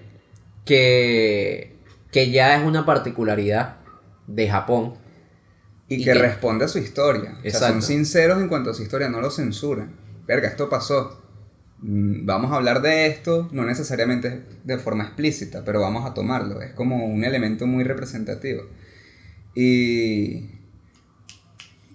que, 0.64 1.76
que 2.12 2.30
ya 2.30 2.56
es 2.56 2.64
una 2.64 2.86
particularidad 2.86 3.76
de 4.28 4.48
Japón. 4.48 4.94
Y, 5.88 5.96
Y 5.96 6.04
que, 6.04 6.12
que- 6.12 6.18
responde 6.18 6.64
a 6.66 6.68
su 6.68 6.78
historia. 6.78 7.32
O 7.38 7.40
sea, 7.40 7.50
Exacto. 7.50 7.66
son 7.72 7.82
sinceros 7.82 8.40
en 8.40 8.48
cuanto 8.48 8.70
a 8.70 8.74
su 8.74 8.82
historia, 8.84 9.08
no 9.08 9.20
lo 9.20 9.30
censuran. 9.30 9.96
Verga, 10.26 10.48
esto 10.48 10.68
pasó. 10.68 11.20
Mm, 11.78 12.24
Vamos 12.26 12.52
a 12.52 12.56
hablar 12.56 12.80
de 12.82 13.06
esto, 13.06 13.48
no 13.52 13.64
necesariamente 13.64 14.44
de 14.64 14.78
forma 14.78 15.04
explícita, 15.04 15.64
pero 15.64 15.80
vamos 15.80 16.08
a 16.08 16.14
tomarlo. 16.14 16.62
Es 16.62 16.72
como 16.72 17.04
un 17.06 17.24
elemento 17.24 17.66
muy 17.66 17.84
representativo. 17.84 18.62
Y. 19.54 20.50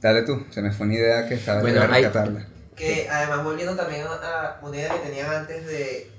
Dale 0.01 0.21
tú, 0.23 0.45
se 0.49 0.61
me 0.61 0.71
fue 0.71 0.85
una 0.85 0.95
idea 0.95 1.27
que 1.27 1.35
estaba 1.35 1.61
Bueno, 1.61 1.81
hay- 1.81 2.03
rescatarla. 2.03 2.47
Que 2.75 3.09
además 3.09 3.43
volviendo 3.43 3.75
también 3.75 4.03
a, 4.07 4.13
a 4.13 4.59
una 4.65 4.77
idea 4.77 4.93
que 4.93 5.09
tenían 5.09 5.29
antes 5.33 5.67
de 5.67 6.09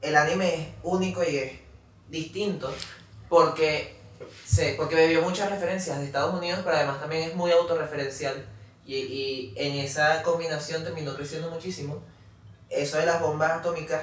el 0.00 0.16
anime 0.16 0.54
es 0.54 0.68
único 0.82 1.22
y 1.22 1.36
es 1.36 1.52
distinto 2.08 2.72
porque 3.28 3.94
se, 4.46 4.72
porque 4.78 4.94
bebió 4.94 5.20
muchas 5.20 5.50
referencias 5.50 5.98
de 5.98 6.06
Estados 6.06 6.34
Unidos, 6.38 6.60
pero 6.64 6.76
además 6.76 6.98
también 7.00 7.24
es 7.28 7.34
muy 7.34 7.50
autorreferencial 7.50 8.46
y, 8.86 8.94
y 8.94 9.54
en 9.56 9.74
esa 9.84 10.22
combinación 10.22 10.82
terminó 10.82 11.14
creciendo 11.14 11.50
muchísimo. 11.50 12.02
Eso 12.70 12.98
de 12.98 13.06
las 13.06 13.20
bombas 13.20 13.50
atómicas 13.52 14.02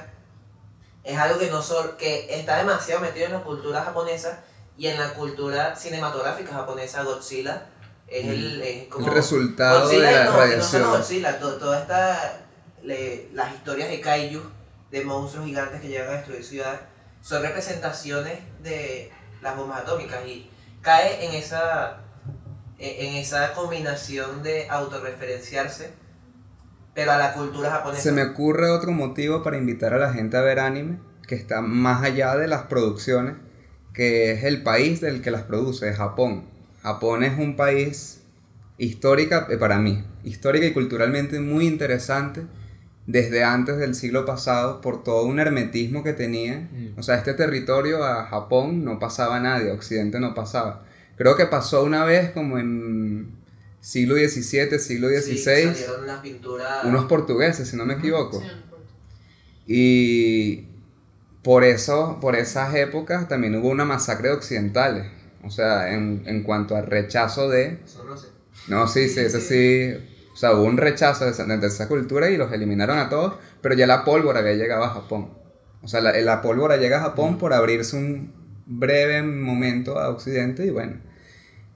es 1.04 1.18
algo 1.18 1.38
que 1.40 1.50
no 1.52 1.62
solo 1.62 1.98
que 1.98 2.34
está 2.40 2.58
demasiado 2.58 3.02
metido 3.02 3.26
en 3.26 3.34
la 3.34 3.44
cultura 3.44 3.84
japonesa 3.84 4.44
y 4.78 4.88
en 4.88 5.00
la 5.00 5.14
cultura 5.14 5.76
cinematográfica 5.76 6.54
japonesa 6.54 7.04
Godzilla 7.04 7.66
es 8.08 8.26
el, 8.28 8.62
es 8.62 8.88
como 8.88 9.08
El 9.08 9.14
resultado 9.14 9.82
Godzilla 9.82 10.08
de 10.08 10.14
la 10.16 10.24
no, 10.26 10.30
y 10.30 10.34
no 10.34 10.38
radiación. 10.40 10.64
solo 10.84 10.90
Godzilla, 10.98 11.40
to- 11.40 11.58
toda 11.58 11.82
esta 11.82 12.40
le- 12.84 13.30
las 13.34 13.54
historias 13.54 13.90
de 13.90 14.00
kaiju 14.02 14.42
de 14.92 15.04
monstruos 15.04 15.46
gigantes 15.46 15.82
que 15.82 15.88
llegan 15.90 16.10
a 16.10 16.18
destruir 16.18 16.44
ciudades 16.44 16.80
son 17.22 17.42
representaciones 17.42 18.40
de 18.62 19.12
las 19.42 19.56
bombas 19.58 19.82
atómicas 19.82 20.26
y 20.26 20.50
cae 20.82 21.26
en 21.26 21.34
esa 21.34 22.00
en 22.80 23.08
en 23.08 23.16
esa 23.16 23.54
combinación 23.54 24.42
de 24.44 24.70
autorreferenciarse 24.70 25.94
pero 26.94 27.12
a 27.12 27.18
la 27.18 27.34
cultura 27.34 27.72
japonesa 27.72 28.04
Se 28.04 28.12
me 28.12 28.24
ocurre 28.24 28.70
otro 28.70 28.92
motivo 28.92 29.44
para 29.44 29.58
invitar 29.58 29.94
a 29.94 29.98
la 29.98 30.14
gente 30.14 30.38
a 30.38 30.42
ver 30.42 30.60
anime, 30.60 30.98
que 31.28 31.36
está 31.36 31.62
más 31.62 32.04
allá 32.04 32.36
de 32.36 32.48
las 32.48 32.64
producciones, 32.64 33.36
que 33.94 34.32
es 34.32 34.44
el 34.44 34.64
país 34.64 35.02
del 35.02 35.22
que 35.22 35.32
las 35.32 35.44
produce, 35.44 35.90
es 35.90 35.98
Japón. 35.98 36.46
Japón 36.82 37.24
es 37.24 37.38
un 37.38 37.56
país 37.56 38.22
histórica, 38.78 39.48
eh, 39.50 39.58
para 39.58 39.80
mí, 39.80 40.04
histórica 40.24 40.66
y 40.66 40.74
culturalmente 40.74 41.40
muy 41.40 41.68
interesante, 41.68 42.44
desde 43.06 43.44
antes 43.44 43.78
del 43.78 43.96
siglo 43.96 44.26
pasado 44.26 44.80
por 44.80 45.04
todo 45.04 45.26
un 45.26 45.40
hermetismo 45.40 46.04
que 46.04 46.14
tenía. 46.14 46.70
Mm. 46.72 47.00
O 47.00 47.04
sea, 47.04 47.16
este 47.16 47.34
territorio 47.34 48.04
a 48.04 48.26
Japón 48.26 48.86
no 48.86 49.00
pasaba 49.00 49.40
nadie, 49.40 49.72
a 49.72 49.74
Occidente 49.74 50.20
no 50.20 50.34
pasaba. 50.34 50.84
Creo 51.18 51.36
que 51.36 51.46
pasó 51.46 51.84
una 51.84 52.06
vez 52.06 52.32
como 52.32 52.58
en 52.58 53.43
siglo 53.84 54.16
XVII, 54.16 54.80
siglo 54.80 55.10
Sí, 55.10 55.38
XVI, 55.38 55.66
salieron 55.76 56.08
las 56.08 56.22
pinturas. 56.22 56.84
unos 56.86 57.06
portugueses, 57.06 57.68
si 57.68 57.76
no 57.76 57.86
me 57.86 57.96
equivoco. 57.96 58.42
Sí. 58.42 58.48
Y 59.68 60.68
por 61.44 61.64
eso, 61.64 62.20
por 62.22 62.36
esas 62.36 62.74
épocas 62.76 63.28
también 63.28 63.56
hubo 63.56 63.70
una 63.70 63.86
masacre 63.86 64.30
de 64.30 64.36
occidentales. 64.36 65.06
O 65.44 65.50
sea, 65.50 65.94
en, 65.94 66.24
en 66.26 66.44
cuanto 66.44 66.76
al 66.76 66.86
rechazo 66.88 67.50
de... 67.50 67.80
Eso 67.84 68.04
no 68.06 68.16
sé. 68.16 68.28
No, 68.68 68.88
sí, 68.88 69.10
sí, 69.10 69.20
eso 69.20 69.40
sí. 69.42 69.94
O 70.34 70.38
sea, 70.38 70.54
hubo 70.54 70.64
un 70.64 70.78
rechazo 70.78 71.26
de 71.26 71.32
esa, 71.32 71.46
de 71.46 71.68
esa 71.68 71.88
cultura 71.90 72.30
y 72.30 72.38
los 72.38 72.52
eliminaron 72.54 72.98
a 72.98 73.10
todos, 73.10 73.36
pero 73.62 73.76
ya 73.76 73.86
la 73.88 74.06
pólvora 74.06 74.40
había 74.40 74.54
llegado 74.54 74.84
a 74.86 74.90
Japón. 74.90 75.32
O 75.82 75.88
sea, 75.90 76.00
la, 76.02 76.14
la 76.22 76.42
pólvora 76.42 76.78
llega 76.78 77.00
a 77.00 77.02
Japón 77.02 77.38
por 77.38 77.54
abrirse 77.54 77.98
un 77.98 78.34
breve 78.66 79.22
momento 79.22 80.00
a 80.00 80.10
Occidente 80.10 80.66
y 80.66 80.70
bueno. 80.70 81.02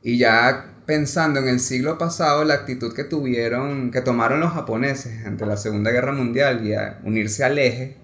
Y 0.01 0.17
ya 0.17 0.73
pensando 0.87 1.41
en 1.41 1.49
el 1.49 1.59
siglo 1.59 1.97
pasado, 1.97 2.45
la 2.45 2.55
actitud 2.55 2.93
que 2.93 3.03
tuvieron, 3.03 3.91
que 3.91 4.01
tomaron 4.01 4.39
los 4.39 4.53
japoneses 4.53 5.25
ante 5.25 5.45
la 5.45 5.57
Segunda 5.57 5.91
Guerra 5.91 6.13
Mundial 6.13 6.65
y 6.65 6.73
a 6.73 7.01
unirse 7.03 7.43
al 7.43 7.59
eje, 7.59 7.97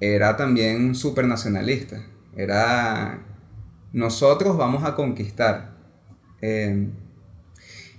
era 0.00 0.36
también 0.36 0.94
súper 0.94 1.26
nacionalista. 1.26 2.00
Era 2.36 3.18
nosotros 3.92 4.56
vamos 4.56 4.84
a 4.84 4.94
conquistar. 4.94 5.74
Eh, 6.40 6.88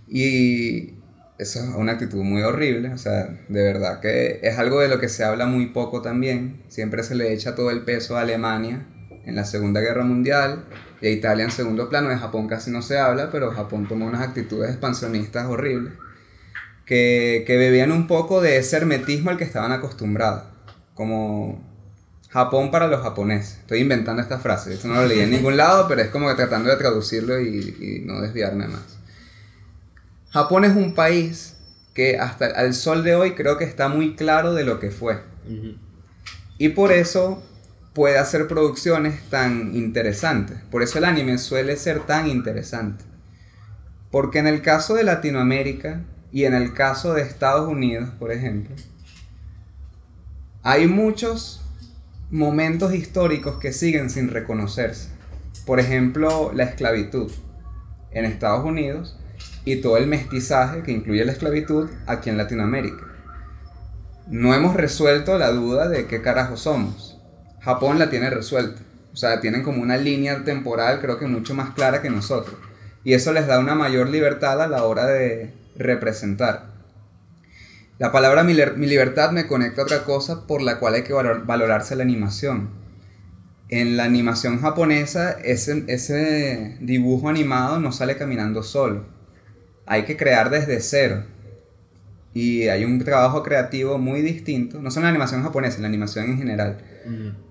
y 0.08 0.94
eso 1.38 1.60
es 1.60 1.76
una 1.76 1.94
actitud 1.94 2.24
muy 2.24 2.44
horrible, 2.44 2.94
o 2.94 2.98
sea, 2.98 3.28
de 3.50 3.64
verdad 3.64 4.00
que 4.00 4.40
es 4.42 4.58
algo 4.58 4.80
de 4.80 4.88
lo 4.88 5.00
que 5.00 5.10
se 5.10 5.26
habla 5.26 5.48
muy 5.48 5.68
poco 5.68 6.02
también. 6.02 6.64
Siempre 6.70 7.04
se 7.04 7.16
le 7.16 7.34
echa 7.34 7.56
todo 7.56 7.72
el 7.72 7.82
peso 7.82 8.16
a 8.16 8.22
Alemania 8.22 8.88
en 9.26 9.36
la 9.36 9.46
Segunda 9.46 9.82
Guerra 9.82 10.04
Mundial 10.04 10.66
y 11.02 11.08
a 11.08 11.10
Italia 11.12 11.46
en 11.46 11.52
segundo 11.52 11.90
plano. 11.90 12.10
De 12.10 12.18
Japón 12.18 12.48
casi 12.48 12.72
no 12.72 12.82
se 12.82 12.98
habla, 12.98 13.30
pero 13.32 13.52
Japón 13.52 13.88
tomó 13.88 14.06
unas 14.06 14.22
actitudes 14.22 14.70
expansionistas 14.70 15.48
horribles 15.48 15.94
que, 16.86 17.44
que 17.46 17.58
bebían 17.58 17.92
un 17.92 18.08
poco 18.08 18.42
de 18.42 18.58
ese 18.58 18.78
hermetismo 18.78 19.32
al 19.32 19.38
que 19.38 19.44
estaban 19.44 19.72
acostumbrados. 19.72 20.44
Como 20.94 21.62
Japón 22.30 22.72
para 22.72 22.88
los 22.88 23.02
japoneses. 23.02 23.60
Estoy 23.60 23.80
inventando 23.80 24.22
esta 24.22 24.40
frase, 24.40 24.74
esto 24.74 24.88
no 24.88 24.96
lo 24.96 25.06
leí 25.06 25.22
en 25.22 25.32
ningún 25.32 25.58
lado, 25.58 25.88
pero 25.88 26.02
es 26.02 26.10
como 26.10 26.28
que 26.28 26.36
tratando 26.36 26.70
de 26.70 26.76
traducirlo 26.76 27.40
y, 27.40 27.76
y 27.80 28.06
no 28.06 28.22
desviarme 28.22 28.68
más. 28.68 28.98
Japón 30.32 30.66
es 30.66 30.76
un 30.76 30.94
país 30.94 31.56
que 31.94 32.18
hasta 32.20 32.48
al 32.48 32.74
sol 32.74 33.06
de 33.06 33.16
hoy 33.16 33.36
creo 33.36 33.58
que 33.58 33.64
está 33.64 33.88
muy 33.88 34.16
claro 34.16 34.54
de 34.54 34.66
lo 34.66 34.80
que 34.82 34.92
fue. 34.92 35.22
Y 36.58 36.70
por 36.70 36.92
eso 36.92 37.42
puede 37.96 38.20
hacer 38.20 38.48
producciones 38.48 39.24
tan 39.30 39.74
interesantes. 39.74 40.58
Por 40.70 40.84
eso 40.84 41.00
el 41.00 41.06
anime 41.06 41.38
suele 41.38 41.78
ser 41.78 42.02
tan 42.02 42.28
interesante. 42.28 43.06
Porque 44.12 44.40
en 44.40 44.48
el 44.48 44.62
caso 44.62 44.96
de 44.96 45.06
Latinoamérica 45.06 46.02
y 46.32 46.44
en 46.44 46.54
el 46.54 46.74
caso 46.74 47.14
de 47.14 47.22
Estados 47.22 47.70
Unidos, 47.70 48.10
por 48.20 48.34
ejemplo, 48.34 48.76
hay 50.62 50.88
muchos 50.88 51.62
momentos 52.30 52.94
históricos 52.94 53.60
que 53.60 53.72
siguen 53.72 54.10
sin 54.10 54.30
reconocerse. 54.30 55.10
Por 55.66 55.80
ejemplo, 55.80 56.52
la 56.54 56.66
esclavitud 56.66 57.32
en 58.12 58.26
Estados 58.26 58.66
Unidos 58.66 59.18
y 59.64 59.78
todo 59.78 59.96
el 59.96 60.08
mestizaje 60.08 60.84
que 60.84 60.92
incluye 60.92 61.24
la 61.24 61.32
esclavitud 61.32 61.90
aquí 62.08 62.30
en 62.30 62.38
Latinoamérica. 62.38 63.06
No 64.28 64.54
hemos 64.54 64.76
resuelto 64.76 65.38
la 65.38 65.52
duda 65.52 65.88
de 65.88 66.08
qué 66.08 66.22
carajo 66.22 66.58
somos. 66.58 67.15
Japón 67.66 67.98
la 67.98 68.10
tiene 68.12 68.30
resuelta. 68.30 68.82
O 69.12 69.18
sea, 69.18 69.42
tienen 69.42 69.64
como 69.64 69.82
una 69.82 69.98
línea 69.98 70.44
temporal 70.44 71.02
creo 71.02 71.18
que 71.18 71.26
mucho 71.26 71.56
más 71.56 71.72
clara 71.72 72.02
que 72.02 72.12
nosotros. 72.12 72.56
Y 73.04 73.14
eso 73.14 73.34
les 73.34 73.48
da 73.48 73.60
una 73.60 73.74
mayor 73.76 74.10
libertad 74.10 74.62
a 74.62 74.68
la 74.68 74.84
hora 74.84 75.06
de 75.08 75.52
representar. 75.76 76.68
La 77.98 78.12
palabra 78.12 78.44
mi, 78.44 78.54
libertad 78.54 79.32
me 79.32 79.48
conecta 79.48 79.82
a 79.82 79.86
otra 79.86 80.04
cosa 80.04 80.46
por 80.46 80.62
la 80.62 80.80
cual 80.80 80.94
hay 80.94 81.04
que 81.04 81.14
valor- 81.14 81.46
valorarse 81.46 81.96
la 81.96 82.04
animación. 82.04 82.70
En 83.70 83.98
la 83.98 84.04
animación 84.04 84.62
japonesa, 84.62 85.32
ese, 85.44 85.86
ese 85.88 86.78
dibujo 86.82 87.30
animado 87.30 87.80
no 87.80 87.92
sale 87.92 88.16
caminando 88.18 88.62
solo. 88.62 89.06
Hay 89.88 90.04
que 90.04 90.18
crear 90.18 90.50
desde 90.52 90.82
cero. 90.82 91.24
Y 92.34 92.68
hay 92.68 92.84
un 92.86 93.00
trabajo 93.04 93.42
creativo 93.44 93.98
muy 93.98 94.22
distinto, 94.22 94.82
no 94.82 94.92
solo 94.92 95.04
en 95.04 95.06
la 95.06 95.10
animación 95.12 95.42
japonesa, 95.42 95.78
en 95.78 95.84
la 95.84 95.88
animación 95.88 96.26
en 96.26 96.38
general. 96.38 96.78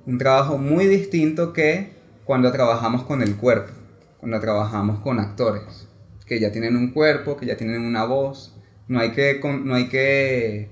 Un 0.06 0.18
trabajo 0.18 0.58
muy 0.58 0.86
distinto 0.86 1.52
que 1.52 1.92
cuando 2.24 2.50
trabajamos 2.52 3.04
con 3.04 3.22
el 3.22 3.36
cuerpo, 3.36 3.72
cuando 4.18 4.40
trabajamos 4.40 5.00
con 5.00 5.20
actores, 5.20 5.88
que 6.26 6.40
ya 6.40 6.50
tienen 6.52 6.76
un 6.76 6.92
cuerpo, 6.92 7.36
que 7.36 7.46
ya 7.46 7.56
tienen 7.56 7.82
una 7.82 8.04
voz. 8.04 8.56
No 8.88 9.00
hay 9.00 9.12
que, 9.12 9.40
no 9.64 9.74
hay 9.74 9.88
que... 9.88 10.68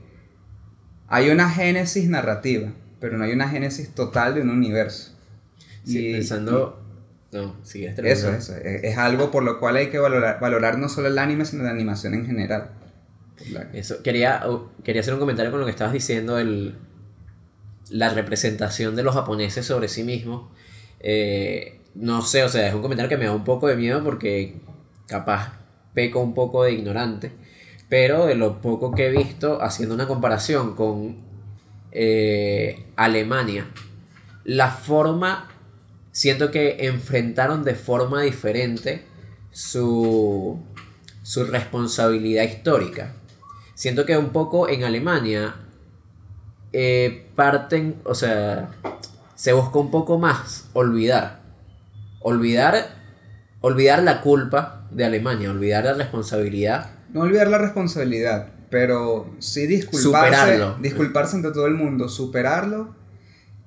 Hay 1.08 1.30
una 1.30 1.48
génesis 1.50 2.08
narrativa, 2.08 2.72
pero 3.00 3.18
no 3.18 3.24
hay 3.24 3.32
una 3.32 3.48
génesis 3.48 3.94
total 3.94 4.34
de 4.34 4.40
un 4.42 4.50
universo. 4.50 5.12
Sí, 5.84 6.08
Y- 6.08 6.12
pensando. 6.12 6.78
No, 7.32 7.56
si 7.62 7.78
quieres 7.78 7.98
eso, 7.98 8.30
eso. 8.30 8.54
Es, 8.56 8.84
es 8.84 8.98
algo 8.98 9.30
por 9.30 9.42
lo 9.42 9.58
cual 9.58 9.76
hay 9.76 9.88
que 9.88 9.98
valorar, 9.98 10.38
valorar 10.38 10.78
no 10.78 10.90
solo 10.90 11.08
el 11.08 11.18
anime, 11.18 11.46
sino 11.46 11.62
la 11.62 11.70
animación 11.70 12.12
en 12.12 12.26
general. 12.26 12.72
Eso, 13.72 14.02
quería, 14.02 14.42
quería 14.84 15.00
hacer 15.00 15.14
un 15.14 15.20
comentario 15.20 15.50
con 15.50 15.60
lo 15.60 15.66
que 15.66 15.72
estabas 15.72 15.94
diciendo, 15.94 16.38
el, 16.38 16.76
la 17.92 18.08
representación 18.08 18.96
de 18.96 19.02
los 19.02 19.14
japoneses 19.14 19.66
sobre 19.66 19.88
sí 19.88 20.02
mismos. 20.02 20.50
Eh, 21.00 21.80
no 21.94 22.22
sé, 22.22 22.42
o 22.42 22.48
sea, 22.48 22.66
es 22.66 22.74
un 22.74 22.82
comentario 22.82 23.08
que 23.08 23.18
me 23.18 23.26
da 23.26 23.32
un 23.32 23.44
poco 23.44 23.68
de 23.68 23.76
miedo 23.76 24.02
porque 24.02 24.56
capaz 25.06 25.58
peco 25.94 26.20
un 26.20 26.34
poco 26.34 26.64
de 26.64 26.72
ignorante, 26.72 27.32
pero 27.88 28.26
de 28.26 28.34
lo 28.34 28.60
poco 28.62 28.92
que 28.92 29.06
he 29.06 29.10
visto, 29.10 29.62
haciendo 29.62 29.94
una 29.94 30.08
comparación 30.08 30.74
con 30.74 31.18
eh, 31.92 32.86
Alemania, 32.96 33.66
la 34.44 34.70
forma, 34.70 35.50
siento 36.10 36.50
que 36.50 36.86
enfrentaron 36.86 37.62
de 37.62 37.74
forma 37.74 38.22
diferente 38.22 39.04
su, 39.50 40.58
su 41.22 41.44
responsabilidad 41.44 42.44
histórica. 42.44 43.14
Siento 43.74 44.06
que 44.06 44.16
un 44.16 44.30
poco 44.30 44.68
en 44.68 44.84
Alemania 44.84 45.56
eh, 46.72 47.26
parten, 47.34 47.96
o 48.04 48.14
sea, 48.14 48.70
se 49.34 49.52
busca 49.52 49.78
un 49.78 49.90
poco 49.90 50.18
más 50.18 50.68
olvidar. 50.72 51.40
Olvidar, 52.20 52.96
olvidar 53.60 54.02
la 54.02 54.20
culpa 54.20 54.86
de 54.90 55.04
Alemania, 55.04 55.50
olvidar 55.50 55.84
la 55.84 55.94
responsabilidad. 55.94 56.90
No 57.12 57.22
olvidar 57.22 57.48
la 57.48 57.58
responsabilidad, 57.58 58.48
pero 58.70 59.34
sí 59.38 59.66
disculparse, 59.66 60.30
Superarlo. 60.30 60.76
disculparse 60.80 61.36
ante 61.36 61.50
todo 61.50 61.66
el 61.66 61.74
mundo, 61.74 62.08
superarlo 62.08 62.94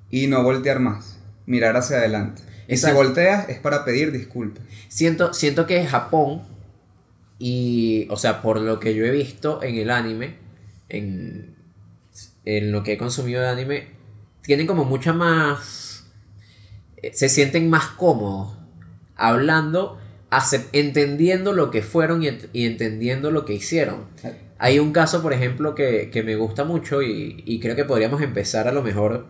y 0.09 0.27
no 0.27 0.43
voltear 0.43 0.79
más, 0.79 1.19
mirar 1.45 1.75
hacia 1.75 1.97
adelante. 1.97 2.41
Y 2.67 2.77
si 2.77 2.91
volteas 2.91 3.49
es 3.49 3.59
para 3.59 3.85
pedir 3.85 4.11
disculpas. 4.11 4.63
Siento, 4.87 5.33
siento 5.33 5.67
que 5.67 5.85
Japón, 5.85 6.41
y, 7.37 8.07
o 8.09 8.17
sea, 8.17 8.41
por 8.41 8.59
lo 8.59 8.79
que 8.79 8.95
yo 8.95 9.05
he 9.05 9.11
visto 9.11 9.61
en 9.61 9.75
el 9.75 9.91
anime, 9.91 10.37
en, 10.89 11.54
en 12.45 12.71
lo 12.71 12.83
que 12.83 12.93
he 12.93 12.97
consumido 12.97 13.41
de 13.41 13.47
anime, 13.49 13.87
tienen 14.41 14.67
como 14.67 14.85
mucha 14.85 15.13
más... 15.13 16.07
eh, 16.97 17.11
Se 17.13 17.29
sienten 17.29 17.69
más 17.69 17.87
cómodos 17.87 18.57
hablando, 19.15 19.97
entendiendo 20.73 21.53
lo 21.53 21.71
que 21.71 21.81
fueron 21.81 22.23
y, 22.23 22.27
ent- 22.27 22.49
y 22.53 22.65
entendiendo 22.65 23.31
lo 23.31 23.45
que 23.45 23.53
hicieron. 23.53 24.05
Hay 24.57 24.79
un 24.79 24.91
caso, 24.93 25.21
por 25.21 25.33
ejemplo, 25.33 25.75
que, 25.75 26.09
que 26.11 26.23
me 26.23 26.35
gusta 26.35 26.63
mucho 26.63 27.01
y, 27.01 27.43
y 27.45 27.59
creo 27.59 27.75
que 27.75 27.85
podríamos 27.85 28.21
empezar 28.21 28.67
a 28.67 28.71
lo 28.71 28.81
mejor, 28.83 29.27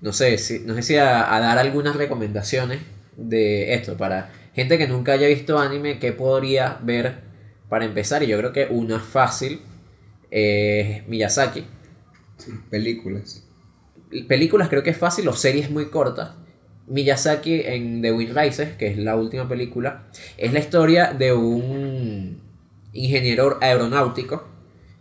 no 0.00 0.12
sé, 0.12 0.38
si, 0.38 0.60
no 0.60 0.74
sé 0.74 0.82
si 0.82 0.96
a, 0.96 1.34
a 1.34 1.40
dar 1.40 1.58
algunas 1.58 1.96
recomendaciones 1.96 2.80
de 3.16 3.74
esto 3.74 3.96
para 3.96 4.32
gente 4.54 4.78
que 4.78 4.88
nunca 4.88 5.12
haya 5.12 5.28
visto 5.28 5.58
anime, 5.58 5.98
que 5.98 6.12
podría 6.12 6.78
ver 6.82 7.16
para 7.68 7.84
empezar. 7.84 8.22
Y 8.22 8.26
yo 8.28 8.38
creo 8.38 8.52
que 8.52 8.66
una 8.70 9.00
fácil 9.00 9.60
es 10.30 11.06
Miyazaki. 11.08 11.64
Películas. 12.70 13.44
Películas 14.28 14.68
creo 14.68 14.82
que 14.82 14.90
es 14.90 14.96
fácil, 14.98 15.26
o 15.28 15.32
series 15.32 15.70
muy 15.70 15.86
cortas. 15.86 16.32
Miyazaki 16.86 17.60
en 17.64 18.02
The 18.02 18.12
Wind 18.12 18.36
Rises, 18.36 18.76
que 18.76 18.88
es 18.88 18.98
la 18.98 19.16
última 19.16 19.48
película, 19.48 20.06
es 20.36 20.52
la 20.52 20.58
historia 20.58 21.12
de 21.12 21.32
un 21.32 22.40
ingeniero 22.92 23.58
aeronáutico 23.60 24.46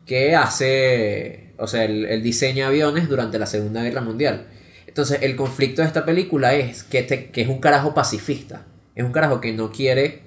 que 0.06 0.36
hace, 0.36 1.54
o 1.58 1.68
sea, 1.68 1.84
él, 1.84 2.06
él 2.06 2.24
diseña 2.24 2.68
aviones 2.68 3.10
durante 3.10 3.38
la 3.40 3.46
Segunda 3.46 3.84
Guerra 3.84 4.02
Mundial. 4.02 4.48
Entonces, 4.88 5.20
el 5.22 5.36
conflicto 5.36 5.82
de 5.82 5.88
esta 5.88 6.06
película 6.06 6.54
es 6.54 6.84
que, 6.84 7.00
este- 7.00 7.32
que 7.32 7.42
es 7.42 7.50
un 7.50 7.60
carajo 7.60 7.94
pacifista. 7.94 8.66
Es 8.96 9.04
un 9.04 9.12
carajo 9.12 9.42
que 9.42 9.52
no 9.54 9.72
quiere, 9.72 10.22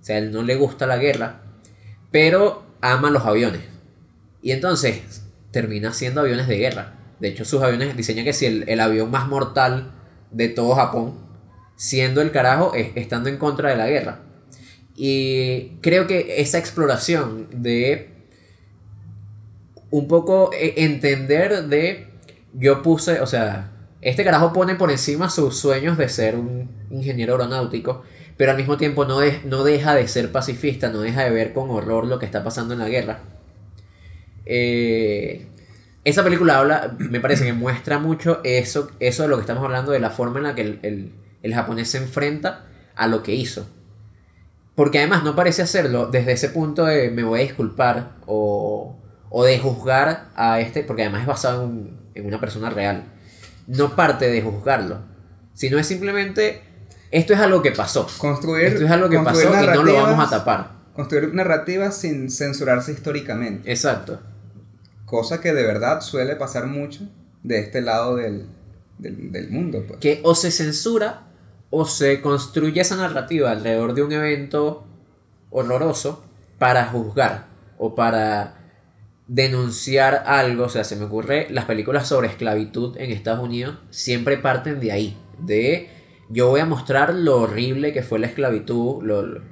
o 0.00 0.04
sea, 0.04 0.18
él 0.18 0.30
no 0.32 0.42
le 0.42 0.54
gusta 0.54 0.86
la 0.86 0.98
guerra, 0.98 1.42
pero 2.10 2.64
ama 2.80 3.10
los 3.10 3.24
aviones. 3.24 3.62
Y 4.42 4.52
entonces, 4.52 5.21
termina 5.52 5.92
siendo 5.92 6.20
aviones 6.22 6.48
de 6.48 6.58
guerra. 6.58 6.94
De 7.20 7.28
hecho, 7.28 7.44
sus 7.44 7.62
aviones 7.62 7.96
diseñan 7.96 8.24
que 8.24 8.32
si 8.32 8.46
el, 8.46 8.68
el 8.68 8.80
avión 8.80 9.10
más 9.10 9.28
mortal 9.28 9.92
de 10.32 10.48
todo 10.48 10.74
Japón, 10.74 11.14
siendo 11.76 12.20
el 12.22 12.32
carajo, 12.32 12.74
es- 12.74 12.90
estando 12.96 13.28
en 13.28 13.36
contra 13.38 13.70
de 13.70 13.76
la 13.76 13.86
guerra. 13.88 14.20
Y 14.96 15.76
creo 15.80 16.06
que 16.06 16.40
esa 16.42 16.58
exploración 16.58 17.48
de 17.52 18.08
un 19.90 20.08
poco 20.08 20.50
eh, 20.52 20.74
entender 20.78 21.66
de 21.68 22.08
yo 22.54 22.82
puse, 22.82 23.20
o 23.20 23.26
sea, 23.26 23.70
este 24.00 24.24
carajo 24.24 24.52
pone 24.52 24.74
por 24.74 24.90
encima 24.90 25.30
sus 25.30 25.56
sueños 25.58 25.96
de 25.96 26.08
ser 26.08 26.36
un 26.36 26.68
ingeniero 26.90 27.34
aeronáutico, 27.34 28.02
pero 28.36 28.50
al 28.50 28.56
mismo 28.56 28.76
tiempo 28.76 29.04
no, 29.04 29.20
no 29.44 29.64
deja 29.64 29.94
de 29.94 30.08
ser 30.08 30.32
pacifista, 30.32 30.88
no 30.90 31.00
deja 31.00 31.22
de 31.22 31.30
ver 31.30 31.52
con 31.52 31.70
horror 31.70 32.06
lo 32.06 32.18
que 32.18 32.26
está 32.26 32.42
pasando 32.42 32.74
en 32.74 32.80
la 32.80 32.88
guerra. 32.88 33.20
Eh, 34.46 35.46
esa 36.04 36.24
película 36.24 36.58
habla, 36.58 36.96
me 36.98 37.20
parece 37.20 37.44
que 37.44 37.52
muestra 37.52 37.98
mucho 37.98 38.40
eso, 38.44 38.90
eso 39.00 39.22
de 39.22 39.28
lo 39.28 39.36
que 39.36 39.42
estamos 39.42 39.62
hablando, 39.64 39.92
de 39.92 40.00
la 40.00 40.10
forma 40.10 40.38
en 40.38 40.44
la 40.44 40.54
que 40.54 40.62
el, 40.62 40.78
el- 40.82 41.12
el 41.42 41.54
japonés 41.54 41.90
se 41.90 41.98
enfrenta 41.98 42.66
a 42.94 43.06
lo 43.08 43.22
que 43.22 43.34
hizo. 43.34 43.68
Porque 44.74 44.98
además 44.98 45.22
no 45.24 45.34
parece 45.36 45.62
hacerlo 45.62 46.06
desde 46.06 46.32
ese 46.32 46.48
punto 46.48 46.84
de 46.86 47.10
me 47.10 47.24
voy 47.24 47.40
a 47.40 47.42
disculpar 47.42 48.12
o, 48.26 48.96
o 49.28 49.44
de 49.44 49.58
juzgar 49.58 50.28
a 50.36 50.60
este, 50.60 50.82
porque 50.84 51.02
además 51.02 51.22
es 51.22 51.26
basado 51.26 51.64
en, 51.64 51.68
un- 51.70 52.00
en 52.14 52.26
una 52.26 52.40
persona 52.40 52.70
real. 52.70 53.04
No 53.66 53.94
parte 53.96 54.30
de 54.30 54.40
juzgarlo, 54.42 55.00
sino 55.54 55.78
es 55.78 55.86
simplemente 55.86 56.62
esto 57.10 57.34
es 57.34 57.40
algo 57.40 57.60
que 57.62 57.72
pasó. 57.72 58.06
Construir, 58.18 58.66
Esto 58.66 58.84
es 58.84 58.90
algo 58.90 59.08
que 59.08 59.16
pasó 59.24 59.40
y 59.62 59.66
no 59.76 59.82
lo 59.82 59.94
vamos 59.94 60.26
a 60.26 60.30
tapar. 60.38 60.72
Construir 60.94 61.34
narrativas 61.34 61.96
sin 61.96 62.30
censurarse 62.30 62.92
históricamente. 62.92 63.70
Exacto. 63.70 64.20
Cosa 65.12 65.42
que 65.42 65.52
de 65.52 65.62
verdad 65.62 66.00
suele 66.00 66.36
pasar 66.36 66.68
mucho 66.68 67.06
de 67.42 67.58
este 67.58 67.82
lado 67.82 68.16
del, 68.16 68.46
del, 68.96 69.50
mundo. 69.50 69.84
Pues. 69.86 70.00
que 70.00 70.20
o 70.24 70.34
se 70.34 70.50
censura 70.50 71.24
o 71.68 71.84
se 71.84 72.22
construye 72.22 72.80
esa 72.80 72.96
narrativa 72.96 73.50
alrededor 73.50 73.92
de 73.92 74.04
un 74.04 74.12
evento 74.12 74.86
horroroso 75.50 76.24
para 76.58 76.86
juzgar 76.86 77.48
o 77.76 77.94
para 77.94 78.54
denunciar 79.28 80.22
algo. 80.24 80.64
O 80.64 80.68
sea, 80.70 80.82
se 80.82 80.96
me 80.96 81.04
ocurre, 81.04 81.46
las 81.50 81.66
películas 81.66 82.08
sobre 82.08 82.28
esclavitud 82.28 82.96
en 82.96 83.10
Estados 83.10 83.44
Unidos 83.44 83.76
siempre 83.90 84.38
parten 84.38 84.80
de 84.80 84.92
ahí, 84.92 85.18
de 85.38 85.90
yo 86.30 86.48
voy 86.48 86.60
a 86.60 86.64
mostrar 86.64 87.12
lo 87.12 87.42
horrible 87.42 87.92
que 87.92 88.02
fue 88.02 88.18
la 88.18 88.28
esclavitud, 88.28 89.02
lo- 89.02 89.42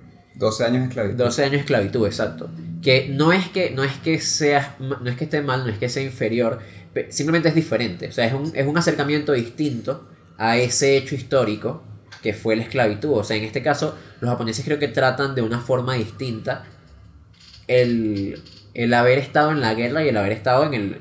12 0.41 0.65
años 0.65 0.79
de 0.83 0.89
esclavitud. 0.89 1.17
12 1.19 1.43
años 1.43 1.53
de 1.53 1.59
esclavitud, 1.59 2.07
exacto. 2.07 2.51
Que 2.83 3.09
no 3.11 3.33
es 3.33 3.49
que, 3.49 3.71
no 3.71 3.85
es 3.85 3.93
que 3.99 4.19
sea, 4.19 4.75
no 4.81 5.09
es 5.09 5.17
que 5.17 5.25
esté 5.25 5.43
mal, 5.43 5.65
no 5.65 5.71
es 5.73 5.79
que 5.79 5.89
sea 5.89 6.03
inferior, 6.03 6.59
simplemente 7.11 7.49
es 7.51 7.55
diferente. 7.55 8.09
O 8.09 8.13
sea, 8.13 8.27
es 8.27 8.33
un, 8.33 8.51
es 8.55 8.67
un 8.67 8.77
acercamiento 8.77 9.33
distinto 9.33 10.09
a 10.39 10.57
ese 10.57 10.97
hecho 10.97 11.15
histórico 11.15 11.83
que 12.23 12.33
fue 12.35 12.57
la 12.57 12.63
esclavitud. 12.65 13.11
O 13.19 13.23
sea, 13.25 13.37
en 13.37 13.45
este 13.45 13.63
caso, 13.63 13.97
los 14.21 14.31
japoneses 14.31 14.65
creo 14.65 14.79
que 14.79 14.89
tratan 14.89 15.35
de 15.35 15.43
una 15.43 15.61
forma 15.61 15.95
distinta 15.95 16.65
el, 17.69 18.43
el 18.75 18.95
haber 18.95 19.19
estado 19.19 19.51
en 19.53 19.61
la 19.61 19.75
guerra 19.75 20.05
y 20.05 20.09
el 20.09 20.17
haber 20.17 20.33
estado 20.33 20.65
en 20.65 20.75
el, 20.75 21.01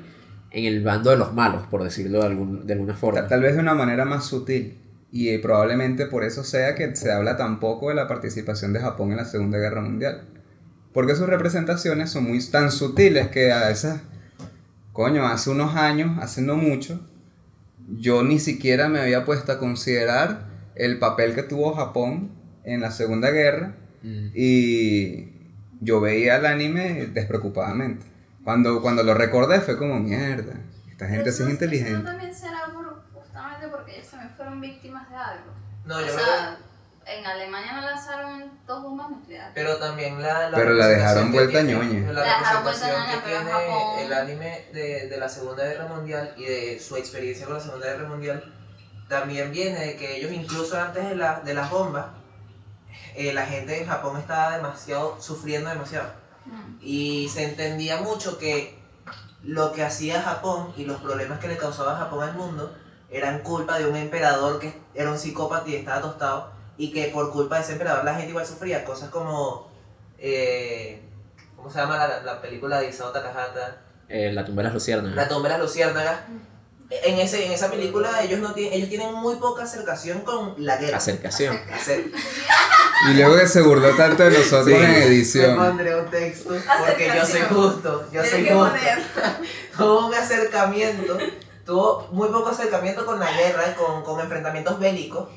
en 0.51 0.65
el 0.65 0.83
bando 0.83 1.09
de 1.11 1.17
los 1.17 1.33
malos, 1.33 1.63
por 1.67 1.83
decirlo 1.83 2.19
de, 2.19 2.25
algún, 2.27 2.67
de 2.67 2.73
alguna 2.73 2.93
forma. 2.95 3.21
Ta- 3.21 3.27
Tal 3.29 3.41
vez 3.41 3.53
de 3.55 3.61
una 3.61 3.73
manera 3.73 4.05
más 4.05 4.25
sutil. 4.27 4.77
Y 5.11 5.29
eh, 5.29 5.39
probablemente 5.39 6.05
por 6.05 6.23
eso 6.23 6.43
sea 6.43 6.75
que 6.75 6.95
se 6.95 7.11
habla 7.11 7.35
tan 7.37 7.59
poco 7.59 7.89
de 7.89 7.95
la 7.95 8.07
participación 8.07 8.73
de 8.73 8.79
Japón 8.79 9.11
en 9.11 9.17
la 9.17 9.25
Segunda 9.25 9.57
Guerra 9.57 9.81
Mundial. 9.81 10.23
Porque 10.93 11.15
sus 11.15 11.27
representaciones 11.27 12.09
son 12.11 12.25
muy 12.25 12.43
tan 12.49 12.71
sutiles 12.71 13.27
que 13.29 13.51
a 13.51 13.67
veces, 13.67 13.95
coño, 14.93 15.25
hace 15.27 15.49
unos 15.49 15.75
años, 15.75 16.17
hace 16.21 16.41
no 16.41 16.55
mucho, 16.55 16.99
yo 17.97 18.23
ni 18.23 18.39
siquiera 18.39 18.87
me 18.87 18.99
había 18.99 19.25
puesto 19.25 19.51
a 19.51 19.57
considerar 19.59 20.47
el 20.75 20.99
papel 20.99 21.33
que 21.35 21.43
tuvo 21.43 21.73
Japón 21.73 22.31
en 22.63 22.81
la 22.81 22.91
Segunda 22.91 23.31
Guerra 23.31 23.75
y 24.33 25.29
yo 25.81 25.99
veía 26.01 26.37
el 26.37 26.45
anime 26.45 27.07
despreocupadamente. 27.13 28.05
Cuando, 28.43 28.81
cuando 28.81 29.03
lo 29.03 29.13
recordé 29.13 29.59
fue 29.61 29.77
como, 29.77 29.99
mierda, 29.99 30.53
esta 30.89 31.07
gente 31.07 31.31
sí 31.31 31.41
Eso- 31.41 31.43
es 31.43 31.49
Eso 31.49 31.49
inteligente. 31.51 32.03
también 32.03 32.33
será 32.33 32.65
por- 32.73 33.03
justamente 33.13 33.67
porque 33.69 33.95
ellos 33.97 34.07
también 34.19 34.35
fueron 34.37 34.61
víctimas 34.61 35.09
de 35.09 35.15
algo. 35.15 35.51
No, 35.85 35.95
o 35.97 35.99
yo 36.01 36.05
creo 36.07 36.19
sea, 36.25 36.57
en 37.05 37.25
Alemania 37.25 37.73
no 37.73 37.81
lanzaron 37.81 38.51
dos 38.67 38.83
bombas 38.83 39.09
nucleares. 39.09 39.51
Pero 39.55 39.77
también 39.77 40.21
la, 40.21 40.51
Pero 40.53 40.73
la 40.73 40.87
dejaron 40.87 41.31
vuelta 41.31 41.51
tiene- 41.61 41.73
ñoña. 41.73 42.11
La 42.11 42.21
La 42.21 42.37
dejaron 42.37 42.63
vuelta 42.63 42.85
que 42.87 43.17
pero 43.23 43.37
en 43.37 43.45
tiene 43.45 43.51
Japón- 43.51 43.99
el 43.99 44.13
anime 44.13 44.65
de, 44.73 45.07
de 45.07 45.17
la 45.17 45.29
Segunda 45.29 45.63
Guerra 45.63 45.87
Mundial 45.87 46.33
y 46.37 46.43
de 46.45 46.79
su 46.79 46.95
experiencia 46.97 47.45
con 47.45 47.55
la 47.55 47.61
Segunda 47.61 47.87
Guerra 47.87 48.07
Mundial 48.09 48.53
también 49.07 49.51
viene 49.51 49.79
de 49.79 49.95
que 49.95 50.17
ellos 50.17 50.31
incluso 50.31 50.79
antes 50.79 51.03
de, 51.09 51.15
la, 51.15 51.39
de 51.39 51.53
las 51.55 51.69
bombas, 51.71 52.05
eh, 53.15 53.33
la 53.33 53.45
gente 53.45 53.81
en 53.81 53.87
Japón 53.87 54.17
estaba 54.19 54.55
demasiado, 54.57 55.19
sufriendo 55.19 55.69
demasiado. 55.69 56.11
Mm. 56.45 56.77
Y 56.81 57.27
se 57.29 57.43
entendía 57.45 57.97
mucho 58.01 58.37
que 58.37 58.77
lo 59.43 59.71
que 59.71 59.83
hacía 59.83 60.21
Japón 60.21 60.73
y 60.77 60.85
los 60.85 61.01
problemas 61.01 61.39
que 61.39 61.47
le 61.47 61.57
causaba 61.57 61.95
Japón 61.97 62.23
al 62.27 62.35
mundo 62.35 62.75
eran 63.11 63.39
culpa 63.39 63.77
de 63.79 63.85
un 63.87 63.95
emperador 63.95 64.59
que 64.59 64.73
era 64.93 65.09
un 65.11 65.17
psicópata 65.17 65.67
y 65.69 65.75
estaba 65.75 66.01
tostado 66.01 66.51
y 66.77 66.91
que 66.91 67.05
por 67.07 67.31
culpa 67.31 67.55
de 67.57 67.63
ese 67.63 67.71
emperador 67.73 68.03
la 68.05 68.13
gente 68.15 68.29
igual 68.29 68.45
sufría 68.45 68.85
cosas 68.85 69.09
como 69.09 69.67
eh, 70.17 71.01
¿cómo 71.55 71.69
se 71.69 71.79
llama 71.79 71.97
la, 71.97 72.21
la 72.23 72.41
película 72.41 72.79
de 72.79 72.89
Isao 72.89 73.11
Takahata? 73.11 73.77
Eh, 74.07 74.31
la 74.33 74.43
tumba 74.45 74.61
de 74.61 74.65
las 74.65 74.73
luciérnagas. 74.73 75.15
La 75.15 75.27
tumba 75.27 75.49
de 75.49 75.53
las 75.55 75.61
luciérnagas 75.61 76.19
en, 76.89 77.19
ese, 77.19 77.45
en 77.45 77.51
esa 77.51 77.69
película 77.69 78.23
ellos 78.23 78.39
no 78.39 78.53
tienen, 78.53 78.73
ellos 78.73 78.89
tienen 78.89 79.13
muy 79.13 79.35
poca 79.35 79.63
acercación 79.63 80.21
con 80.21 80.55
la 80.57 80.77
guerra. 80.77 80.97
Acercación. 80.97 81.55
Acer- 81.71 82.11
Y 83.09 83.13
luego 83.13 83.37
que 83.37 83.47
se 83.47 83.61
burló 83.61 83.95
tanto 83.95 84.23
de 84.23 84.31
nosotros 84.31 84.65
Sí. 84.65 84.73
en 84.73 84.91
edición. 84.95 85.55
pondré 85.55 85.95
un 85.95 86.09
texto 86.09 86.49
porque 86.87 87.11
yo 87.15 87.25
soy 87.25 87.41
justo, 87.41 88.07
yo 88.11 88.25
soy 88.25 88.43
que 88.43 88.53
justo. 88.53 88.75
tuvo 89.77 90.07
un 90.07 90.13
acercamiento, 90.15 91.17
tuvo 91.69 92.07
muy 92.11 92.29
poco 92.29 92.49
acercamiento 92.49 93.05
con 93.05 93.19
la 93.19 93.31
guerra, 93.31 93.75
con, 93.75 94.03
con 94.03 94.19
enfrentamientos 94.19 94.79
bélicos, 94.79 95.29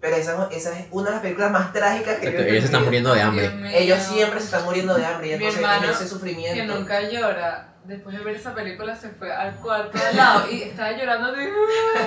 pero 0.00 0.14
esa, 0.16 0.48
esa 0.52 0.78
es 0.78 0.86
una 0.92 1.06
de 1.06 1.12
las 1.16 1.20
películas 1.22 1.50
más 1.50 1.72
trágicas 1.72 2.18
que 2.18 2.32
yo 2.32 2.38
he 2.38 2.48
Ellos 2.50 2.60
se 2.60 2.66
están 2.66 2.84
muriendo 2.84 3.12
de 3.12 3.20
hambre. 3.22 3.50
Ellos 3.74 3.98
siempre 3.98 4.38
se 4.38 4.46
están 4.46 4.64
muriendo 4.64 4.94
de 4.94 5.04
hambre 5.04 5.26
y 5.26 5.30
Mi 5.30 5.34
entonces 5.36 5.60
hermano, 5.60 5.90
ese 5.90 6.04
Que 6.04 6.08
sufrimiento. 6.08 6.74
nunca 6.78 7.00
llora. 7.02 7.66
Después 7.84 8.16
de 8.16 8.22
ver 8.22 8.36
esa 8.36 8.54
película 8.54 8.94
se 8.94 9.08
fue 9.08 9.32
al 9.32 9.56
cuarto 9.56 9.98
al 10.08 10.16
lado 10.16 10.50
y 10.50 10.62
estaba 10.62 10.92
llorando 10.92 11.32
de... 11.32 11.48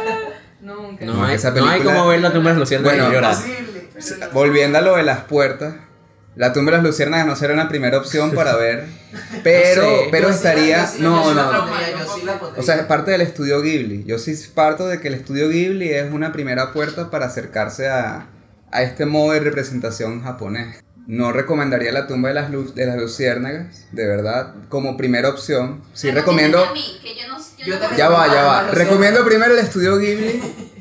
Nunca. 0.62 1.04
No 1.06 1.26
hay, 1.26 1.36
esa 1.36 1.52
no 1.52 1.66
hay 1.66 1.80
película- 1.80 1.94
como 1.98 2.08
ver 2.08 2.22
la 2.22 2.32
tumba 2.32 2.50
de 2.52 2.54
las 2.56 2.60
luciérnagas 2.62 2.98
Bueno, 2.98 3.12
y 3.12 3.16
llorar. 3.16 3.36
Volviendo 4.32 4.78
a 4.78 4.82
lo 4.82 4.96
de 4.96 5.04
las 5.04 5.20
puertas, 5.26 5.76
la 6.36 6.52
tumba 6.54 6.72
de 6.72 6.78
las 6.78 6.86
luciérnagas 6.86 7.28
no 7.28 7.36
será 7.36 7.54
una 7.54 7.70
primera 7.70 7.98
opción 7.98 8.32
para 8.32 8.56
ver, 8.58 8.86
pero, 9.44 9.82
No 9.84 9.88
sé. 9.88 10.08
pero 10.12 10.28
Yo 10.30 10.34
sí 10.34 10.44
la- 10.44 10.50
estaría, 10.52 10.86
yo 10.86 10.92
sí- 10.92 11.02
no, 11.02 11.34
la 11.34 11.44
no, 11.44 11.52
la 11.52 12.40
o 12.58 12.64
sea, 12.64 12.76
es 12.76 12.84
parte 12.84 13.12
del 13.12 13.22
estudio 13.22 13.62
Ghibli. 13.62 14.04
Yo 14.06 14.18
sí 14.20 14.34
parto 14.54 14.88
de 14.88 15.00
que 15.00 15.08
el 15.10 15.14
estudio 15.14 15.50
Ghibli 15.50 15.90
es 15.90 16.12
una 16.12 16.32
primera 16.32 16.74
puerta 16.74 17.10
para 17.10 17.26
acercarse 17.28 17.88
a, 17.90 18.28
a 18.72 18.82
este 18.84 19.06
modo 19.06 19.34
de 19.34 19.40
representación 19.42 20.24
japonés. 20.24 20.84
No 21.06 21.34
recomendaría 21.34 21.92
la 21.92 22.08
tumba 22.08 22.30
de 22.30 22.36
las, 22.36 22.50
lu- 22.50 22.74
de 22.74 22.86
las 22.86 22.96
luciérnagas, 22.98 23.88
de 23.92 24.08
verdad, 24.08 24.54
como 24.70 24.96
primera 24.96 25.28
opción. 25.30 25.82
Sí 25.94 26.10
recomiendo... 26.12 26.64
a 26.64 26.72
mí, 26.74 26.98
que 27.04 27.14
yo 27.14 27.28
no, 27.28 27.38
yo 27.38 27.66
Yo 27.66 27.74
no 27.76 27.80
también- 27.80 27.98
Ya 27.98 28.10
va, 28.10 28.28
ya 28.28 28.44
va. 28.44 28.72
Recomiendo 28.72 29.26
primero 29.26 29.54
el 29.54 29.60
estudio 29.60 29.98
Ghibli. 29.98 30.42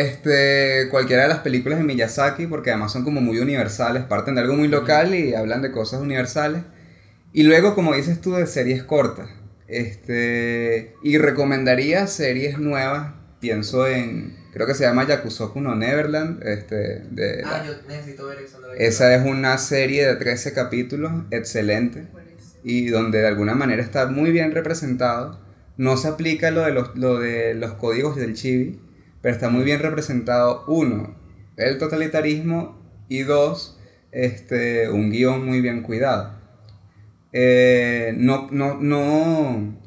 Este, 0.00 0.88
cualquiera 0.90 1.22
de 1.22 1.28
las 1.28 1.38
películas 1.40 1.78
de 1.78 1.84
Miyazaki, 1.84 2.46
porque 2.46 2.70
además 2.70 2.92
son 2.92 3.04
como 3.04 3.20
muy 3.20 3.38
universales, 3.38 4.02
parten 4.04 4.34
de 4.34 4.42
algo 4.42 4.54
muy 4.54 4.68
local 4.68 5.14
y 5.14 5.34
hablan 5.34 5.62
de 5.62 5.70
cosas 5.70 6.00
universales. 6.00 6.62
Y 7.32 7.42
luego, 7.44 7.74
como 7.74 7.94
dices 7.94 8.20
tú, 8.20 8.34
de 8.34 8.46
series 8.46 8.82
cortas. 8.84 9.28
Este, 9.66 10.94
y 11.02 11.18
recomendaría 11.18 12.06
series 12.06 12.58
nuevas. 12.58 13.14
Pienso 13.40 13.86
en, 13.86 14.36
creo 14.52 14.66
que 14.66 14.74
se 14.74 14.84
llama 14.84 15.06
Yakusoku 15.06 15.60
no 15.60 15.74
Neverland. 15.74 16.42
Este, 16.46 17.00
de 17.10 17.42
la- 17.42 17.56
Ah, 17.56 17.64
yo 17.66 17.72
necesito 17.88 18.26
ver 18.26 18.38
eso. 18.38 18.58
esa 18.78 19.14
es 19.14 19.24
una 19.26 19.58
serie 19.58 20.06
de 20.06 20.16
13 20.16 20.52
capítulos, 20.52 21.12
excelente 21.30 22.06
y 22.66 22.86
donde 22.86 23.18
de 23.18 23.26
alguna 23.26 23.54
manera 23.54 23.82
está 23.82 24.06
muy 24.06 24.30
bien 24.32 24.52
representado. 24.52 25.38
No 25.76 25.96
se 25.98 26.08
aplica 26.08 26.50
lo 26.50 26.62
de 26.62 26.72
los, 26.72 26.96
lo 26.96 27.18
de 27.18 27.52
los 27.54 27.72
códigos 27.74 28.16
del 28.16 28.34
chibi, 28.34 28.80
pero 29.24 29.34
está 29.34 29.48
muy 29.48 29.64
bien 29.64 29.80
representado, 29.80 30.64
uno, 30.66 31.14
el 31.56 31.78
totalitarismo 31.78 32.78
y 33.08 33.22
dos, 33.22 33.80
este, 34.12 34.90
un 34.90 35.10
guion 35.10 35.46
muy 35.46 35.62
bien 35.62 35.80
cuidado. 35.80 36.34
Eh, 37.32 38.12
no, 38.18 38.48
no, 38.50 38.74
no, 38.74 39.78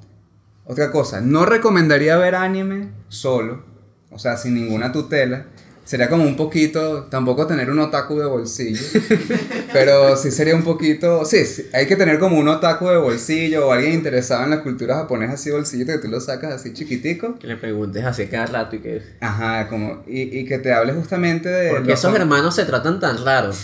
otra 0.66 0.90
cosa, 0.90 1.22
no 1.22 1.46
recomendaría 1.46 2.18
ver 2.18 2.34
anime 2.34 2.90
solo, 3.10 3.64
o 4.10 4.18
sea, 4.18 4.38
sin 4.38 4.56
ninguna 4.56 4.92
tutela, 4.92 5.46
Sería 5.88 6.10
como 6.10 6.24
un 6.26 6.36
poquito, 6.36 7.06
tampoco 7.10 7.48
tener 7.48 7.70
un 7.72 7.80
otaku 7.80 8.20
de 8.20 8.26
bolsillo, 8.26 8.82
pero 9.74 10.18
sí 10.18 10.32
sería 10.32 10.54
un 10.54 10.64
poquito, 10.64 11.24
sí, 11.24 11.46
sí, 11.46 11.66
hay 11.74 11.88
que 11.88 11.96
tener 11.96 12.20
como 12.20 12.38
un 12.38 12.48
otaku 12.50 12.90
de 12.90 12.98
bolsillo 12.98 13.68
o 13.68 13.72
alguien 13.72 13.94
interesado 13.94 14.44
en 14.44 14.50
la 14.50 14.62
cultura 14.64 14.96
japonesa 14.96 15.34
así 15.34 15.50
bolsillito 15.50 15.94
que 15.94 16.00
tú 16.00 16.10
lo 16.10 16.20
sacas 16.20 16.54
así 16.54 16.74
chiquitico. 16.74 17.40
Que 17.40 17.48
le 17.48 17.56
preguntes 17.56 18.04
así 18.04 18.28
cada 18.28 18.48
rato 18.48 18.76
y 18.76 18.80
que... 18.80 19.02
Ajá, 19.22 19.68
como, 19.70 20.04
y, 20.08 20.40
y 20.40 20.46
que 20.46 20.58
te 20.60 20.74
hables 20.74 20.96
justamente 20.96 21.48
de... 21.50 21.70
Porque 21.72 21.94
esos 21.94 22.14
hermanos 22.14 22.54
se 22.56 22.66
tratan 22.66 23.00
tan 23.00 23.24
raros. 23.24 23.62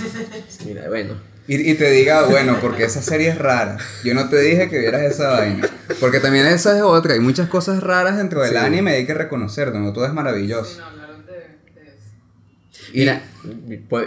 Mira, 0.65 0.87
bueno. 0.87 1.15
Y, 1.45 1.71
y 1.71 1.73
te 1.73 1.89
diga, 1.91 2.23
bueno, 2.23 2.57
porque 2.61 2.85
esa 2.85 3.01
serie 3.01 3.27
es 3.27 3.37
rara. 3.37 3.77
Yo 4.05 4.13
no 4.13 4.29
te 4.29 4.39
dije 4.39 4.69
que 4.69 4.79
vieras 4.79 5.01
esa 5.01 5.27
vaina. 5.31 5.67
Porque 5.99 6.21
también 6.21 6.45
esa 6.45 6.73
es 6.77 6.83
otra. 6.83 7.15
Hay 7.15 7.19
muchas 7.19 7.49
cosas 7.49 7.83
raras 7.83 8.15
dentro 8.15 8.41
del 8.41 8.51
Sí. 8.51 8.55
anime 8.57 8.91
y 8.91 8.95
hay 8.95 9.05
que 9.05 9.13
reconocerlo. 9.13 9.77
No 9.77 9.91
todo 9.91 10.05
es 10.05 10.11
Sí, 10.11 10.15
maravilloso. 10.15 10.79
no, 10.79 10.85
hablaron 10.85 11.25
de, 11.25 11.33
de 11.33 11.87
eso. 11.89 12.82
Y- 12.82 12.82
Mira, 12.93 13.21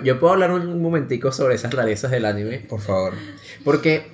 yo 0.05 0.19
puedo 0.21 0.33
hablar 0.33 0.53
un 0.53 0.81
momentico 0.81 1.33
sobre 1.33 1.55
esas 1.57 1.73
rarezas 1.75 2.11
del 2.11 2.25
anime. 2.25 2.59
Por 2.61 2.81
favor. 2.81 3.15
Porque 3.65 4.07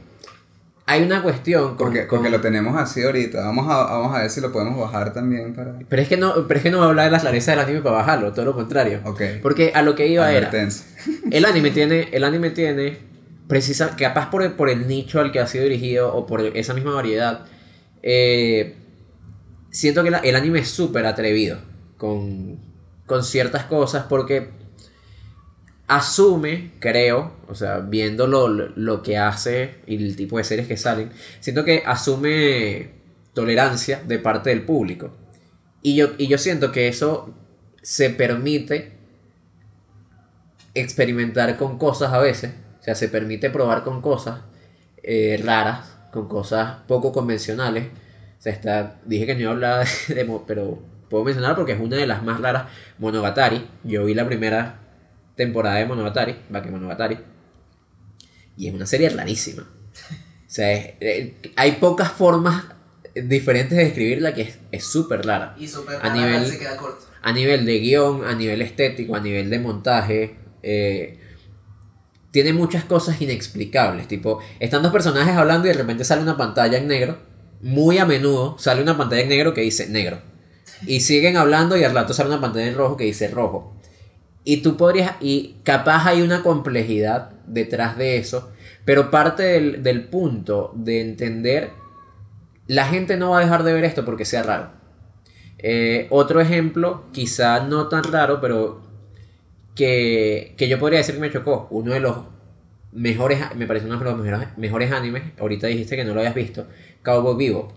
hay 0.87 1.03
una 1.03 1.23
cuestión 1.23 1.77
con... 1.77 1.89
Porque, 1.89 2.07
con- 2.07 2.19
porque 2.19 2.31
lo 2.31 2.41
tenemos 2.41 2.77
así 2.81 3.03
ahorita. 3.03 3.41
Vamos 3.45 3.67
a, 3.71 3.85
vamos 3.85 4.17
a 4.17 4.23
ver 4.23 4.31
si 4.31 4.41
lo 4.41 4.51
podemos 4.53 4.79
bajar 4.81 5.13
también 5.13 5.55
para... 5.55 5.79
Pero 5.89 6.03
es 6.03 6.09
que 6.09 6.17
no, 6.17 6.47
pero 6.49 6.59
es 6.59 6.63
que 6.63 6.71
no 6.71 6.79
voy 6.79 6.87
a 6.87 6.89
hablar 6.91 7.05
de 7.07 7.11
las 7.13 7.25
rarezas 7.25 7.55
del 7.57 7.65
anime 7.65 7.81
para 7.83 7.97
bajarlo, 7.97 8.33
todo 8.33 8.45
lo 8.47 8.55
contrario. 8.55 9.01
Ok. 9.05 9.21
Porque 9.43 9.73
a 9.75 9.83
lo 9.83 9.95
que 9.95 10.07
iba 10.09 10.31
era... 10.33 10.51
El 11.31 11.45
anime 11.45 11.71
tiene, 11.71 12.09
el 12.13 12.25
anime 12.25 12.51
tiene, 12.51 12.99
precisa, 13.49 13.97
capaz 13.97 14.31
por 14.31 14.43
el, 14.43 14.53
por 14.53 14.69
el 14.71 14.87
nicho 14.87 15.21
al 15.21 15.33
que 15.33 15.41
ha 15.41 15.47
sido 15.47 15.65
dirigido 15.65 16.15
o 16.15 16.27
por 16.27 16.41
esa 16.41 16.75
misma 16.75 16.93
variedad, 16.95 17.47
eh, 18.03 18.75
siento 19.71 20.03
que 20.05 20.11
la- 20.11 20.19
el 20.19 20.37
anime 20.37 20.59
es 20.61 20.69
súper 20.69 21.07
atrevido 21.07 21.59
con, 21.97 22.59
con 23.07 23.23
ciertas 23.25 23.65
cosas 23.65 24.05
porque 24.09 24.49
asume, 25.97 26.73
creo, 26.79 27.33
o 27.49 27.55
sea, 27.55 27.81
viendo 27.81 28.27
lo, 28.27 29.03
que 29.03 29.19
hace 29.19 29.77
y 29.87 29.97
el 29.97 30.17
tipo 30.17 30.39
de 30.39 30.45
series 30.45 30.67
que 30.67 30.77
salen, 30.77 31.11
siento 31.41 31.65
que 31.65 31.83
asume 31.85 32.93
tolerancia 33.35 34.03
de 34.07 34.19
parte 34.19 34.51
del 34.51 34.63
público. 34.63 35.11
Y 35.83 35.97
yo, 35.97 36.13
y 36.17 36.29
yo 36.29 36.39
siento 36.39 36.73
que 36.73 36.89
eso 36.89 37.35
se 37.83 38.11
permite 38.11 38.93
experimentar 40.75 41.57
con 41.59 41.79
cosas 41.79 42.13
a 42.13 42.19
veces. 42.19 42.53
O 42.81 42.83
sea, 42.83 42.95
se 42.95 43.09
permite 43.09 43.51
probar 43.51 43.85
con 43.85 44.01
cosas 44.01 44.41
eh, 45.03 45.41
raras, 45.45 45.97
con 46.11 46.29
cosas 46.29 46.79
poco 46.87 47.13
convencionales. 47.13 47.87
O 48.39 48.43
sea, 48.43 48.53
está, 48.53 49.01
dije 49.05 49.27
que 49.27 49.35
no 49.35 49.41
iba 49.41 49.51
a 49.51 49.55
hablar 49.55 49.87
de, 50.09 50.41
pero 50.47 50.83
puedo 51.11 51.25
mencionar 51.25 51.55
porque 51.55 51.73
es 51.73 51.81
una 51.81 51.97
de 51.97 52.07
las 52.07 52.23
más 52.23 52.41
raras. 52.41 52.69
Monogatari. 52.99 53.69
Yo 53.85 54.05
vi 54.05 54.15
la 54.15 54.27
primera 54.27 54.82
temporada 55.37 55.77
de 55.77 55.87
Monogatari, 55.87 56.37
Bakemonogatari. 56.51 57.19
Y 58.57 58.69
es 58.69 58.75
una 58.75 58.87
serie 58.87 59.09
rarísima. 59.09 59.63
O 59.63 60.55
sea, 60.55 60.73
es- 60.73 60.95
eh, 61.01 61.35
hay 61.57 61.73
pocas 61.73 62.13
formas 62.13 62.65
diferentes 63.15 63.77
de 63.77 63.85
describirla 63.85 64.35
que 64.35 64.43
es- 64.43 64.59
es 64.71 64.85
súper 64.85 65.25
rara 65.27 65.55
Y 65.59 65.69
super 65.69 65.97
A 66.01 66.13
nivel- 66.15 66.47
se 66.47 66.59
queda 66.59 66.77
corto. 66.77 67.05
a 67.23 67.33
nivel 67.33 67.65
de 67.67 67.79
guion, 67.79 68.25
a 68.25 68.35
nivel 68.35 68.63
estético, 68.63 69.15
a 69.17 69.21
nivel 69.21 69.49
de 69.51 69.59
montaje, 69.59 70.37
eh, 70.63 71.19
tiene 72.31 72.53
muchas 72.55 72.85
cosas 72.85 73.21
inexplicables. 73.21 74.09
Tipo, 74.09 74.41
están 74.61 74.83
dos 74.83 74.93
personajes 74.93 75.35
hablando 75.37 75.67
y 75.67 75.73
de 75.73 75.79
repente 75.79 76.05
sale 76.05 76.23
una 76.23 76.37
pantalla 76.37 76.79
en 76.79 76.89
negro. 76.89 77.19
Muy 77.61 77.99
a 77.99 78.07
menudo 78.07 78.59
sale 78.59 78.83
una 78.83 78.97
pantalla 78.97 79.23
en 79.23 79.29
negro 79.29 79.53
que 79.55 79.61
dice 79.61 79.89
negro. 79.89 80.21
Y 80.87 81.01
siguen 81.01 81.37
hablando 81.37 81.77
y 81.77 81.85
al 81.85 81.95
rato 81.95 82.13
sale 82.15 82.31
una 82.31 82.41
pantalla 82.41 82.67
en 82.67 82.75
rojo 82.75 82.97
que 82.97 83.05
dice 83.05 83.29
rojo. 83.29 83.79
Y 84.45 84.59
tú 84.59 84.77
podrías, 84.77 85.15
y 85.21 85.57
capaz 85.63 86.07
hay 86.07 86.23
una 86.23 86.43
complejidad 86.43 87.31
detrás 87.47 87.97
de 87.97 88.17
eso, 88.17 88.51
pero 88.85 89.11
parte 89.11 89.43
del, 89.45 89.83
del 89.83 90.05
punto 90.05 90.73
de 90.75 91.01
entender, 91.01 91.71
la 92.67 92.87
gente 92.87 93.17
no 93.17 93.31
va 93.31 93.39
a 93.39 93.43
dejar 93.43 93.63
de 93.63 93.73
ver 93.73 93.85
esto 93.85 94.05
porque 94.05 94.25
sea 94.25 94.43
raro. 94.43 94.71
Eh, 95.59 96.09
otro 96.11 96.41
ejemplo, 96.41 97.05
quizá 97.13 97.65
no 97.65 97.89
tan 97.89 98.03
raro, 98.05 98.41
pero 98.41 98.83
que, 99.77 100.55
que 100.57 100.69
yo 100.69 100.79
podría 100.79 100.99
decir 100.99 101.15
que 101.15 101.21
me 101.21 101.31
chocó. 101.33 101.69
Uno 101.71 101.93
de 101.93 102.01
los 102.01 102.17
mejores, 102.93 103.41
me 103.57 103.67
parece 103.67 103.87
uno 103.87 103.99
de 103.99 104.05
los 104.05 104.19
mejores, 104.19 104.49
mejores 104.57 104.93
animes. 104.93 105.23
Ahorita 105.39 105.69
dijiste 105.69 105.97
que 105.97 106.05
no 106.05 106.15
lo 106.15 106.21
habías 106.21 106.35
visto. 106.35 106.67
Cowboy 107.03 107.37
Vivo. 107.37 107.73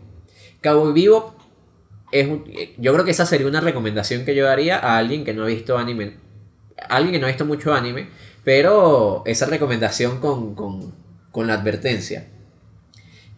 Cowboy 0.62 0.94
Vivo 0.94 1.36
es 2.12 2.28
yo 2.78 2.94
creo 2.94 3.06
que 3.06 3.12
esa 3.12 3.26
sería 3.26 3.48
una 3.48 3.62
recomendación 3.62 4.26
que 4.26 4.36
yo 4.36 4.46
daría 4.46 4.78
a 4.78 4.98
alguien 4.98 5.24
que 5.24 5.34
no 5.34 5.44
ha 5.44 5.48
visto 5.48 5.78
anime. 5.78 6.25
Alguien 6.90 7.14
que 7.14 7.20
no 7.20 7.26
ha 7.26 7.30
visto 7.30 7.46
mucho 7.46 7.74
anime, 7.74 8.10
pero 8.44 9.24
esa 9.26 9.46
recomendación 9.46 10.20
con, 10.20 10.56
con, 10.56 10.94
con 11.32 11.48
la 11.48 11.56
advertencia. 11.56 12.28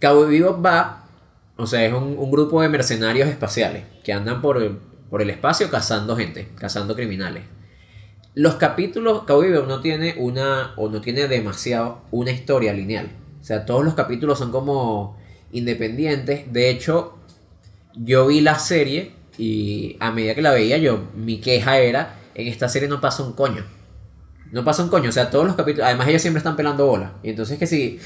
Cowboy 0.02 0.30
Vivo 0.30 0.62
va, 0.62 1.08
o 1.56 1.66
sea, 1.66 1.86
es 1.86 1.94
un, 1.94 2.18
un 2.18 2.32
grupo 2.32 2.62
de 2.62 2.70
mercenarios 2.70 3.30
espaciales 3.30 3.84
que 4.04 4.14
andan 4.14 4.42
por 4.42 4.62
el, 4.62 4.78
por 5.10 5.22
el 5.22 5.30
espacio 5.30 5.70
cazando 5.70 6.16
gente, 6.16 6.50
cazando 6.56 6.96
criminales. 6.96 7.44
Los 8.36 8.56
capítulos, 8.56 9.24
Cowboy 9.24 9.50
Bebop 9.50 9.68
no 9.68 9.82
tiene 9.82 10.14
una, 10.18 10.74
o 10.78 10.90
no 10.90 11.02
tiene 11.02 11.28
demasiado 11.28 12.02
una 12.12 12.30
historia 12.30 12.72
lineal. 12.74 13.10
O 13.42 13.44
sea, 13.44 13.66
todos 13.66 13.84
los 13.84 13.96
capítulos 13.96 14.38
son 14.38 14.52
como 14.52 15.18
independientes. 15.52 16.52
De 16.54 16.70
hecho, 16.70 17.18
yo 17.96 18.28
vi 18.28 18.42
la 18.42 18.60
serie 18.60 19.14
y 19.40 19.98
a 20.00 20.12
medida 20.12 20.36
que 20.36 20.44
la 20.44 20.52
veía 20.52 20.78
yo, 20.78 21.08
mi 21.16 21.40
queja 21.40 21.80
era, 21.80 22.17
en 22.38 22.48
esta 22.48 22.70
serie 22.70 22.88
no 22.88 23.02
pasa 23.02 23.24
un 23.24 23.34
coño. 23.34 23.66
No 24.52 24.64
pasa 24.64 24.84
un 24.84 24.90
coño, 24.90 25.10
o 25.10 25.12
sea, 25.12 25.30
todos 25.30 25.46
los 25.46 25.56
capítulos, 25.56 25.88
además 25.88 26.08
ellos 26.08 26.22
siempre 26.22 26.38
están 26.38 26.56
pelando 26.56 26.86
bola. 26.86 27.14
Y 27.24 27.32
entonces 27.32 27.60
que 27.60 27.68
si 27.68 28.00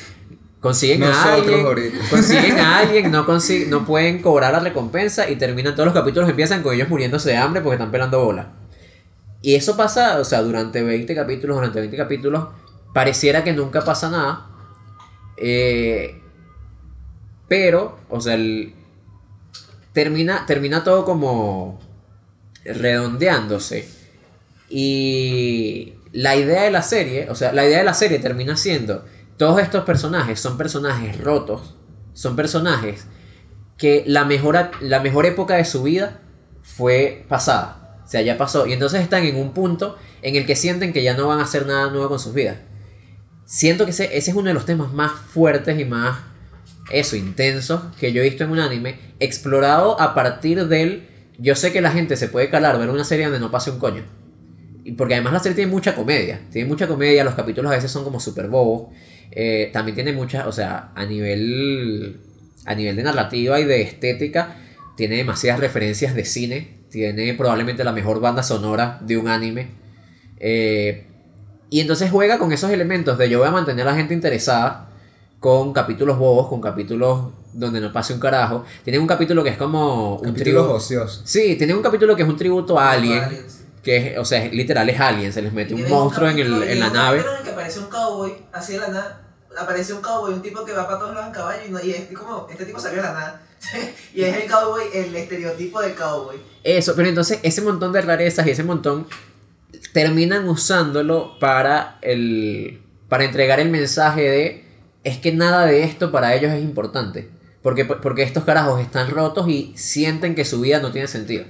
consiguen 0.60 1.04
a 1.04 1.34
alguien, 1.36 1.66
ahorita. 1.66 1.98
consiguen 2.10 2.60
a 2.60 2.78
alguien, 2.80 3.12
no, 3.12 3.28
consi- 3.28 3.68
no 3.68 3.86
pueden 3.86 4.22
cobrar 4.22 4.52
la 4.54 4.60
recompensa 4.60 5.30
y 5.30 5.36
terminan 5.36 5.76
todos 5.76 5.86
los 5.86 5.94
capítulos, 5.94 6.30
empiezan 6.30 6.64
con 6.64 6.74
ellos 6.74 6.90
muriéndose 6.90 7.30
de 7.30 7.38
hambre 7.38 7.62
porque 7.62 7.76
están 7.76 7.92
pelando 7.92 8.24
bola. 8.24 8.54
Y 9.44 9.56
eso 9.56 9.76
pasa, 9.78 10.20
o 10.20 10.24
sea, 10.24 10.42
durante 10.42 10.82
20 10.84 11.14
capítulos, 11.16 11.58
durante 11.58 11.80
20 11.80 11.98
capítulos, 11.98 12.48
pareciera 12.94 13.44
que 13.44 13.54
nunca 13.54 13.82
pasa 13.84 14.10
nada. 14.10 14.48
Eh, 15.38 16.22
pero, 17.48 17.98
o 18.10 18.22
sea, 18.22 18.36
el- 18.36 18.74
termina, 19.94 20.46
termina 20.46 20.84
todo 20.84 21.06
como 21.06 21.80
redondeándose. 22.64 23.90
Y 24.74 25.96
la 26.14 26.38
idea 26.38 26.64
de 26.64 26.72
la 26.72 26.82
serie, 26.82 27.30
o 27.30 27.36
sea, 27.36 27.52
la 27.52 27.66
idea 27.66 27.80
de 27.80 27.84
la 27.84 27.94
serie 27.94 28.20
termina 28.20 28.56
siendo, 28.56 29.04
todos 29.36 29.62
estos 29.62 29.84
personajes 29.84 30.40
son 30.40 30.58
personajes 30.58 31.20
rotos, 31.20 31.76
son 32.14 32.38
personajes 32.38 33.06
que 33.78 34.04
la 34.08 34.24
mejor, 34.24 34.72
la 34.80 35.02
mejor 35.02 35.26
época 35.26 35.56
de 35.56 35.66
su 35.66 35.84
vida 35.84 36.22
fue 36.62 37.26
pasada. 37.28 38.00
O 38.06 38.08
sea, 38.08 38.22
ya 38.22 38.38
pasó. 38.38 38.66
Y 38.66 38.74
entonces 38.74 39.02
están 39.02 39.26
en 39.26 39.36
un 39.36 39.54
punto 39.54 39.98
en 40.22 40.36
el 40.36 40.46
que 40.46 40.56
sienten 40.56 40.94
que 40.94 41.04
ya 41.04 41.16
no 41.16 41.28
van 41.28 41.40
a 41.40 41.44
hacer 41.44 41.66
nada 41.66 41.90
nuevo 41.90 42.08
con 42.08 42.20
sus 42.20 42.34
vidas. 42.34 42.58
Siento 43.46 43.84
que 43.84 43.92
ese, 43.92 44.18
ese 44.18 44.32
es 44.32 44.38
uno 44.38 44.48
de 44.48 44.54
los 44.54 44.66
temas 44.66 44.94
más 44.94 45.12
fuertes 45.12 45.78
y 45.78 45.84
más, 45.84 46.20
eso, 46.92 47.18
intensos 47.18 47.82
que 48.00 48.14
yo 48.14 48.22
he 48.22 48.30
visto 48.30 48.46
en 48.46 48.52
un 48.52 48.60
anime, 48.60 49.00
explorado 49.20 50.00
a 50.00 50.14
partir 50.14 50.68
del, 50.68 51.10
yo 51.38 51.56
sé 51.56 51.74
que 51.74 51.82
la 51.82 51.92
gente 51.92 52.16
se 52.16 52.30
puede 52.30 52.50
calar, 52.50 52.80
ver 52.80 52.90
una 52.90 53.04
serie 53.04 53.26
donde 53.26 53.42
no 53.42 53.52
pase 53.52 53.72
un 53.72 53.80
coño. 53.80 54.21
Porque 54.98 55.16
además 55.16 55.34
la 55.34 55.40
serie 55.40 55.56
tiene 55.56 55.72
mucha 55.72 55.96
comedia, 55.96 56.42
tiene 56.52 56.68
mucha 56.68 56.88
comedia, 56.88 57.24
los 57.24 57.36
capítulos 57.36 57.72
a 57.72 57.76
veces 57.76 57.92
son 57.92 58.04
como 58.04 58.20
súper 58.20 58.48
bobos, 58.48 58.90
eh, 59.32 59.70
también 59.74 59.96
tiene 59.96 60.12
muchas, 60.12 60.48
o 60.48 60.52
sea, 60.52 60.92
a 60.96 61.06
nivel, 61.06 62.20
a 62.66 62.74
nivel 62.76 62.96
de 62.96 63.04
narrativa 63.04 63.60
y 63.60 63.66
de 63.66 63.82
estética, 63.82 64.56
tiene 64.98 65.18
demasiadas 65.18 65.60
referencias 65.60 66.16
de 66.16 66.26
cine, 66.26 66.80
tiene 66.90 67.34
probablemente 67.36 67.84
la 67.84 67.92
mejor 67.92 68.20
banda 68.20 68.44
sonora 68.44 69.00
de 69.02 69.18
un 69.18 69.28
anime. 69.28 69.68
eh, 70.40 71.06
y 71.72 71.80
entonces 71.80 72.12
juega 72.12 72.38
con 72.38 72.52
esos 72.52 72.70
elementos 72.70 73.18
de 73.18 73.30
yo 73.30 73.40
voy 73.40 73.48
a 73.48 73.52
mantener 73.52 73.88
a 73.88 73.92
la 73.92 73.98
gente 73.98 74.14
interesada 74.14 74.90
con 75.40 75.72
capítulos 75.72 76.18
bobos, 76.18 76.50
con 76.50 76.60
capítulos 76.60 77.32
donde 77.54 77.80
no 77.80 77.94
pase 77.94 78.14
un 78.14 78.20
carajo. 78.20 78.66
Tiene 78.84 79.00
un 79.00 79.08
capítulo 79.08 79.42
que 79.42 79.52
es 79.52 79.58
como 79.58 80.18
un 80.18 80.34
tributo. 80.34 80.74
ociosos. 80.74 81.22
Sí, 81.24 81.56
tiene 81.56 81.74
un 81.74 81.82
capítulo 81.82 82.14
que 82.14 82.24
es 82.24 82.28
un 82.28 82.36
tributo 82.36 82.78
a 82.78 82.92
Alien. 82.92 83.24
Aliens. 83.24 83.61
Que 83.84 84.14
es, 84.14 84.18
o 84.18 84.26
sea, 84.26 84.44
es- 84.46 84.54
literal 84.54 84.90
es 84.90 85.00
Alien. 85.00 85.34
Se 85.34 85.42
les 85.42 85.54
mete 85.54 85.74
un 85.74 85.88
monstruo 85.90 86.30
en, 86.30 86.40
el, 86.40 86.64
en 86.64 86.80
la 86.80 86.88
un 86.88 86.94
nave. 86.94 87.20
en 87.20 87.26
el 87.38 87.44
que 87.44 87.50
aparece 87.50 87.80
un 87.80 87.88
cowboy, 87.88 88.34
así 88.52 88.74
de 88.74 88.80
la 88.80 88.88
nada. 88.90 89.22
Aparece 89.58 89.94
un 89.94 90.02
cowboy, 90.02 90.34
un 90.34 90.42
tipo 90.42 90.64
que 90.64 90.72
va 90.72 90.86
para 90.88 91.00
todos 91.00 91.14
lados 91.14 91.28
en 91.28 91.34
caballo 91.34 91.62
y, 91.68 91.72
no, 91.72 91.84
y 91.84 91.92
es 91.92 92.18
como, 92.18 92.48
este 92.50 92.66
tipo 92.66 92.80
salió 92.80 93.02
de 93.02 93.08
la 93.08 93.14
nada. 93.14 93.42
y 94.14 94.22
es 94.24 94.36
el 94.38 94.50
cowboy, 94.50 94.84
el 94.94 95.16
estereotipo 95.16 95.82
del 95.82 95.94
cowboy. 95.94 96.38
Eso, 96.64 96.96
pero 96.96 97.10
entonces 97.10 97.40
ese 97.44 97.62
montón 97.62 97.92
de 97.92 98.02
rarezas 98.02 98.48
y 98.48 98.52
ese 98.52 98.64
montón 98.64 99.08
terminan 99.94 100.48
usándolo 100.48 101.38
para 101.40 101.98
el 102.02 102.82
para 103.10 103.26
entregar 103.26 103.60
el 103.60 103.70
mensaje 103.70 104.22
de 104.22 104.66
es 105.04 105.18
que 105.18 105.34
nada 105.34 105.66
de 105.66 105.84
esto 105.84 106.12
para 106.12 106.34
ellos 106.34 106.52
es 106.54 106.62
importante. 106.64 107.30
Porque, 107.62 107.86
porque 107.86 108.24
estos 108.24 108.44
carajos 108.44 108.80
están 108.82 109.10
rotos 109.10 109.48
y 109.50 109.74
sienten 109.76 110.34
que 110.34 110.46
su 110.46 110.62
vida 110.62 110.80
no 110.80 110.92
tiene 110.92 111.08
sentido. 111.08 111.44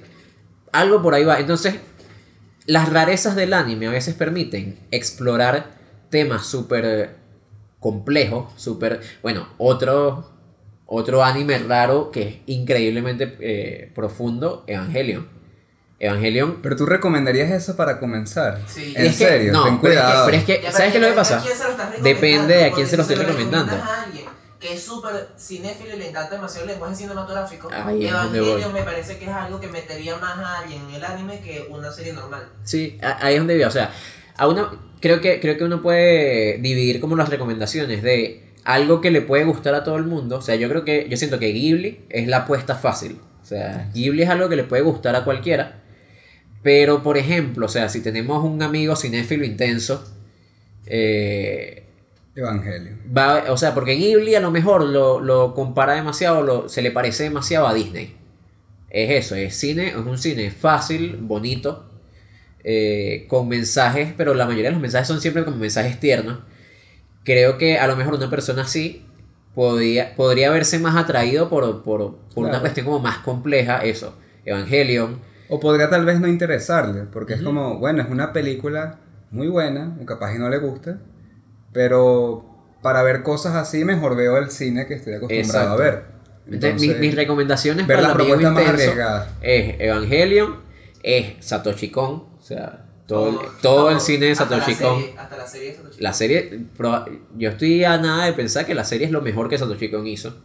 Algo 0.71 1.01
por 1.01 1.13
ahí 1.13 1.23
va. 1.23 1.39
Entonces, 1.39 1.75
las 2.65 2.91
rarezas 2.91 3.35
del 3.35 3.53
anime 3.53 3.87
a 3.87 3.91
veces 3.91 4.13
permiten 4.15 4.77
explorar 4.91 5.71
temas 6.09 6.45
súper 6.45 7.15
complejos, 7.79 8.51
súper... 8.57 9.01
Bueno, 9.23 9.47
otro, 9.57 10.29
otro 10.85 11.23
anime 11.23 11.57
raro 11.59 12.11
que 12.11 12.21
es 12.27 12.35
increíblemente 12.45 13.37
eh, 13.39 13.91
profundo, 13.95 14.63
Evangelion. 14.67 15.27
Evangelion... 15.99 16.61
Pero 16.61 16.75
tú 16.75 16.85
recomendarías 16.85 17.49
eso 17.51 17.75
para 17.75 17.99
comenzar. 17.99 18.59
Sí. 18.67 18.93
En 18.95 19.05
es 19.07 19.17
que- 19.17 19.25
serio, 19.25 19.53
no, 19.53 19.63
ten 19.63 19.79
pero 19.79 19.93
es 19.93 19.99
que- 19.99 20.03
cuidado. 20.05 20.25
pero 20.25 20.37
es 20.37 20.43
que- 20.45 20.71
¿sabes 20.71 20.91
qué 20.91 20.97
es 20.97 21.01
lo 21.03 21.09
que 21.09 21.15
pasa? 21.15 21.43
Depende 22.03 22.55
de 22.55 22.65
a 22.65 22.71
quién 22.71 22.87
se 22.87 22.97
lo 22.97 23.01
estoy 23.03 23.17
recomendando. 23.17 23.73
a 23.75 24.03
alguien 24.03 24.25
que 24.61 24.73
es 24.73 24.83
súper 24.83 25.29
cinéfilo 25.37 25.95
y 25.95 25.99
le 25.99 26.09
encanta 26.09 26.35
demasiado 26.35 26.65
el 26.67 26.73
lenguaje 26.73 26.95
cinematográfico, 26.95 27.67
donde 27.69 28.07
Evangelion 28.07 28.71
me 28.71 28.83
parece 28.83 29.17
que 29.17 29.25
es 29.25 29.31
algo 29.31 29.59
que 29.59 29.67
metería 29.67 30.15
más 30.17 30.37
a 30.37 30.59
alguien 30.59 30.83
en 30.87 30.95
el 30.95 31.03
anime 31.03 31.39
que 31.39 31.65
una 31.69 31.91
serie 31.91 32.13
normal. 32.13 32.47
Sí, 32.63 32.99
ahí 33.01 33.33
es 33.33 33.39
donde 33.39 33.55
vivo. 33.55 33.67
O 33.67 33.71
sea, 33.71 33.91
a 34.37 34.47
uno, 34.47 34.69
creo, 35.01 35.19
que, 35.19 35.39
creo 35.39 35.57
que 35.57 35.63
uno 35.63 35.81
puede 35.81 36.59
dividir 36.59 37.01
como 37.01 37.15
las 37.15 37.29
recomendaciones 37.29 38.03
de 38.03 38.51
algo 38.63 39.01
que 39.01 39.09
le 39.09 39.21
puede 39.21 39.45
gustar 39.45 39.73
a 39.73 39.83
todo 39.83 39.97
el 39.97 40.03
mundo. 40.03 40.37
O 40.37 40.41
sea, 40.41 40.55
yo 40.55 40.69
creo 40.69 40.85
que, 40.85 41.07
yo 41.09 41.17
siento 41.17 41.39
que 41.39 41.51
Ghibli 41.51 42.05
es 42.09 42.27
la 42.27 42.37
apuesta 42.37 42.75
fácil. 42.75 43.19
O 43.41 43.45
sea, 43.45 43.89
Ghibli 43.95 44.21
es 44.21 44.29
algo 44.29 44.47
que 44.47 44.55
le 44.55 44.63
puede 44.63 44.83
gustar 44.83 45.15
a 45.15 45.23
cualquiera. 45.23 45.81
Pero, 46.61 47.01
por 47.01 47.17
ejemplo, 47.17 47.65
o 47.65 47.69
sea, 47.69 47.89
si 47.89 48.01
tenemos 48.01 48.43
un 48.43 48.61
amigo 48.61 48.95
cinéfilo 48.95 49.43
intenso, 49.43 50.05
eh, 50.85 51.83
Evangelio. 52.35 52.97
va, 53.15 53.43
o 53.51 53.57
sea, 53.57 53.73
porque 53.73 53.93
Ghibli 53.95 54.35
a 54.35 54.39
lo 54.39 54.51
mejor 54.51 54.83
lo, 54.83 55.19
lo 55.19 55.53
compara 55.53 55.93
demasiado, 55.93 56.41
lo, 56.43 56.69
se 56.69 56.81
le 56.81 56.91
parece 56.91 57.23
demasiado 57.23 57.67
a 57.67 57.73
Disney. 57.73 58.15
Es 58.89 59.25
eso, 59.25 59.35
es 59.35 59.55
cine, 59.55 59.89
es 59.89 59.95
un 59.95 60.17
cine 60.17 60.51
fácil, 60.51 61.17
bonito, 61.21 61.89
eh, 62.63 63.25
con 63.29 63.47
mensajes, 63.47 64.13
pero 64.17 64.33
la 64.33 64.45
mayoría 64.45 64.69
de 64.69 64.73
los 64.73 64.81
mensajes 64.81 65.07
son 65.07 65.21
siempre 65.21 65.43
como 65.45 65.57
mensajes 65.57 65.99
tiernos. 65.99 66.39
Creo 67.23 67.57
que 67.57 67.77
a 67.77 67.87
lo 67.87 67.95
mejor 67.95 68.15
una 68.15 68.29
persona 68.29 68.63
así 68.63 69.05
podía, 69.53 70.15
podría 70.15 70.51
verse 70.51 70.79
más 70.79 70.95
atraído 70.95 71.49
por, 71.49 71.83
por, 71.83 72.15
por 72.33 72.37
una 72.37 72.49
Claro. 72.49 72.61
cuestión 72.61 72.85
como 72.85 72.99
más 72.99 73.19
compleja, 73.19 73.79
eso, 73.83 74.15
Evangelion. 74.45 75.19
O 75.49 75.59
podría 75.59 75.89
tal 75.89 76.05
vez 76.05 76.19
no 76.19 76.27
interesarle, 76.27 77.03
porque 77.11 77.33
es 77.33 77.41
como, 77.41 77.77
bueno, 77.77 78.01
es 78.01 78.09
una 78.09 78.31
película 78.33 78.99
muy 79.31 79.47
buena, 79.47 79.97
o 80.01 80.05
capaz 80.05 80.33
y 80.35 80.39
no 80.39 80.49
le 80.49 80.57
gusta, 80.57 80.99
pero 81.73 82.45
para 82.81 83.03
ver 83.03 83.23
cosas 83.23 83.55
así 83.55 83.85
mejor 83.85 84.15
veo 84.15 84.37
el 84.37 84.49
cine 84.51 84.87
que 84.87 84.95
estoy 84.95 85.13
acostumbrado 85.13 85.47
Exacto. 85.47 85.73
a 85.73 85.75
ver. 85.77 86.05
Entonces, 86.47 86.81
mis, 86.81 86.97
mis 86.99 87.15
recomendaciones 87.15 87.85
ver 87.87 87.97
para 87.97 88.09
las 88.09 88.15
el 88.15 88.21
amigo 88.21 88.37
propuestas 88.37 88.53
más 88.53 88.63
intenso 88.63 88.83
arriesgadas. 88.91 89.29
es 89.41 89.75
Evangelion, 89.79 90.59
es 91.03 91.45
Satoshi 91.45 91.91
Kon, 91.91 92.11
o 92.37 92.41
sea, 92.41 92.85
todo, 93.07 93.29
el, 93.41 93.47
todo 93.61 93.89
el 93.91 93.99
cine 93.99 94.25
de 94.27 94.31
hasta 94.33 94.45
la 94.45 94.59
Satoshi 94.59 94.75
Kon. 94.81 94.99
serie- 95.01 95.15
Hasta 95.17 95.37
la 95.37 95.47
serie 95.47 95.69
de 95.71 95.75
Satoshi 95.77 96.01
La 96.01 96.13
serie, 96.13 96.59
yo 97.37 97.49
estoy 97.49 97.83
a 97.83 97.97
nada 97.99 98.25
de 98.25 98.33
pensar 98.33 98.65
que 98.65 98.73
la 98.73 98.83
serie 98.83 99.05
es 99.05 99.11
lo 99.11 99.21
mejor 99.21 99.47
que 99.49 99.57
Satoshi 99.57 99.89
Kon 99.91 100.07
hizo. 100.07 100.35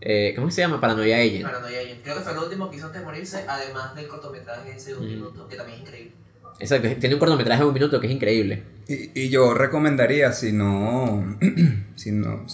Eh, 0.00 0.32
¿Cómo 0.36 0.50
se 0.50 0.60
llama? 0.60 0.80
Paranoia 0.80 1.16
Agent. 1.16 1.44
Paranoia 1.44 1.80
Agent. 1.80 2.02
Creo 2.02 2.16
que 2.16 2.22
fue 2.22 2.32
el 2.32 2.38
último 2.38 2.68
que 2.70 2.76
hizo 2.76 2.86
antes 2.86 3.00
de 3.00 3.06
morirse, 3.06 3.44
además 3.48 3.94
del 3.94 4.06
cortometraje 4.08 4.72
ese 4.76 4.90
de 4.90 4.96
un 4.98 5.06
minuto, 5.06 5.48
que 5.48 5.56
también 5.56 5.76
es 5.80 5.86
increíble. 5.86 6.12
Exacto, 6.60 6.88
tiene 7.00 7.14
un 7.16 7.18
cortometraje 7.18 7.62
de 7.62 7.68
un 7.68 7.74
minuto 7.74 8.00
que 8.00 8.06
es 8.06 8.12
increíble. 8.12 8.62
Y, 8.88 9.10
y 9.18 9.28
yo 9.30 9.54
recomendaría, 9.54 10.32
si 10.32 10.52
no, 10.52 11.36
si 11.96 12.12
no, 12.12 12.46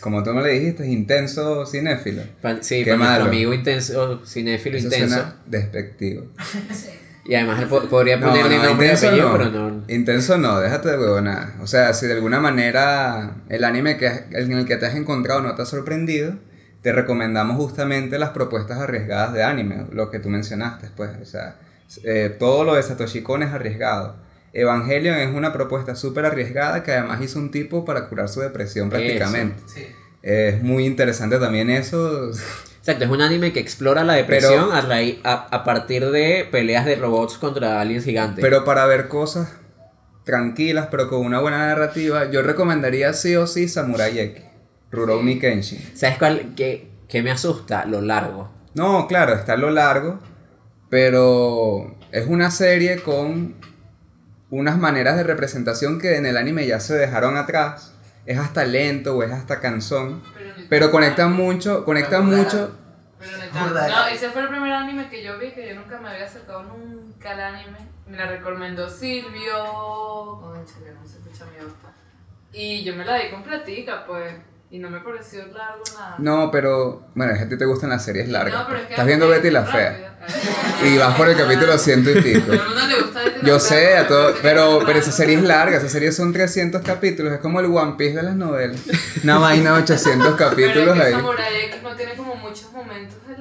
como 0.00 0.22
tú 0.22 0.32
me 0.32 0.42
le 0.42 0.50
dijiste, 0.52 0.84
es 0.84 0.90
intenso 0.90 1.66
cinéfilo. 1.66 2.22
Pa- 2.40 2.62
sí, 2.62 2.84
Qué 2.84 2.90
para 2.92 2.96
nuestro 2.98 3.18
malo. 3.24 3.30
amigo 3.30 3.52
intenso, 3.54 4.22
cinéfilo 4.24 4.76
Eso 4.78 4.86
intenso. 4.86 5.14
suena 5.16 5.36
despectivo. 5.46 6.26
Sí. 6.72 6.88
Y 7.26 7.34
además 7.34 7.60
él 7.60 7.68
po- 7.68 7.82
podría 7.88 8.16
No, 8.16 8.28
ponerle 8.28 8.56
no, 8.56 8.64
nombre 8.64 8.86
y 8.86 8.90
intenso 8.90 9.08
apellido, 9.08 9.28
no. 9.32 9.36
pero 9.38 9.50
no. 9.70 9.84
Intenso 9.88 10.38
no, 10.38 10.60
déjate 10.60 10.90
de 10.90 10.98
huevonada. 10.98 11.56
O 11.60 11.66
sea, 11.66 11.92
si 11.92 12.06
de 12.06 12.14
alguna 12.14 12.40
manera 12.40 13.36
el 13.50 13.64
anime 13.64 13.96
que, 13.98 14.06
en 14.30 14.52
el 14.52 14.64
que 14.66 14.76
te 14.76 14.86
has 14.86 14.94
encontrado 14.94 15.42
no 15.42 15.54
te 15.54 15.62
ha 15.62 15.66
sorprendido, 15.66 16.36
te 16.80 16.92
recomendamos 16.92 17.56
justamente 17.56 18.18
las 18.18 18.30
propuestas 18.30 18.78
arriesgadas 18.78 19.34
de 19.34 19.42
anime, 19.42 19.84
lo 19.92 20.10
que 20.10 20.20
tú 20.20 20.28
mencionaste, 20.30 20.88
pues. 20.96 21.10
O 21.20 21.24
sea, 21.26 21.56
eh, 22.04 22.34
todo 22.38 22.64
lo 22.64 22.74
de 22.74 22.82
Satoshi 22.82 23.22
Kon 23.22 23.42
es 23.42 23.50
arriesgado. 23.52 24.16
Evangelion 24.52 25.16
es 25.18 25.34
una 25.34 25.52
propuesta 25.52 25.94
súper 25.94 26.24
arriesgada 26.24 26.82
que 26.82 26.92
además 26.92 27.20
hizo 27.22 27.38
un 27.38 27.50
tipo 27.50 27.84
para 27.84 28.08
curar 28.08 28.28
su 28.28 28.40
depresión 28.40 28.88
prácticamente. 28.90 29.62
Sí. 29.66 29.86
Es 30.22 30.62
muy 30.62 30.84
interesante 30.86 31.38
también 31.38 31.70
eso. 31.70 32.30
Exacto, 32.30 33.04
es 33.04 33.10
un 33.10 33.20
anime 33.20 33.52
que 33.52 33.60
explora 33.60 34.02
la 34.04 34.14
depresión 34.14 34.72
a, 34.72 34.80
raíz- 34.82 35.20
a, 35.22 35.46
a 35.50 35.64
partir 35.64 36.10
de 36.10 36.48
peleas 36.50 36.86
de 36.86 36.96
robots 36.96 37.36
contra 37.38 37.80
aliens 37.80 38.04
gigantes. 38.04 38.42
Pero 38.42 38.64
para 38.64 38.86
ver 38.86 39.08
cosas 39.08 39.52
tranquilas, 40.24 40.88
pero 40.90 41.08
con 41.08 41.20
una 41.24 41.40
buena 41.40 41.58
narrativa, 41.58 42.30
yo 42.30 42.42
recomendaría 42.42 43.12
sí 43.12 43.36
o 43.36 43.46
sí 43.46 43.68
Samurai 43.68 44.18
X, 44.18 44.42
Rurouni 44.90 45.38
Kenshin. 45.38 45.80
¿Sabes 45.94 46.18
cuál? 46.18 46.54
Que, 46.56 46.88
que 47.08 47.22
me 47.22 47.30
asusta 47.30 47.84
lo 47.86 48.00
largo. 48.00 48.50
No, 48.74 49.06
claro, 49.06 49.34
está 49.34 49.56
lo 49.56 49.70
largo, 49.70 50.18
pero 50.88 51.94
es 52.12 52.26
una 52.26 52.50
serie 52.50 53.02
con 53.02 53.56
unas 54.50 54.78
maneras 54.78 55.16
de 55.16 55.24
representación 55.24 56.00
que 56.00 56.16
en 56.16 56.26
el 56.26 56.36
anime 56.36 56.66
ya 56.66 56.80
se 56.80 56.94
dejaron 56.94 57.36
atrás. 57.36 57.94
Es 58.26 58.38
hasta 58.38 58.64
lento 58.64 59.16
o 59.16 59.22
es 59.22 59.32
hasta 59.32 59.60
canzón, 59.60 60.22
pero 60.68 60.90
conectan 60.90 61.32
mucho, 61.32 61.84
conectan 61.84 62.26
mucho. 62.26 62.76
Pero 63.18 63.88
no, 63.88 64.06
ese 64.06 64.28
fue 64.30 64.42
el 64.42 64.48
primer 64.48 64.72
anime 64.72 65.08
que 65.08 65.24
yo 65.24 65.38
vi, 65.38 65.50
que 65.50 65.68
yo 65.68 65.74
nunca 65.74 65.98
me 65.98 66.10
había 66.10 66.26
acercado 66.26 66.62
nunca 66.62 67.30
al 67.30 67.40
anime. 67.40 67.78
Me 68.06 68.16
la 68.16 68.26
recomendó 68.26 68.88
Silvio. 68.88 69.64
No 69.64 70.64
se 70.64 71.18
escucha 71.18 71.44
mi 71.46 71.64
voz. 71.64 71.74
Y 72.52 72.84
yo 72.84 72.94
me 72.94 73.04
la 73.04 73.16
di 73.16 73.30
completica, 73.30 74.04
pues. 74.06 74.34
Y 74.70 74.78
no 74.78 74.90
me 74.90 75.00
pareció 75.00 75.46
largo 75.46 75.82
nada. 75.94 76.16
No, 76.18 76.50
pero 76.50 77.08
bueno, 77.14 77.32
es 77.32 77.38
que 77.38 77.44
a 77.44 77.48
ti 77.48 77.56
te 77.56 77.64
gustan 77.64 77.88
las 77.88 78.04
series 78.04 78.28
largas. 78.28 78.52
No, 78.52 78.66
pero 78.66 78.70
pues. 78.70 78.82
es 78.82 78.86
que 78.88 78.92
Estás 78.94 79.06
viendo 79.06 79.28
Betty 79.28 79.50
la 79.50 79.64
rápido. 79.64 79.78
Fea 79.78 80.18
y 80.84 80.98
vas 80.98 81.16
por 81.16 81.28
el 81.28 81.36
capítulo 81.38 81.78
ciento 81.78 82.10
y 82.10 82.14
pico. 82.22 82.52
El 82.52 82.58
mundo 82.62 82.86
le 82.86 83.00
gusta 83.00 83.22
Betty 83.24 83.38
la 83.40 83.48
Yo 83.48 83.60
sé, 83.60 83.96
a 83.96 84.06
todo, 84.06 84.34
pero, 84.42 84.80
pero 84.84 84.98
esa 84.98 85.10
serie 85.10 85.36
es 85.36 85.42
larga, 85.42 85.78
esa 85.78 85.88
serie 85.88 86.12
son 86.12 86.34
300 86.34 86.82
capítulos, 86.82 87.32
es 87.32 87.40
como 87.40 87.60
el 87.60 87.66
One 87.66 87.94
Piece 87.96 88.16
de 88.16 88.22
las 88.22 88.36
novelas. 88.36 88.78
Una 89.24 89.38
vaina 89.38 89.72
de 89.72 89.82
800 89.82 90.34
Pero 90.36 90.36
capítulos 90.36 90.96
es 90.96 91.00
que 91.02 91.06
ahí. 91.06 91.12
Samurai 91.14 91.56
X 91.64 91.82
no 91.82 91.96
tiene 91.96 92.14
como 92.14 92.34
muchos 92.34 92.70
momentos 92.72 93.16
de 93.26 93.36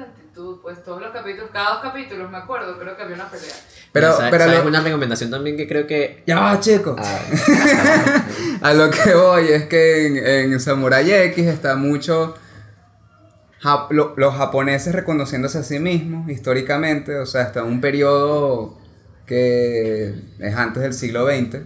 pues 0.62 0.84
todos 0.84 1.02
los 1.02 1.12
capítulos, 1.12 1.50
cada 1.52 1.72
dos 1.76 1.80
capítulos, 1.82 2.30
me 2.32 2.38
acuerdo, 2.38 2.78
creo 2.80 2.96
que 2.96 3.04
había 3.04 3.16
una 3.16 3.30
pelea. 3.30 3.54
Pero, 3.92 4.14
¿Sabes, 4.16 4.32
pero 4.32 4.44
sabes 4.46 4.60
lo- 4.62 4.68
una 4.70 4.82
recomendación 4.82 5.32
también 5.32 5.58
que 5.58 5.68
creo 5.68 5.88
que... 5.88 6.24
ya 6.28 6.40
va, 6.40 6.60
chicos. 6.60 6.96
Ah, 7.00 7.20
A 8.62 8.74
lo 8.74 8.90
que 8.90 9.14
voy 9.14 9.48
es 9.50 9.66
que 9.68 10.08
en, 10.08 10.52
en 10.54 10.60
Samurai 10.60 11.10
X 11.12 11.46
está 11.48 11.76
mucho 11.76 12.36
jap- 13.62 13.88
lo- 13.92 14.14
los 14.18 14.36
japoneses 14.36 14.94
reconociéndose 14.94 15.60
a 15.60 15.64
sí 15.64 15.80
mismos 15.80 16.30
históricamente, 16.30 17.18
o 17.18 17.26
sea, 17.26 17.44
hasta 17.44 17.64
un 17.64 17.82
periodo 17.82 18.78
que 19.26 20.14
es 20.40 20.56
antes 20.56 20.84
del 20.84 20.94
siglo 20.94 21.26
XX. 21.28 21.58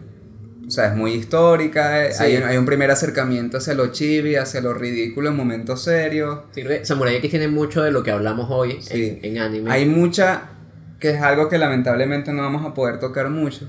O 0.71 0.73
sea, 0.73 0.87
es 0.87 0.95
muy 0.95 1.11
histórica, 1.15 2.05
eh, 2.05 2.13
Sí. 2.13 2.23
hay, 2.23 2.37
un- 2.37 2.43
hay 2.43 2.55
un 2.55 2.65
primer 2.65 2.89
acercamiento 2.91 3.57
hacia 3.57 3.73
lo 3.73 3.87
chibi, 3.91 4.37
hacia 4.37 4.61
lo 4.61 4.73
ridículo 4.73 5.29
en 5.29 5.35
momentos 5.35 5.83
serios. 5.83 6.43
sí, 6.55 6.63
Samurai 6.83 7.17
X 7.17 7.29
tiene 7.29 7.49
mucho 7.49 7.81
de 7.83 7.91
lo 7.91 8.03
que 8.03 8.11
hablamos 8.11 8.47
hoy 8.49 8.81
Sí. 8.81 9.19
en, 9.21 9.35
en 9.35 9.41
anime. 9.43 9.69
Hay 9.69 9.85
mucha, 9.85 10.43
que 10.97 11.09
es 11.09 11.21
algo 11.21 11.49
que 11.49 11.57
lamentablemente 11.57 12.31
no 12.31 12.43
vamos 12.43 12.65
a 12.65 12.73
poder 12.73 12.99
tocar 12.99 13.29
mucho. 13.29 13.67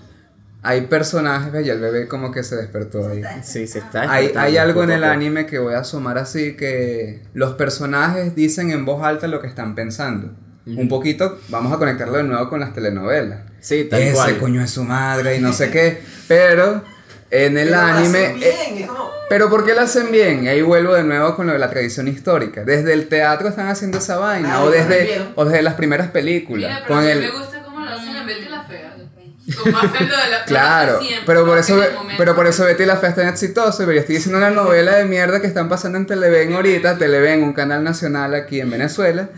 Hay 0.63 0.83
personajes, 0.83 1.51
ve, 1.51 1.65
ya 1.65 1.73
el 1.73 1.81
bebé 1.81 2.07
como 2.07 2.31
que 2.31 2.45
se 2.45 2.55
despertó 2.55 3.09
ahí. 3.09 3.21
Sí, 3.43 3.67
se 3.67 3.81
está 3.81 4.03
Hay, 4.09 4.31
hay 4.37 4.57
algo 4.59 4.85
en 4.85 4.93
el 4.93 5.03
anime 5.03 5.45
que 5.47 5.59
voy 5.59 5.75
a 5.75 5.81
asomar 5.81 6.19
así 6.19 6.55
que 6.57 7.23
los 7.35 7.55
personajes 7.55 8.37
dicen 8.37 8.71
en 8.71 8.85
voz 8.85 9.03
alta 9.03 9.27
lo 9.27 9.41
que 9.41 9.49
están 9.49 9.75
pensando. 9.75 10.31
Un 10.65 10.87
poquito, 10.89 11.41
vamos 11.49 11.73
a 11.73 11.79
conectarlo 11.79 12.17
de 12.19 12.23
nuevo 12.23 12.49
con 12.49 12.61
las 12.61 12.73
telenovelas. 12.73 13.41
Sí, 13.59 13.89
tal 13.91 14.01
Ese 14.03 14.15
cual. 14.15 14.39
coño 14.39 14.63
es 14.63 14.71
su 14.71 14.85
madre 14.85 15.37
y 15.37 15.41
no 15.41 15.53
sé 15.53 15.71
qué. 15.71 15.99
Pero 16.29 16.85
en 17.33 17.57
el 17.57 17.69
Pero 17.71 17.81
lo 17.81 17.87
anime... 17.87 18.27
hacen 18.27 18.37
eh, 18.37 18.39
bien, 18.69 18.83
es 18.83 18.87
como... 18.87 19.11
pero 19.31 19.49
¿por 19.49 19.65
qué 19.65 19.75
lo 19.75 19.81
hacen 19.81 20.13
bien? 20.13 20.45
Y 20.45 20.49
ahí 20.49 20.61
vuelvo 20.61 20.93
de 20.95 21.03
nuevo 21.03 21.35
con 21.35 21.47
lo 21.47 21.55
de 21.55 21.59
la 21.59 21.71
tradición 21.71 22.07
histórica. 22.07 22.63
Desde 22.63 22.93
el 22.93 23.09
teatro 23.09 23.49
están 23.49 23.69
haciendo 23.69 23.99
esa 23.99 24.19
vaina. 24.19 24.63
O, 24.63 24.71
desde, 24.71 25.29
o 25.35 25.47
desde 25.47 25.63
las 25.63 25.75
primeras 25.75 26.11
películas. 26.11 26.71
Mira, 26.71 26.83
pero 26.87 26.95
con 26.95 26.99
a 26.99 27.01
mí 27.07 27.11
el, 27.11 27.21
me 27.21 27.31
gusta 27.31 27.63
cómo 27.63 27.81
lo 27.81 27.91
hacen 27.91 28.15
en 28.15 28.27
Betty 28.27 28.49
la 28.51 28.63
Fea. 28.65 28.97
Como 29.63 29.79
hacen 29.79 30.09
lo 30.09 30.17
de 30.17 30.31
la 30.31 30.45
Claro, 30.45 31.01
siempre, 31.01 31.23
pero 31.27 31.47
por 31.47 31.57
eso, 31.57 31.81
pero 32.19 32.37
por 32.37 32.47
eso 32.47 32.65
Betty 32.65 32.85
la 32.85 32.97
Fea 32.97 33.09
es 33.09 33.17
tan 33.17 33.29
exitoso, 33.29 33.79
pero 33.79 33.93
yo 33.93 34.01
estoy 34.01 34.17
diciendo 34.17 34.37
una 34.37 34.51
novela 34.51 34.97
de 34.97 35.07
mierda 35.07 35.41
que 35.41 35.47
están 35.47 35.71
pasando 35.71 35.97
en 35.97 36.07
Televen 36.07 36.53
ahorita, 36.53 36.99
Televen, 36.99 37.43
un 37.43 37.55
canal 37.55 37.83
nacional 37.83 38.35
aquí 38.35 38.61
en 38.61 38.71
Venezuela, 38.71 39.31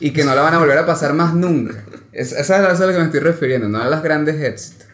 y 0.00 0.12
que 0.12 0.24
no 0.24 0.34
la 0.34 0.40
van 0.40 0.54
a 0.54 0.58
volver 0.58 0.78
a 0.78 0.86
pasar 0.86 1.12
más 1.12 1.34
nunca. 1.34 1.74
Es, 2.12 2.32
esa 2.32 2.72
es 2.72 2.80
a 2.80 2.86
lo 2.86 2.92
que 2.92 2.98
me 2.98 3.04
estoy 3.04 3.20
refiriendo, 3.20 3.68
no 3.68 3.82
a 3.82 3.88
los 3.88 4.02
grandes 4.02 4.40
éxitos. 4.40 4.84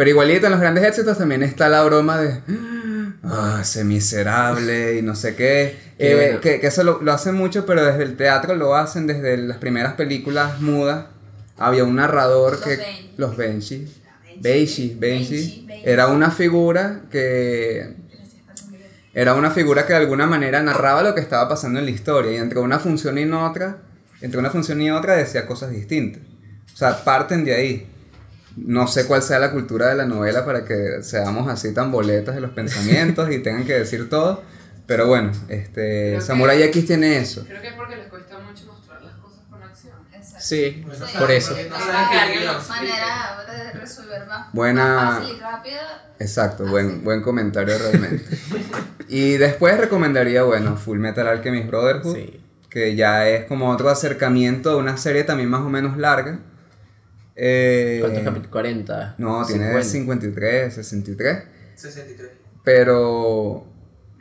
Pero 0.00 0.08
igualito 0.08 0.46
en 0.46 0.52
los 0.52 0.62
grandes 0.62 0.82
éxitos 0.82 1.18
también 1.18 1.42
está 1.42 1.68
la 1.68 1.82
broma 1.82 2.16
de, 2.16 2.40
ah, 3.22 3.58
ese 3.60 3.84
miserable 3.84 4.96
y 4.96 5.02
no 5.02 5.14
sé 5.14 5.36
qué. 5.36 5.76
Qué 5.98 6.12
Eh, 6.12 6.14
bueno. 6.14 6.40
que, 6.40 6.58
que 6.58 6.68
eso 6.68 6.82
lo, 6.84 7.02
lo 7.02 7.12
hacen 7.12 7.34
mucho, 7.34 7.66
pero 7.66 7.84
desde 7.84 8.04
el 8.04 8.16
teatro 8.16 8.54
lo 8.54 8.74
hacen, 8.74 9.06
desde 9.06 9.36
las 9.36 9.58
primeras 9.58 9.92
películas 9.96 10.62
mudas. 10.62 11.04
Había 11.58 11.84
un 11.84 11.96
narrador 11.96 12.52
Los 12.52 12.60
que... 12.62 12.76
Benji. 12.78 13.14
Los 13.18 13.36
Benji. 13.36 13.88
Beishi, 14.40 14.96
Beishi, 14.98 15.68
era 15.84 16.06
una 16.06 16.30
figura 16.30 17.02
que 17.10 17.94
era 19.12 19.34
una 19.34 19.50
figura 19.50 19.84
que 19.84 19.92
de 19.92 19.98
alguna 19.98 20.26
manera 20.26 20.62
narraba 20.62 21.02
lo 21.02 21.14
que 21.14 21.20
estaba 21.20 21.46
pasando 21.46 21.78
en 21.78 21.84
la 21.84 21.90
historia 21.90 22.32
y 22.32 22.36
entre 22.36 22.58
una 22.60 22.78
función 22.78 23.18
y 23.18 23.30
otra, 23.30 23.82
entre 24.22 24.40
una 24.40 24.48
función 24.48 24.80
y 24.80 24.90
otra 24.90 25.16
decía 25.16 25.46
cosas 25.46 25.72
distintas. 25.72 26.22
O 26.72 26.76
sea, 26.78 27.04
parten 27.04 27.44
de 27.44 27.54
ahí. 27.54 27.89
No 28.56 28.86
sé 28.88 29.06
cuál 29.06 29.22
sea 29.22 29.38
la 29.38 29.52
cultura 29.52 29.88
de 29.88 29.94
la 29.96 30.06
novela 30.06 30.44
para 30.44 30.64
que 30.64 31.02
seamos 31.02 31.48
así 31.48 31.72
tan 31.72 31.90
boletas 31.92 32.34
de 32.34 32.40
los 32.40 32.50
pensamientos 32.50 33.30
y 33.30 33.38
tengan 33.38 33.64
que 33.64 33.74
decir 33.74 34.08
todo, 34.08 34.42
pero 34.86 35.06
bueno, 35.06 35.30
este 35.48 36.08
Creo 36.10 36.18
que- 36.18 36.24
Samurai 36.26 36.62
X 36.64 36.86
tiene 36.86 37.18
eso. 37.18 37.44
Creo 37.46 37.60
que 37.60 37.68
es 37.68 37.74
porque 37.74 37.96
les 37.96 38.06
cuesta 38.08 38.38
mucho 38.40 38.66
mostrar 38.66 39.02
las 39.02 39.14
cosas 39.16 39.40
con 39.48 39.62
acción. 39.62 39.94
Exacto. 40.12 40.38
Sí, 40.40 40.84
por 41.18 41.30
eso. 41.30 41.54
No 41.56 41.78
lo- 41.78 42.60
Manera 42.68 43.44
de 43.48 43.72
resolver 43.78 44.26
más, 44.26 44.52
Buena- 44.52 44.94
más 44.96 45.18
fácil 45.20 45.36
y 45.36 45.40
rápida. 45.40 46.12
Exacto, 46.18 46.66
buen, 46.66 47.02
buen 47.04 47.22
comentario 47.22 47.76
realmente. 47.78 48.24
Y 49.12 49.38
después 49.38 49.76
recomendaría, 49.76 50.44
bueno, 50.44 50.76
Full 50.76 50.98
Metal 50.98 51.26
Alchemist 51.26 51.66
Brotherhood, 51.66 52.14
Sí. 52.14 52.40
que 52.68 52.94
ya 52.94 53.28
es 53.28 53.46
como 53.46 53.68
otro 53.70 53.90
acercamiento 53.90 54.70
a 54.70 54.76
una 54.76 54.96
serie 54.98 55.24
también 55.24 55.48
más 55.50 55.62
o 55.62 55.68
menos 55.68 55.96
larga. 55.96 56.38
Eh, 57.42 58.00
¿Cuántos 58.00 58.22
capítulos? 58.22 58.50
40. 58.50 59.14
No, 59.16 59.46
tiene 59.46 59.82
50. 59.82 59.82
53, 59.82 60.74
63, 60.74 61.44
63. 61.74 62.30
pero 62.62 63.64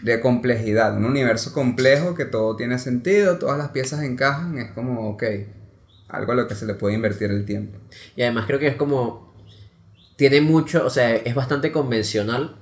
de 0.01 0.21
complejidad, 0.21 0.95
un 0.95 1.03
universo 1.03 1.51
complejo 1.51 2.15
que 2.15 2.23
todo 2.23 2.55
tiene 2.55 2.79
sentido, 2.79 3.37
todas 3.37 3.57
las 3.57 3.71
piezas 3.71 4.03
encajan, 4.03 4.57
es 4.57 4.71
como, 4.71 5.09
ok, 5.09 5.23
algo 6.07 6.31
a 6.31 6.35
lo 6.35 6.47
que 6.47 6.55
se 6.55 6.65
le 6.65 6.75
puede 6.75 6.95
invertir 6.95 7.29
el 7.31 7.43
tiempo. 7.43 7.77
Y 8.15 8.21
además 8.21 8.45
creo 8.47 8.57
que 8.57 8.67
es 8.67 8.75
como. 8.75 9.33
Tiene 10.15 10.39
mucho, 10.39 10.85
o 10.85 10.89
sea, 10.89 11.13
es 11.13 11.35
bastante 11.35 11.73
convencional, 11.73 12.55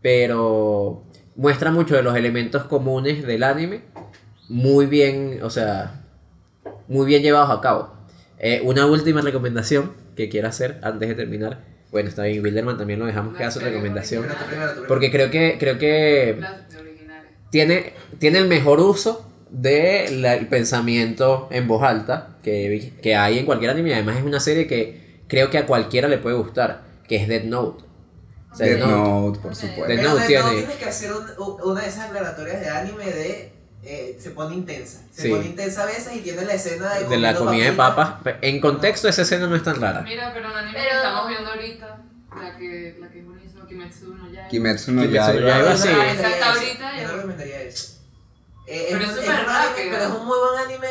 pero 0.00 1.04
muestra 1.34 1.70
mucho 1.70 1.96
de 1.96 2.02
los 2.02 2.16
elementos 2.16 2.64
comunes 2.64 3.26
del 3.26 3.42
anime, 3.42 3.82
muy 4.48 4.86
bien, 4.86 5.40
o 5.42 5.50
sea, 5.50 6.02
muy 6.88 7.04
bien 7.04 7.22
llevados 7.22 7.50
a 7.50 7.60
cabo. 7.60 7.95
Eh, 8.38 8.60
una 8.64 8.86
última 8.86 9.20
recomendación 9.22 9.92
que 10.14 10.28
quiero 10.28 10.48
hacer 10.48 10.78
antes 10.82 11.08
de 11.08 11.14
terminar. 11.14 11.64
Bueno, 11.90 12.08
está 12.08 12.24
bien, 12.24 12.42
Wilderman 12.42 12.76
también 12.76 12.98
lo 12.98 13.06
dejamos 13.06 13.34
que 13.36 13.42
haga 13.42 13.50
su 13.52 13.60
recomendación. 13.60 14.26
Porque 14.88 15.10
creo 15.10 15.30
que, 15.30 15.56
creo 15.58 15.78
que 15.78 16.36
de 16.38 16.46
tiene, 17.50 17.92
tiene 18.18 18.38
el 18.38 18.48
mejor 18.48 18.80
uso 18.80 19.30
del 19.50 20.46
pensamiento 20.48 21.48
en 21.50 21.66
voz 21.68 21.82
alta 21.82 22.36
que, 22.42 22.92
que 23.02 23.14
hay 23.16 23.38
en 23.38 23.46
cualquier 23.46 23.70
anime. 23.70 23.90
y 23.90 23.92
Además 23.94 24.18
es 24.18 24.24
una 24.24 24.40
serie 24.40 24.66
que 24.66 25.22
creo 25.28 25.48
que 25.50 25.58
a 25.58 25.66
cualquiera 25.66 26.08
le 26.08 26.18
puede 26.18 26.36
gustar, 26.36 26.82
que 27.08 27.16
es 27.16 27.28
Dead 27.28 27.44
Note. 27.44 27.84
O 28.52 28.56
sea, 28.56 28.66
Death 28.66 28.78
Death 28.78 28.88
Note- 28.88 29.00
Note, 29.26 29.38
por 29.40 29.54
supuesto. 29.54 29.84
Pero 29.86 30.02
Note 30.02 30.20
de 30.22 30.26
tiene- 30.26 30.50
tienes 30.50 30.76
que 30.76 30.84
hacer 30.86 31.10
un- 31.12 31.56
una 31.70 31.80
de 31.82 31.88
esas 31.88 32.06
aclaratorias 32.10 32.60
de 32.60 32.68
anime 32.68 33.04
de. 33.06 33.52
Eh, 33.86 34.18
se 34.20 34.30
pone 34.30 34.54
intensa. 34.56 35.00
Se 35.12 35.22
Sí. 35.22 35.28
pone 35.30 35.46
intensa 35.46 35.82
a 35.84 35.86
veces 35.86 36.14
y 36.16 36.20
tiene 36.20 36.44
la 36.44 36.54
escena 36.54 36.94
de. 36.94 37.04
de 37.08 37.18
la 37.18 37.34
comida 37.36 37.64
de 37.66 37.72
papas. 37.72 38.14
En 38.42 38.60
contexto 38.60 39.08
esa 39.08 39.22
escena 39.22 39.46
no 39.46 39.54
es 39.56 39.62
tan 39.62 39.80
rara. 39.80 40.00
Mira, 40.02 40.32
pero 40.34 40.48
un 40.50 40.56
anime 40.56 40.72
Pero- 40.78 40.90
que 40.90 40.96
estamos 40.96 41.28
viendo 41.28 41.50
ahorita, 41.50 42.02
la 42.40 42.56
que, 42.56 42.96
la 43.00 43.08
que 43.08 43.18
es 43.20 43.24
buenísima, 43.26 43.66
Kimetsu 43.66 44.14
no 44.14 44.28
Yaiba. 44.30 44.48
Kimetsu 44.48 44.92
no 44.92 45.02
Kimetsu 45.02 45.26
no 45.26 45.32
Yaiba. 45.34 45.48
Yaiba, 45.50 45.70
Yo 45.72 45.76
sí. 45.78 45.88
no 45.88 45.94
recomendaría 46.02 46.36
eso. 46.36 46.44
ahorita 46.52 46.92
Yo 46.96 47.02
yo- 47.02 47.06
no 47.08 47.14
recomendaría 47.14 47.60
eso. 47.62 47.92
Eh, 48.68 48.86
Pero 48.90 49.00
es, 49.00 49.04
es 49.04 49.08
un- 49.10 49.16
súper 49.22 49.34
es 49.34 49.40
un 49.42 49.48
anime, 49.48 49.68
rápido. 49.68 49.90
pero 49.92 50.02
es 50.04 50.10
un 50.20 50.26
muy 50.26 50.38
buen 50.38 50.64
anime. 50.64 50.88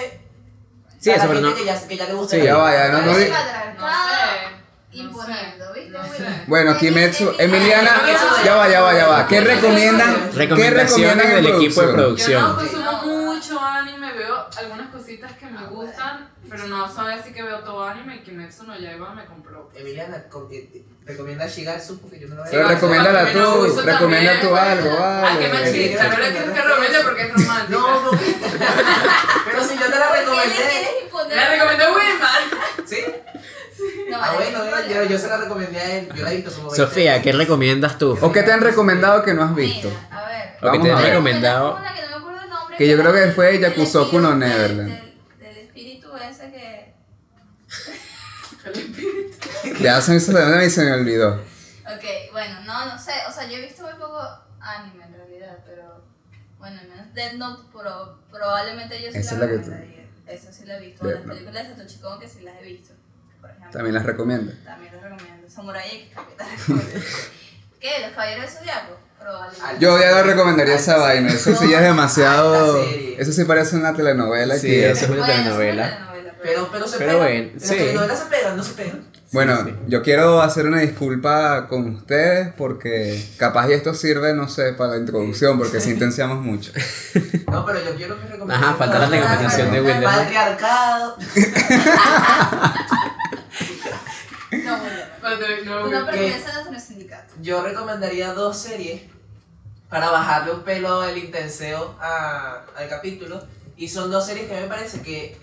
Sí, 1.00 1.12
eso, 1.12 1.26
pero 1.28 1.42
no. 1.42 1.54
que 1.56 1.66
ya, 1.66 1.88
que 1.88 1.98
ya 1.98 2.06
le 2.08 2.14
gusta. 2.14 2.32
Sí, 2.36 2.40
el 2.40 2.46
ya 2.48 2.54
anime. 2.54 2.64
vaya, 2.72 3.02
no, 3.02 3.14
sé. 3.16 3.32
Imponiendo. 4.96 5.66
Bueno, 6.48 6.78
Kimetsu, 6.78 7.32
Emi- 7.34 7.36
Emiliana, 7.40 7.90
Emi- 8.06 8.46
ya 8.46 8.56
va, 8.56 8.68
ya 8.70 8.82
va, 8.82 8.94
ya 8.94 9.08
va. 9.08 9.28
¿Qué 9.28 9.42
recomiendan? 9.42 10.30
¿Qué 10.32 10.70
recomiendan 10.70 11.22
en 11.22 11.36
del 11.44 11.48
equipo 11.56 11.82
de 11.82 11.88
Yo 11.88 11.94
producción. 11.94 12.42
no 12.42 12.56
consumo 12.58 13.02
mucho 13.04 13.60
anime, 13.60 14.14
veo 14.14 14.48
algunas 14.58 14.90
cositas 14.90 15.32
que 15.34 15.46
me 15.48 15.66
gustan, 15.68 16.30
pero 16.50 16.68
no 16.68 16.92
soy 16.94 17.14
así 17.14 17.32
que 17.34 17.44
veo 17.44 17.60
todo 17.60 17.84
anime 17.86 18.16
y 18.16 18.20
Kimetsu 18.20 18.64
no 18.64 18.78
Yaiba 18.78 19.14
me 19.14 19.26
compró. 19.26 19.70
Emiliana, 19.76 20.24
co- 20.30 20.48
eh, 20.52 20.84
recomienda 21.06 21.46
Shigatsu 21.48 22.00
porque 22.00 22.20
yo 22.20 22.28
no 22.30 22.36
lo 22.36 22.44
Pero 22.44 22.60
veo. 22.60 22.68
recomiéndala 22.70 23.26
Kimetsu 23.32 23.76
tú, 23.76 23.82
recomienda 23.82 24.40
tú 24.42 24.56
algo, 24.56 24.90
Ah, 25.00 25.36
que 25.40 25.48
vale. 25.50 25.66
machista, 25.66 26.08
no 26.08 26.18
le 26.18 26.32
quiero 26.32 26.54
que 26.54 26.62
recomiende 26.62 27.00
porque 27.04 27.22
es 27.24 27.34
romántica. 27.34 27.78
No, 27.78 28.12
pero 29.46 29.64
si 29.64 29.78
yo 29.78 29.86
te 29.86 30.00
la 30.00 30.08
¿Por 30.08 30.16
qué 30.16 30.22
le 30.22 30.26
recomendé. 30.26 30.56
quieres 30.56 31.04
imponer? 31.04 31.38
Le 31.38 31.50
recomendó 31.50 31.86
Wilman. 31.94 32.86
¿Sí? 32.86 32.98
No, 34.10 34.18
Ah, 34.22 34.34
bueno, 34.36 34.60
no 34.66 34.78
eh, 34.80 34.86
yo, 34.94 35.04
yo 35.04 35.18
se 35.18 35.28
la 35.28 35.38
recomendé 35.38 35.80
a 35.80 35.96
él. 35.98 36.10
Yo 36.16 36.24
la 36.24 36.32
he 36.32 36.36
visto 36.38 36.52
como 36.52 36.70
20 36.70 36.78
Sofía. 36.86 37.22
¿qué 37.22 37.32
recomiendas 37.34 37.98
tú? 37.98 38.18
¿O 38.22 38.32
qué 38.32 38.44
te 38.44 38.52
han 38.52 38.62
recomendado 38.62 39.24
que 39.24 39.34
no 39.34 39.44
has 39.44 39.54
visto? 39.56 39.90
Mira, 39.90 40.10
a 40.24 40.28
ver. 40.28 40.50
O 40.58 40.60
que 40.62 40.68
Vamos 40.78 40.84
te 40.88 40.92
han 40.94 41.02
recomendado. 41.04 41.76
Que 41.76 41.82
no 41.82 42.08
me 42.10 42.16
acuerdo 42.16 42.42
el 42.44 42.50
nombre, 42.50 42.78
Que 42.78 42.88
yo 42.88 42.98
creo 42.98 43.14
que 43.14 43.32
fue 43.32 43.60
Yakusoku 43.60 44.20
no 44.20 44.30
espíritu- 44.34 44.38
Neverland. 44.38 44.90
Del, 44.90 45.14
del 45.40 45.58
espíritu 45.58 46.08
ese 46.18 46.52
que. 46.52 46.94
Ya 49.82 50.02
se 50.02 50.12
me, 50.14 50.20
se 50.20 50.32
me, 50.34 50.70
se 50.70 50.84
me 50.84 50.92
olvidó. 50.94 51.34
Ok, 51.36 52.04
bueno, 52.32 52.62
no, 52.66 52.86
no 52.86 52.98
sé. 53.00 53.12
O 53.28 53.32
sea, 53.32 53.48
yo 53.50 53.58
he 53.58 53.62
visto 53.62 53.84
muy 53.84 53.94
poco 53.94 54.20
anime 54.60 55.06
en 55.06 55.14
realidad, 55.14 55.58
pero. 55.66 56.04
Bueno, 56.58 56.80
al 56.82 56.88
menos 56.88 57.14
Dead 57.14 57.34
Note, 57.34 57.64
pero 57.76 58.20
probablemente 58.32 59.00
yo 59.02 59.12
sí 59.12 59.18
Esa 59.20 59.36
la 59.36 59.46
es 59.46 59.52
la 59.52 59.58
que 59.58 59.64
tú- 59.64 59.70
recomendaría. 59.72 60.06
Esa 60.28 60.52
sí 60.54 60.66
la 60.66 60.78
he 60.78 60.80
visto. 60.80 61.06
Death 61.06 61.18
Las 61.18 61.26
Note. 61.26 61.40
películas 61.40 61.68
de 61.70 61.76
Satoshi 61.76 62.00
Kon 62.00 62.20
que 62.20 62.28
sí 62.28 62.40
las 62.42 62.56
he 62.60 62.64
visto. 62.64 62.94
Por 63.46 63.52
ejemplo. 63.52 63.72
También 63.72 63.96
las 63.96 64.06
recomiendo. 64.06 64.52
También 64.66 64.94
las 64.94 65.02
recomiendo. 65.04 65.50
Samurai 65.50 65.88
X. 65.88 66.08
¿Qué? 67.80 67.90
¿Los 68.02 68.12
caballeros 68.12 68.46
del 68.46 68.54
zodiaco? 68.54 69.00
Probablemente. 69.20 69.76
Yo 69.80 70.00
ya 70.00 70.12
no 70.12 70.24
recomendaría 70.24 70.76
esa 70.76 70.98
vaina. 70.98 71.30
Eso 71.32 71.56
sí 71.56 71.70
ya 71.70 71.78
es 71.78 71.84
demasiado. 71.84 72.84
Serie. 72.84 73.16
Eso 73.20 73.32
sí 73.32 73.44
parece 73.46 73.76
una 73.76 73.94
telenovela. 73.94 74.56
Sí, 74.56 74.68
que- 74.68 74.92
eso 74.92 75.06
es 75.06 75.12
una 75.12 75.26
telenovela. 75.26 76.12
Pero, 76.44 76.70
pero 76.72 76.88
se 76.88 76.98
Pero 77.00 77.18
bueno, 77.18 77.50
En 77.54 77.60
sí. 77.60 77.70
Las 77.70 77.78
telenovelas 77.78 78.20
se 78.20 78.26
pegan, 78.26 78.58
no 78.58 78.64
se 78.64 78.74
pegan. 78.74 79.16
Bueno, 79.32 79.64
sí. 79.66 79.74
yo 79.88 80.04
quiero 80.04 80.42
hacer 80.44 80.68
una 80.68 80.80
disculpa 80.80 81.68
con 81.68 81.96
ustedes 81.96 82.54
porque 82.56 83.20
capaz 83.38 83.68
y 83.70 83.74
esto 83.74 83.94
sirve, 83.96 84.34
no 84.36 84.48
sé, 84.48 84.74
para 84.74 84.92
la 84.92 84.98
introducción 84.98 85.58
porque 85.58 85.80
sentenciamos 85.82 86.40
mucho. 86.44 86.72
No, 87.52 87.66
pero 87.66 87.84
yo 87.84 87.96
quiero 87.96 88.16
que 88.20 88.28
recomienden. 88.28 88.52
Ajá, 88.64 88.76
falta 88.76 89.00
la 89.00 89.08
recomendación 89.08 89.72
de 89.72 89.82
Wilder. 89.82 90.04
Patriarcado. 90.04 91.18
Tú 95.84 95.90
no 95.92 96.06
perteneces 96.06 96.48
a 96.48 96.54
nuestro 96.64 96.80
sindicato. 96.80 97.34
Yo 97.42 97.62
recomendaría 97.64 98.34
dos 98.34 98.58
series 98.58 99.02
para 99.90 100.10
bajarle 100.10 100.54
un 100.54 100.62
pelo 100.64 101.04
el 101.04 101.18
intenseo 101.18 101.96
a- 102.00 102.66
al 102.76 102.90
capítulo. 102.90 103.44
Y 103.78 103.88
son 103.90 104.12
dos 104.12 104.26
series 104.26 104.48
que 104.50 104.62
me 104.62 104.68
parece 104.68 105.02
que 105.02 105.38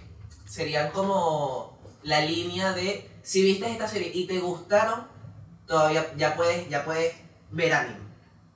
serían 0.47 0.91
como 0.91 1.79
la 2.03 2.21
línea 2.21 2.73
de 2.73 3.09
si 3.23 3.43
viste 3.43 3.71
esta 3.71 3.87
serie 3.89 4.11
y 4.15 4.27
te 4.27 4.39
gustaron, 4.41 5.07
todavía 5.67 6.13
ya 6.17 6.35
puedes, 6.35 6.69
ya 6.69 6.85
puedes 6.85 7.15
ver 7.51 7.73
anime. 7.73 7.99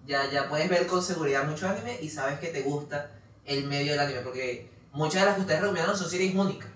Ya, 0.06 0.30
ya 0.30 0.48
puedes 0.48 0.68
ver 0.68 0.86
con 0.86 1.02
seguridad 1.02 1.44
mucho 1.44 1.68
anime 1.68 1.98
y 2.00 2.08
sabes 2.08 2.38
que 2.38 2.48
te 2.48 2.62
gusta 2.62 3.10
el 3.44 3.64
medio 3.64 3.92
del 3.92 4.00
anime. 4.00 4.20
Porque 4.20 4.70
muchas 4.92 5.22
de 5.22 5.26
las 5.26 5.34
que 5.36 5.40
ustedes 5.42 5.60
recomendaron 5.60 5.96
son 5.96 6.08
series 6.10 6.34
únicas. 6.34 6.68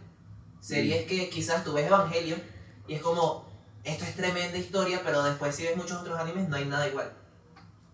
Series 0.61 1.07
que 1.07 1.29
quizás 1.31 1.65
tú 1.65 1.73
ves 1.73 1.87
Evangelion 1.87 2.43
y 2.87 2.95
es 2.95 3.03
como, 3.03 3.50
esto 3.85 4.05
es 4.05 4.15
tremenda 4.17 4.59
historia, 4.59 5.01
pero 5.05 5.23
después 5.23 5.55
si 5.55 5.65
ves 5.65 5.77
muchos 5.77 6.01
otros 6.01 6.19
animes 6.19 6.49
no 6.49 6.57
hay 6.57 6.65
nada 6.67 6.87
igual. 6.89 7.13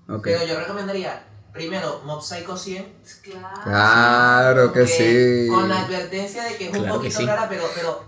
Ok. 0.08 0.22
Pero 0.24 0.44
yo 0.46 0.58
recomendaría, 0.58 1.24
primero, 1.52 2.02
Mob 2.04 2.22
Psycho 2.22 2.56
100. 2.56 2.94
Claro. 3.22 3.60
Claro 3.64 4.72
que 4.72 4.86
sí. 4.86 5.48
Con 5.50 5.68
la 5.68 5.80
advertencia 5.82 6.44
de 6.44 6.56
que 6.56 6.64
es 6.68 6.70
un 6.72 6.78
Claro 6.80 6.92
que 6.94 6.98
poquito 7.08 7.18
sí. 7.20 7.26
rara, 7.26 7.48
pero, 7.48 7.64
pero 7.74 8.04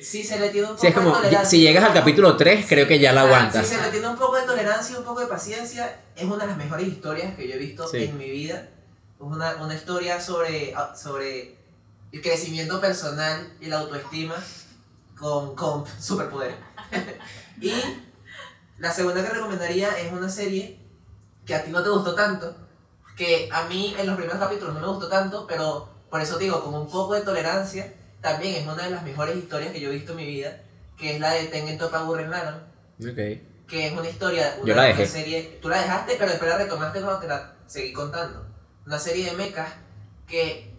sí 0.00 0.22
se 0.24 0.38
le 0.38 0.50
tiene 0.50 0.66
un 0.68 0.74
poco 0.74 0.80
Sí, 0.82 0.86
es 0.88 0.94
como, 0.94 1.08
de 1.10 1.14
tolerancia. 1.16 1.50
si 1.50 1.60
llegas 1.60 1.84
al 1.84 1.92
capítulo 1.94 2.36
3, 2.36 2.66
creo 2.68 2.86
que 2.88 2.98
ya 2.98 3.12
la 3.12 3.22
Si 3.22 3.26
aguantas. 3.26 3.66
se 3.66 3.80
le 3.80 3.88
tiene 3.88 4.08
un 4.08 4.16
poco 4.16 4.36
de 4.36 4.42
tolerancia 4.42 4.94
y 4.94 4.98
un 4.98 5.04
poco 5.04 5.20
de 5.20 5.26
paciencia, 5.26 6.00
es 6.16 6.24
una 6.24 6.38
de 6.38 6.46
las 6.46 6.56
mejores 6.56 6.86
historias 6.88 7.34
que 7.36 7.46
yo 7.48 7.54
he 7.54 7.58
visto 7.58 7.86
Sí. 7.88 8.04
en 8.04 8.16
mi 8.18 8.30
vida. 8.30 8.68
Es 9.16 9.20
una, 9.20 9.56
una 9.56 9.74
historia 9.74 10.20
sobre, 10.20 10.72
ah, 10.76 10.94
sobre 10.96 11.56
el 12.12 12.22
crecimiento 12.22 12.80
personal 12.80 13.52
y 13.60 13.66
la 13.66 13.78
autoestima 13.80 14.34
con, 15.18 15.54
con 15.56 15.84
superpoderes. 16.00 16.56
y 17.60 17.72
la 18.78 18.90
segunda 18.92 19.22
que 19.22 19.30
recomendaría 19.30 19.98
es 19.98 20.12
una 20.12 20.28
serie 20.28 20.78
que 21.44 21.54
a 21.54 21.64
ti 21.64 21.70
no 21.70 21.82
te 21.82 21.88
gustó 21.90 22.14
tanto, 22.14 22.54
que 23.16 23.48
a 23.52 23.64
mí 23.64 23.94
en 23.98 24.06
los 24.06 24.16
primeros 24.16 24.38
capítulos 24.40 24.74
no 24.74 24.80
me 24.80 24.86
gustó 24.86 25.08
tanto, 25.08 25.46
pero 25.46 25.88
por 26.10 26.20
eso 26.20 26.38
digo, 26.38 26.62
con 26.62 26.74
un 26.74 26.88
poco 26.90 27.14
de 27.14 27.22
tolerancia, 27.22 27.92
también 28.20 28.54
es 28.56 28.66
una 28.66 28.84
de 28.84 28.90
las 28.90 29.02
mejores 29.02 29.36
historias 29.36 29.72
que 29.72 29.80
yo 29.80 29.88
he 29.90 29.94
visto 29.94 30.12
en 30.12 30.18
mi 30.18 30.26
vida, 30.26 30.60
que 30.96 31.14
es 31.14 31.20
la 31.20 31.30
de 31.32 31.44
Tengen 31.46 31.78
Toppa 31.78 32.02
Gurren 32.02 32.30
Lagann, 32.30 32.62
Ok. 33.00 33.16
que 33.66 33.86
es 33.86 33.92
una 33.92 34.08
historia, 34.08 34.54
una, 34.58 34.68
Yo 34.68 34.74
la 34.74 34.82
dejé. 34.84 35.06
serie, 35.06 35.58
tú 35.62 35.68
la 35.68 35.80
dejaste, 35.80 36.14
pero 36.18 36.30
después 36.30 36.50
la 36.50 36.58
retomaste 36.58 37.00
cuando 37.00 37.20
te 37.20 37.28
la 37.28 37.54
seguí 37.66 37.92
contando. 37.92 38.46
Una 38.86 38.98
serie 38.98 39.30
de 39.30 39.36
mechas 39.36 39.68
que 40.26 40.74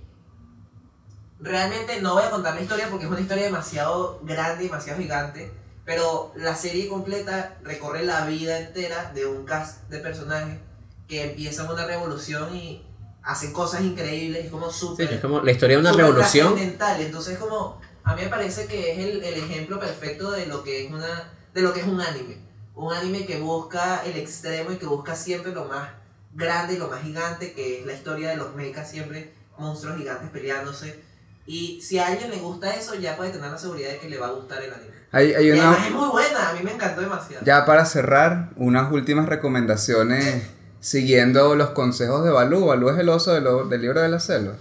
realmente 1.39 2.01
no 2.01 2.13
voy 2.15 2.23
a 2.23 2.29
contar 2.31 2.55
la 2.55 2.61
historia 2.61 2.87
porque 2.89 3.05
es 3.05 3.11
una 3.11 3.21
historia 3.21 3.45
demasiado 3.45 4.19
grande, 4.23 4.63
demasiado 4.65 4.99
gigante, 4.99 5.51
Pero 5.89 6.31
la 6.35 6.55
serie 6.55 6.87
completa 6.87 7.57
recorre 7.63 8.03
la 8.03 8.23
vida 8.27 8.59
entera 8.59 9.11
de 9.11 9.25
un 9.25 9.43
cast 9.43 9.89
de 9.89 9.97
personajes 9.97 10.59
que 11.07 11.23
empiezan 11.31 11.67
una 11.67 11.83
revolución 11.83 12.55
y 12.55 12.85
hacen 13.23 13.51
cosas 13.51 13.81
increíbles, 13.81 14.45
es 14.45 14.51
como 14.51 14.69
Sí, 14.69 14.81
súper... 14.81 15.11
es 15.11 15.19
como 15.19 15.41
la 15.41 15.51
historia 15.51 15.77
de 15.77 15.81
una 15.81 15.91
revolución. 15.91 16.55
Entonces 16.59 17.39
como, 17.39 17.81
a 18.03 18.15
mí 18.15 18.21
me 18.21 18.27
parece 18.27 18.67
que 18.67 18.91
es 18.91 18.99
el, 18.99 19.23
el 19.23 19.33
ejemplo 19.33 19.79
perfecto 19.79 20.29
de 20.29 20.45
lo 20.45 20.63
que 20.63 20.85
es 20.85 20.91
una, 20.91 21.33
de 21.55 21.61
lo 21.61 21.73
que 21.73 21.79
es 21.79 21.87
un 21.87 21.99
anime. 21.99 22.37
Un 22.75 22.93
anime 22.93 23.25
que 23.25 23.39
busca 23.39 24.03
el 24.05 24.15
extremo 24.15 24.71
y 24.71 24.75
que 24.75 24.85
busca 24.85 25.15
siempre 25.15 25.53
lo 25.53 25.65
más 25.65 25.89
grande 26.35 26.75
y 26.75 26.77
lo 26.77 26.87
más 26.87 27.01
gigante, 27.01 27.53
que 27.53 27.79
es 27.79 27.87
la 27.87 27.93
historia 27.93 28.29
de 28.29 28.35
los 28.35 28.53
mechas, 28.53 28.91
siempre 28.91 29.33
monstruos 29.57 29.97
gigantes 29.97 30.29
peleándose. 30.29 31.03
Y 31.47 31.81
si 31.81 31.97
a 31.97 32.09
alguien 32.09 32.29
le 32.29 32.37
gusta 32.37 32.75
eso, 32.75 32.93
ya 32.93 33.17
puede 33.17 33.31
tener 33.31 33.49
la 33.49 33.57
seguridad 33.57 33.89
de 33.89 33.97
que 33.97 34.07
le 34.07 34.19
va 34.19 34.27
a 34.27 34.33
gustar 34.33 34.61
el 34.61 34.71
anime. 34.71 34.98
Hay, 35.11 35.33
hay 35.33 35.51
una, 35.51 35.73
es 35.73 35.91
muy 35.91 36.07
buena, 36.09 36.49
a 36.49 36.53
mí 36.53 36.59
me 36.63 36.73
encantó 36.73 37.01
demasiado. 37.01 37.43
ya 37.45 37.65
para 37.65 37.85
cerrar, 37.85 38.49
unas 38.57 38.91
últimas 38.91 39.27
recomendaciones 39.27 40.43
siguiendo 40.81 41.55
los 41.55 41.71
consejos 41.71 42.23
de 42.23 42.29
Balú. 42.31 42.65
Balú 42.67 42.89
es 42.89 42.99
el 42.99 43.09
oso 43.09 43.33
de 43.33 43.41
lo- 43.41 43.65
del 43.67 43.81
libro 43.81 44.01
de 44.01 44.09
la 44.09 44.19
selva. 44.19 44.53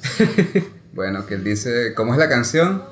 bueno, 0.93 1.27
que 1.27 1.35
él 1.35 1.45
dice, 1.45 1.93
¿cómo 1.95 2.13
es 2.15 2.19
la 2.19 2.29
canción? 2.29 2.83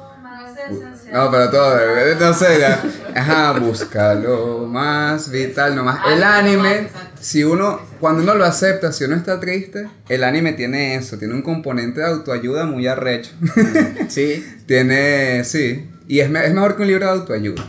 No, 1.13 1.31
pero 1.31 1.49
todo, 1.51 1.79
no 2.21 2.35
sé, 2.35 2.59
ya. 2.59 2.83
Ajá, 3.15 3.53
busca 3.59 4.15
lo 4.15 4.67
más 4.67 5.31
vital, 5.31 5.75
nomás. 5.77 6.01
El 6.13 6.23
anime, 6.25 6.89
si 7.21 7.45
uno, 7.45 7.81
cuando 8.01 8.23
uno 8.23 8.35
lo 8.35 8.45
acepta, 8.45 8.93
si 8.93 9.05
uno 9.05 9.15
está 9.17 9.39
triste, 9.39 9.89
el 10.09 10.25
anime 10.25 10.53
tiene 10.55 10.97
eso, 10.97 11.17
tiene 11.19 11.35
un 11.35 11.43
componente 11.43 12.01
de 12.01 12.07
autoayuda 12.07 12.67
muy 12.67 12.87
arrecho. 12.89 13.31
Sí. 14.09 14.45
tiene, 14.67 15.45
sí, 15.45 15.89
y 16.09 16.21
es, 16.21 16.31
me- 16.31 16.45
es 16.47 16.53
mejor 16.55 16.77
que 16.77 16.83
un 16.83 16.89
libro 16.89 17.07
de 17.07 17.13
autoayuda. 17.13 17.65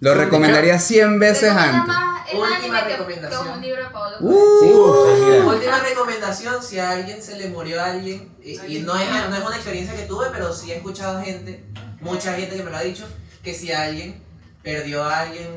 Lo 0.00 0.14
recomendaría 0.14 0.78
100 0.78 1.18
veces 1.18 1.50
antes. 1.50 1.86
más 1.86 2.28
el 2.30 2.38
Última 2.38 2.56
anime 2.56 2.80
que- 2.80 2.86
que, 2.88 2.96
recomendación. 2.96 3.48
un 3.48 3.60
libro 3.60 3.82
de 3.82 3.88
Uh. 4.20 4.60
Sí. 4.62 5.46
Última 5.46 5.78
recomendación, 5.80 6.62
si 6.62 6.78
a 6.78 6.90
alguien 6.90 7.22
se 7.22 7.36
le 7.36 7.48
murió 7.48 7.80
a 7.80 7.86
alguien, 7.86 8.34
y, 8.42 8.52
y 8.66 8.80
no, 8.80 8.96
es, 8.96 9.08
no 9.30 9.36
es 9.36 9.44
una 9.44 9.56
experiencia 9.56 9.94
que 9.94 10.02
tuve, 10.04 10.26
pero 10.32 10.52
sí 10.52 10.72
he 10.72 10.76
escuchado 10.76 11.22
gente, 11.22 11.64
mucha 12.00 12.34
gente 12.34 12.56
que 12.56 12.62
me 12.62 12.70
lo 12.70 12.76
ha 12.76 12.82
dicho, 12.82 13.06
que 13.42 13.54
si 13.54 13.72
alguien 13.72 14.22
perdió 14.62 15.04
a 15.04 15.20
alguien 15.20 15.48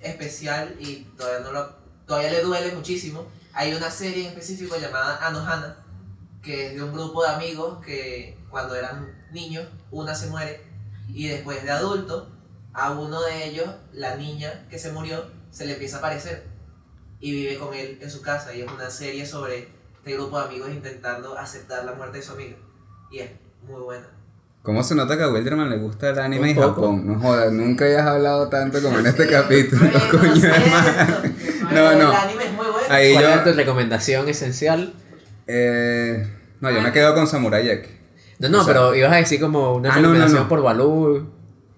especial 0.00 0.74
y 0.78 1.04
todavía, 1.16 1.40
no 1.40 1.52
lo, 1.52 1.68
todavía 2.06 2.30
le 2.30 2.42
duele 2.42 2.72
muchísimo, 2.74 3.26
hay 3.52 3.74
una 3.74 3.90
serie 3.90 4.22
en 4.24 4.28
específico 4.28 4.76
llamada 4.76 5.18
Anohana, 5.26 5.76
que 6.42 6.68
es 6.68 6.74
de 6.74 6.82
un 6.82 6.92
grupo 6.92 7.22
de 7.22 7.30
amigos 7.30 7.84
que 7.84 8.36
cuando 8.50 8.74
eran 8.74 9.26
niños, 9.32 9.66
una 9.90 10.14
se 10.14 10.26
muere 10.28 10.62
y 11.08 11.28
después 11.28 11.62
de 11.62 11.70
adulto, 11.70 12.30
a 12.72 12.92
uno 12.92 13.22
de 13.22 13.44
ellos, 13.46 13.68
la 13.92 14.16
niña 14.16 14.66
que 14.70 14.78
se 14.78 14.90
murió, 14.92 15.24
se 15.50 15.66
le 15.66 15.72
empieza 15.74 15.96
a 15.96 15.98
aparecer 16.00 16.44
y 17.20 17.32
vive 17.32 17.56
con 17.58 17.72
él 17.74 17.98
en 18.02 18.10
su 18.10 18.20
casa 18.20 18.52
y 18.54 18.62
es 18.62 18.70
una 18.70 18.90
serie 18.90 19.24
sobre 19.24 19.68
este 19.94 20.14
grupo 20.14 20.38
de 20.38 20.46
amigos 20.46 20.70
intentando 20.70 21.38
aceptar 21.38 21.84
la 21.84 21.92
muerte 21.92 22.18
de 22.18 22.22
su 22.24 22.32
amiga 22.32 22.56
y 23.10 23.20
es 23.20 23.30
muy 23.66 23.80
buena. 23.80 24.06
¿Cómo 24.62 24.82
se 24.82 24.94
nota 24.94 25.16
que 25.16 25.22
a 25.22 25.28
Wilderman 25.28 25.68
le 25.70 25.76
gusta 25.76 26.08
el 26.08 26.18
anime 26.18 26.50
y. 26.52 26.54
Japón? 26.54 27.06
No 27.06 27.20
jodas, 27.20 27.52
nunca 27.52 27.84
hayas 27.84 28.06
hablado 28.06 28.48
tanto 28.48 28.80
como 28.82 28.98
en 28.98 29.06
este 29.06 29.26
capítulo, 29.30 29.82
Bueno, 29.82 30.10
coño 30.10 30.34
No, 31.70 31.92
no. 31.92 32.10
El 32.10 32.16
anime 32.16 32.44
es 32.46 32.52
muy 32.52 32.66
bueno. 32.66 32.88
Ahí 32.88 33.12
¿Cuál 33.12 33.24
yo- 33.24 33.30
era 33.30 33.44
tu 33.44 33.52
recomendación 33.52 34.28
esencial? 34.28 34.94
Eh, 35.46 36.26
no, 36.60 36.70
yo 36.70 36.80
me 36.80 36.92
quedo 36.92 37.14
con 37.14 37.26
Samurai 37.26 37.68
X. 37.68 37.90
No, 38.38 38.48
no, 38.48 38.60
O 38.60 38.64
sea- 38.64 38.72
pero 38.72 38.94
ibas 38.94 39.12
a 39.12 39.16
decir 39.16 39.40
como 39.40 39.74
una 39.74 39.90
Ah, 39.90 39.96
no, 39.96 40.02
no, 40.02 40.08
recomendación 40.08 40.42
no. 40.44 40.48
por 40.48 40.62
Balú. 40.62 41.30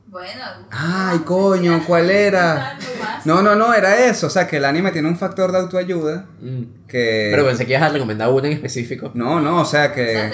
Bueno. 0.09 0.41
Ay, 0.71 1.19
coño, 1.27 1.83
¿cuál 1.87 2.11
era? 2.11 2.79
Más. 2.99 3.27
No, 3.27 3.43
no, 3.43 3.55
no, 3.55 3.75
era 3.75 4.07
eso. 4.07 4.29
O 4.29 4.31
sea, 4.31 4.47
que 4.47 4.57
el 4.57 4.65
anime 4.65 4.91
tiene 4.91 5.09
un 5.09 5.19
factor 5.19 5.53
de 5.53 5.59
autoayuda 5.59 6.25
Mm. 6.41 6.87
que... 6.89 7.29
Pero 7.33 7.45
pensé 7.45 7.67
que 7.67 7.73
ibas 7.73 7.83
a 7.83 7.89
recomendar 7.93 8.31
una 8.31 8.47
en 8.47 8.55
específico. 8.55 9.11
No, 9.13 9.41
no, 9.41 9.61
o 9.61 9.65
sea 9.67 9.91
O 9.91 9.95
sea, 9.95 9.95
que... 9.95 10.05
te 10.07 10.33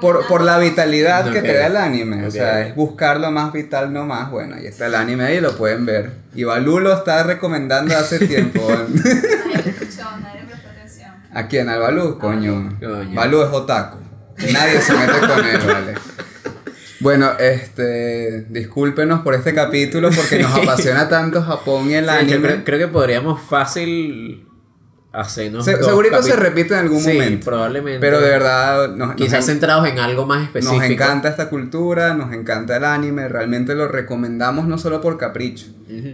Por, 0.00 0.28
por 0.28 0.42
la 0.42 0.58
vitalidad 0.58 1.28
que 1.32 1.42
te 1.42 1.54
da 1.54 1.66
el 1.66 1.76
anime. 1.76 2.26
O 2.26 2.30
sea, 2.30 2.60
es 2.60 2.76
buscar 2.76 3.18
lo 3.18 3.32
más 3.32 3.52
vital 3.52 3.92
nomás. 3.92 4.30
Bueno, 4.30 4.54
ahí 4.54 4.66
está 4.66 4.86
el 4.86 4.94
anime 4.94 5.24
ahí, 5.24 5.40
lo 5.40 5.56
pueden 5.56 5.84
ver. 5.84 6.12
Y 6.36 6.44
Balú 6.44 6.78
lo 6.78 6.92
está 6.92 7.24
recomendando 7.24 7.96
hace 7.96 8.24
tiempo. 8.24 8.60
¿A 11.34 11.46
quién? 11.48 11.68
¿Al 11.68 11.80
Balú? 11.80 12.18
Coño. 12.18 12.76
Coño. 12.80 13.14
Balú 13.14 13.42
es 13.42 13.50
otaku. 13.52 13.98
Nadie 14.52 14.80
se 14.80 14.92
mete 14.94 15.18
con 15.20 15.44
él, 15.46 15.60
vale. 15.66 15.94
Bueno, 17.00 17.32
este, 17.38 18.46
discúlpenos 18.48 19.20
por 19.22 19.34
este 19.34 19.54
capítulo 19.54 20.10
porque 20.10 20.38
nos 20.40 20.54
apasiona 20.54 21.08
tanto 21.08 21.42
Japón 21.42 21.90
y 21.90 21.94
el 21.94 22.04
Sí, 22.06 22.10
anime. 22.10 22.32
yo 22.32 22.42
creo, 22.42 22.64
creo 22.64 22.78
que 22.78 22.88
podríamos 22.88 23.40
fácil 23.42 24.48
hacernos. 25.12 25.64
Se- 25.64 25.82
segurito 25.82 26.22
se 26.22 26.36
repite 26.36 26.72
en 26.74 26.80
algún 26.80 27.00
Sí, 27.00 27.12
momento. 27.12 27.44
probablemente. 27.44 28.00
Pero 28.00 28.20
de 28.20 28.28
verdad, 28.30 28.88
nos, 28.96 29.14
Quizás 29.14 29.32
nos, 29.40 29.48
en- 29.48 29.54
centrados 29.54 29.86
en 29.88 29.98
algo 29.98 30.26
más 30.26 30.44
específico. 30.44 30.80
nos 30.80 30.90
encanta 30.90 31.28
esta 31.28 31.48
cultura, 31.50 32.14
nos 32.14 32.32
encanta 32.32 32.76
el 32.78 32.84
anime, 32.84 33.28
realmente 33.28 33.74
lo 33.74 33.88
recomendamos 33.88 34.66
no 34.66 34.78
solo 34.78 35.00
por 35.02 35.18
capricho. 35.18 35.66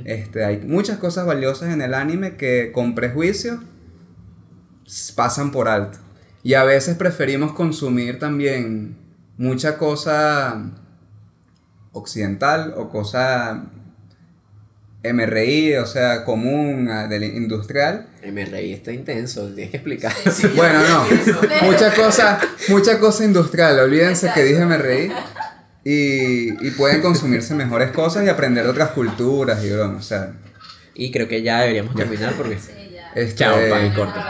Este, 0.05 0.45
hay 0.45 0.59
muchas 0.67 0.99
cosas 0.99 1.27
valiosas 1.27 1.73
en 1.73 1.81
el 1.81 1.95
anime 1.95 2.37
que 2.37 2.71
con 2.73 2.95
prejuicio 2.97 3.61
pasan 5.17 5.51
por 5.53 5.69
alto. 5.69 5.99
Y 6.43 6.55
a 6.55 6.65
veces 6.65 6.97
preferimos 6.97 7.53
consumir 7.53 8.19
también 8.19 8.97
mucha 9.37 9.79
cosa 9.79 10.73
occidental 11.93 12.75
o 12.77 12.89
cosa 12.89 13.65
MRI, 15.05 15.77
o 15.77 15.87
sea, 15.87 16.25
común, 16.25 16.89
ah, 16.89 17.09
del 17.09 17.25
industrial. 17.25 18.09
MRI 18.25 18.73
está 18.73 18.93
intenso, 18.93 19.47
tienes 19.49 19.71
que 19.71 19.77
explicar. 19.79 20.13
Sí, 20.33 20.49
Bueno, 20.55 20.81
no. 20.81 21.05
Mucha 21.67 21.93
cosa, 21.95 22.41
mucha 22.69 22.99
cosa 23.01 23.25
industrial, 23.25 23.81
olvídense 23.81 24.31
que 24.33 24.45
dije 24.45 24.63
Exacto. 24.63 24.85
MRI. 24.85 25.13
Y, 25.85 26.67
y 26.67 26.71
pueden 26.73 27.03
consumirse 27.03 27.55
mejores 27.55 27.91
cosas 27.91 28.25
y 28.25 28.29
aprender 28.29 28.63
de 28.63 28.71
otras 28.71 28.91
culturas 28.91 29.65
y 29.65 29.71
broma, 29.71 29.99
o 29.99 30.03
sea. 30.03 30.35
Y 30.95 31.11
creo 31.11 31.27
que 31.27 31.43
ya 31.43 31.61
deberíamos 31.63 31.97
terminar 31.97 32.35
porque. 32.35 32.57
Sí, 32.59 32.73
ya. 32.95 33.11
Este, 33.15 33.39
Chao, 33.39 33.59
pan, 33.69 33.93
corto. 33.93 34.21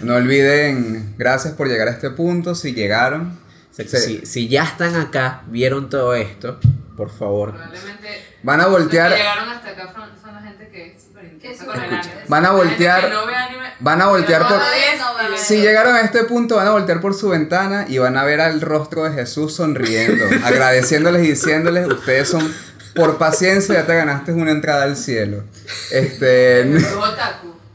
No 0.00 0.14
olviden, 0.16 1.14
gracias 1.18 1.54
por 1.54 1.68
llegar 1.68 1.88
a 1.88 1.92
este 1.92 2.10
punto, 2.10 2.54
si 2.54 2.72
llegaron. 2.74 3.38
Si, 3.70 4.26
si 4.26 4.48
ya 4.48 4.64
están 4.64 4.94
acá, 4.96 5.42
vieron 5.46 5.88
todo 5.88 6.14
esto, 6.14 6.58
por 6.96 7.10
favor. 7.10 7.52
Probablemente 7.52 8.24
Van 8.42 8.60
a 8.60 8.66
voltear, 8.66 9.12
llegaron 9.12 9.48
hasta 9.48 9.68
acá 9.70 9.92
son, 9.94 10.34
la 10.34 10.40
gente 10.42 10.68
que 10.68 10.86
es 10.92 11.02
súper 11.02 11.24
intensa 11.24 11.64
Que 11.64 11.70
con 11.70 11.76
el 11.78 11.84
escucha. 11.84 12.10
anime. 12.10 12.24
Van 12.28 12.46
a 12.46 12.52
voltear- 12.52 13.10
no 13.10 13.20
anime, 13.20 13.64
van 13.80 14.02
a 14.02 14.06
voltear 14.08 14.42
por- 14.48 14.58
no 14.58 15.36
si 15.36 15.56
llegaron 15.60 15.94
a 15.94 16.00
este 16.00 16.24
punto, 16.24 16.56
van 16.56 16.66
a 16.66 16.70
voltear 16.72 17.00
por 17.00 17.14
su 17.14 17.28
ventana 17.28 17.86
y 17.88 17.98
van 17.98 18.16
a 18.16 18.24
ver 18.24 18.40
al 18.40 18.60
rostro 18.60 19.04
de 19.04 19.12
Jesús 19.12 19.54
sonriendo, 19.54 20.24
agradeciéndoles 20.44 21.24
y 21.24 21.28
diciéndoles, 21.28 21.86
ustedes 21.86 22.28
son, 22.28 22.52
por 22.94 23.18
paciencia 23.18 23.74
ya 23.76 23.86
te 23.86 23.94
ganaste 23.94 24.32
una 24.32 24.50
entrada 24.50 24.82
al 24.84 24.96
cielo. 24.96 25.44
Este. 25.92 26.74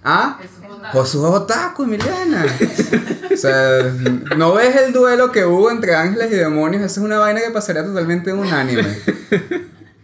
¿ah? 0.03 0.39
Es 0.93 1.15
un 1.15 1.25
otaku. 1.25 1.25
Josué 1.25 1.29
es 1.29 1.35
otaku, 1.35 1.83
Emiliana. 1.83 2.45
O 3.35 3.37
sea, 3.37 3.93
no 4.37 4.53
ves 4.53 4.73
el 4.77 4.93
duelo 4.93 5.29
que 5.29 5.43
hubo 5.43 5.69
entre 5.69 5.93
ángeles 5.93 6.31
y 6.31 6.35
demonios, 6.35 6.83
esa 6.83 7.01
es 7.01 7.05
una 7.05 7.19
vaina 7.19 7.41
que 7.41 7.51
pasaría 7.51 7.83
totalmente 7.83 8.29
en 8.29 8.39
un 8.39 8.47
anime. 8.47 8.97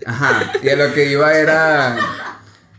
Ajá, 0.05 0.51
y 0.61 0.67
a 0.67 0.75
lo 0.75 0.93
que 0.93 1.09
iba 1.09 1.31
era... 1.33 1.95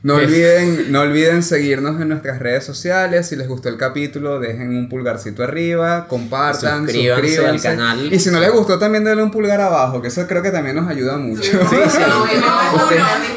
No 0.05 0.17
olviden, 0.17 0.91
no 0.91 1.03
olviden 1.03 1.45
seguirnos 1.45 2.01
en 2.01 2.09
nuestras 2.09 2.41
redes 2.41 2.65
sociales. 2.65 3.29
Si 3.29 3.37
les 3.37 3.47
gustó 3.47 3.69
el 3.69 3.77
capítulo, 3.77 4.41
dejen 4.41 4.71
un 4.77 4.89
pulgarcito 4.89 5.45
arriba, 5.45 6.09
compartan, 6.09 6.85
Suscríbanse 6.87 7.23
suscríbanse. 7.29 7.69
al 7.69 7.77
canal. 7.77 8.13
Y 8.13 8.19
si 8.19 8.31
no 8.31 8.41
les 8.41 8.51
gustó, 8.51 8.81
también 8.81 9.05
denle 9.05 9.23
un 9.23 9.31
pulgar 9.31 9.61
abajo, 9.61 10.03
que 10.03 10.09
eso 10.09 10.27
creo 10.27 10.43
que 10.43 10.51
también 10.51 10.75
nos 10.75 10.89
ayuda 10.89 11.19
mucho. 11.19 11.43
Sí, 11.45 11.51
sí. 11.91 11.99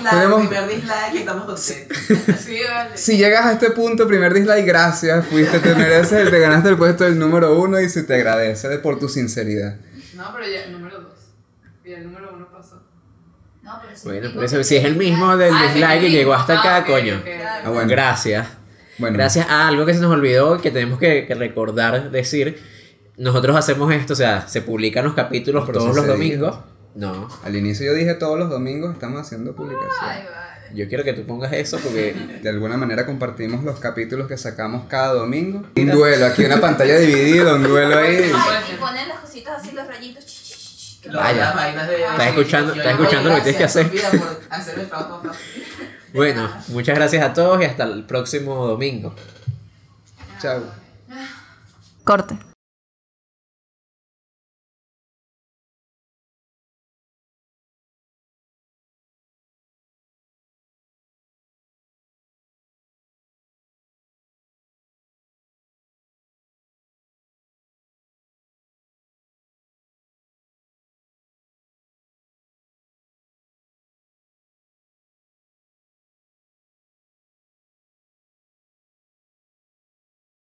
No, 0.05 0.09
tenemos 0.09 0.43
Usted- 0.43 0.49
primer 0.49 0.69
dislike, 0.69 1.15
estamos 1.15 1.45
contentos. 1.45 1.97
Sí, 2.39 2.57
vale. 2.67 2.89
Si 2.95 3.17
llegas 3.17 3.45
a 3.45 3.51
este 3.53 3.71
punto, 3.71 4.07
primer 4.07 4.33
dislike, 4.33 4.65
gracias. 4.65 5.25
Fuiste, 5.27 5.59
te 5.59 5.75
mereces, 5.75 6.29
te 6.29 6.39
ganaste 6.39 6.69
el 6.69 6.77
puesto 6.77 7.03
del 7.03 7.17
número 7.19 7.59
uno 7.59 7.79
y 7.79 7.89
se 7.89 8.03
te 8.03 8.15
agradece 8.15 8.69
por 8.79 8.97
tu 8.99 9.07
sinceridad. 9.09 9.75
No, 10.15 10.23
pero 10.33 10.45
ya, 10.47 10.67
número 10.71 10.99
dos. 11.01 11.13
Y 11.83 11.91
el 11.91 12.03
número 12.05 12.31
uno 12.35 12.47
pasó. 12.51 12.81
No, 13.75 13.81
pero 14.03 14.21
Bueno, 14.21 14.33
por 14.33 14.43
eso, 14.43 14.63
si 14.63 14.75
es 14.77 14.85
el 14.85 14.95
mismo 14.95 15.35
del 15.37 15.53
Ah, 15.53 15.63
dislike 15.73 16.01
que 16.01 16.09
llegó 16.11 16.33
hasta 16.33 16.53
Ah, 16.53 16.59
acá, 16.59 16.79
ok, 16.79 16.85
coño. 16.99 17.15
ok. 17.17 17.27
Ah, 17.65 17.69
bueno. 17.69 17.89
Gracias. 17.89 18.47
Bueno, 18.97 19.17
Gracias 19.17 19.47
a 19.49 19.67
algo 19.67 19.85
que 19.85 19.93
se 19.93 19.99
nos 19.99 20.11
olvidó 20.11 20.55
y 20.55 20.59
que 20.59 20.71
tenemos 20.71 20.99
que, 20.99 21.25
que 21.25 21.35
recordar 21.35 22.11
decir. 22.11 22.61
Nosotros 23.17 23.55
hacemos 23.55 23.93
esto, 23.93 24.13
o 24.13 24.15
sea, 24.15 24.47
se 24.47 24.61
publican 24.61 25.05
los 25.05 25.13
capítulos 25.13 25.63
Pero 25.65 25.79
todos 25.79 25.95
los 25.95 26.05
domingos. 26.07 26.57
No, 26.95 27.27
Al 27.43 27.55
inicio 27.55 27.85
yo 27.87 27.93
dije 27.93 28.13
todos 28.15 28.37
los 28.39 28.49
domingos 28.49 28.93
estamos 28.93 29.21
haciendo 29.21 29.51
Ay, 29.51 29.55
publicación. 29.57 29.91
vale. 30.01 30.25
yo 30.73 30.87
quiero 30.87 31.03
que 31.03 31.11
tú 31.13 31.25
pongas 31.25 31.51
eso 31.53 31.77
porque 31.79 32.13
De 32.43 32.49
alguna 32.49 32.75
manera 32.77 33.05
compartimos 33.05 33.63
los 33.65 33.79
capítulos 33.79 34.27
que 34.27 34.37
sacamos 34.37 34.85
cada 34.89 35.13
domingo. 35.13 35.63
Un 35.77 35.87
duelo, 35.91 36.25
aquí 36.25 36.43
una 36.45 36.59
pantalla 36.61 36.97
dividida, 36.97 37.55
un 37.55 37.63
duelo 37.63 37.97
ahí. 37.97 38.31
Ay, 38.33 38.73
y 38.73 38.77
ponen 38.77 39.07
las 39.09 39.19
cositas 39.19 39.61
así, 39.61 39.73
los 39.75 39.87
rayitos. 39.87 40.24
Lo- 41.09 41.19
Vaya. 41.19 41.53
las 41.75 41.87
de- 41.87 42.03
Estás 42.03 42.27
escuchando- 42.27 42.73
estás 42.73 42.91
escuchando 42.93 43.29
lo 43.29 43.35
que 43.35 43.41
tienes 43.41 43.57
que 43.57 43.63
hacer. 43.63 43.87
Por 43.89 43.99
el 44.79 44.87
trabajo. 44.89 45.21
Bueno, 46.13 46.49
muchas 46.69 46.95
gracias 46.95 47.23
a 47.23 47.33
todos 47.33 47.61
y 47.61 47.65
hasta 47.65 47.83
el 47.83 48.03
próximo 48.05 48.65
domingo. 48.67 49.13
Chao. 50.41 50.61
Corte. 52.03 52.54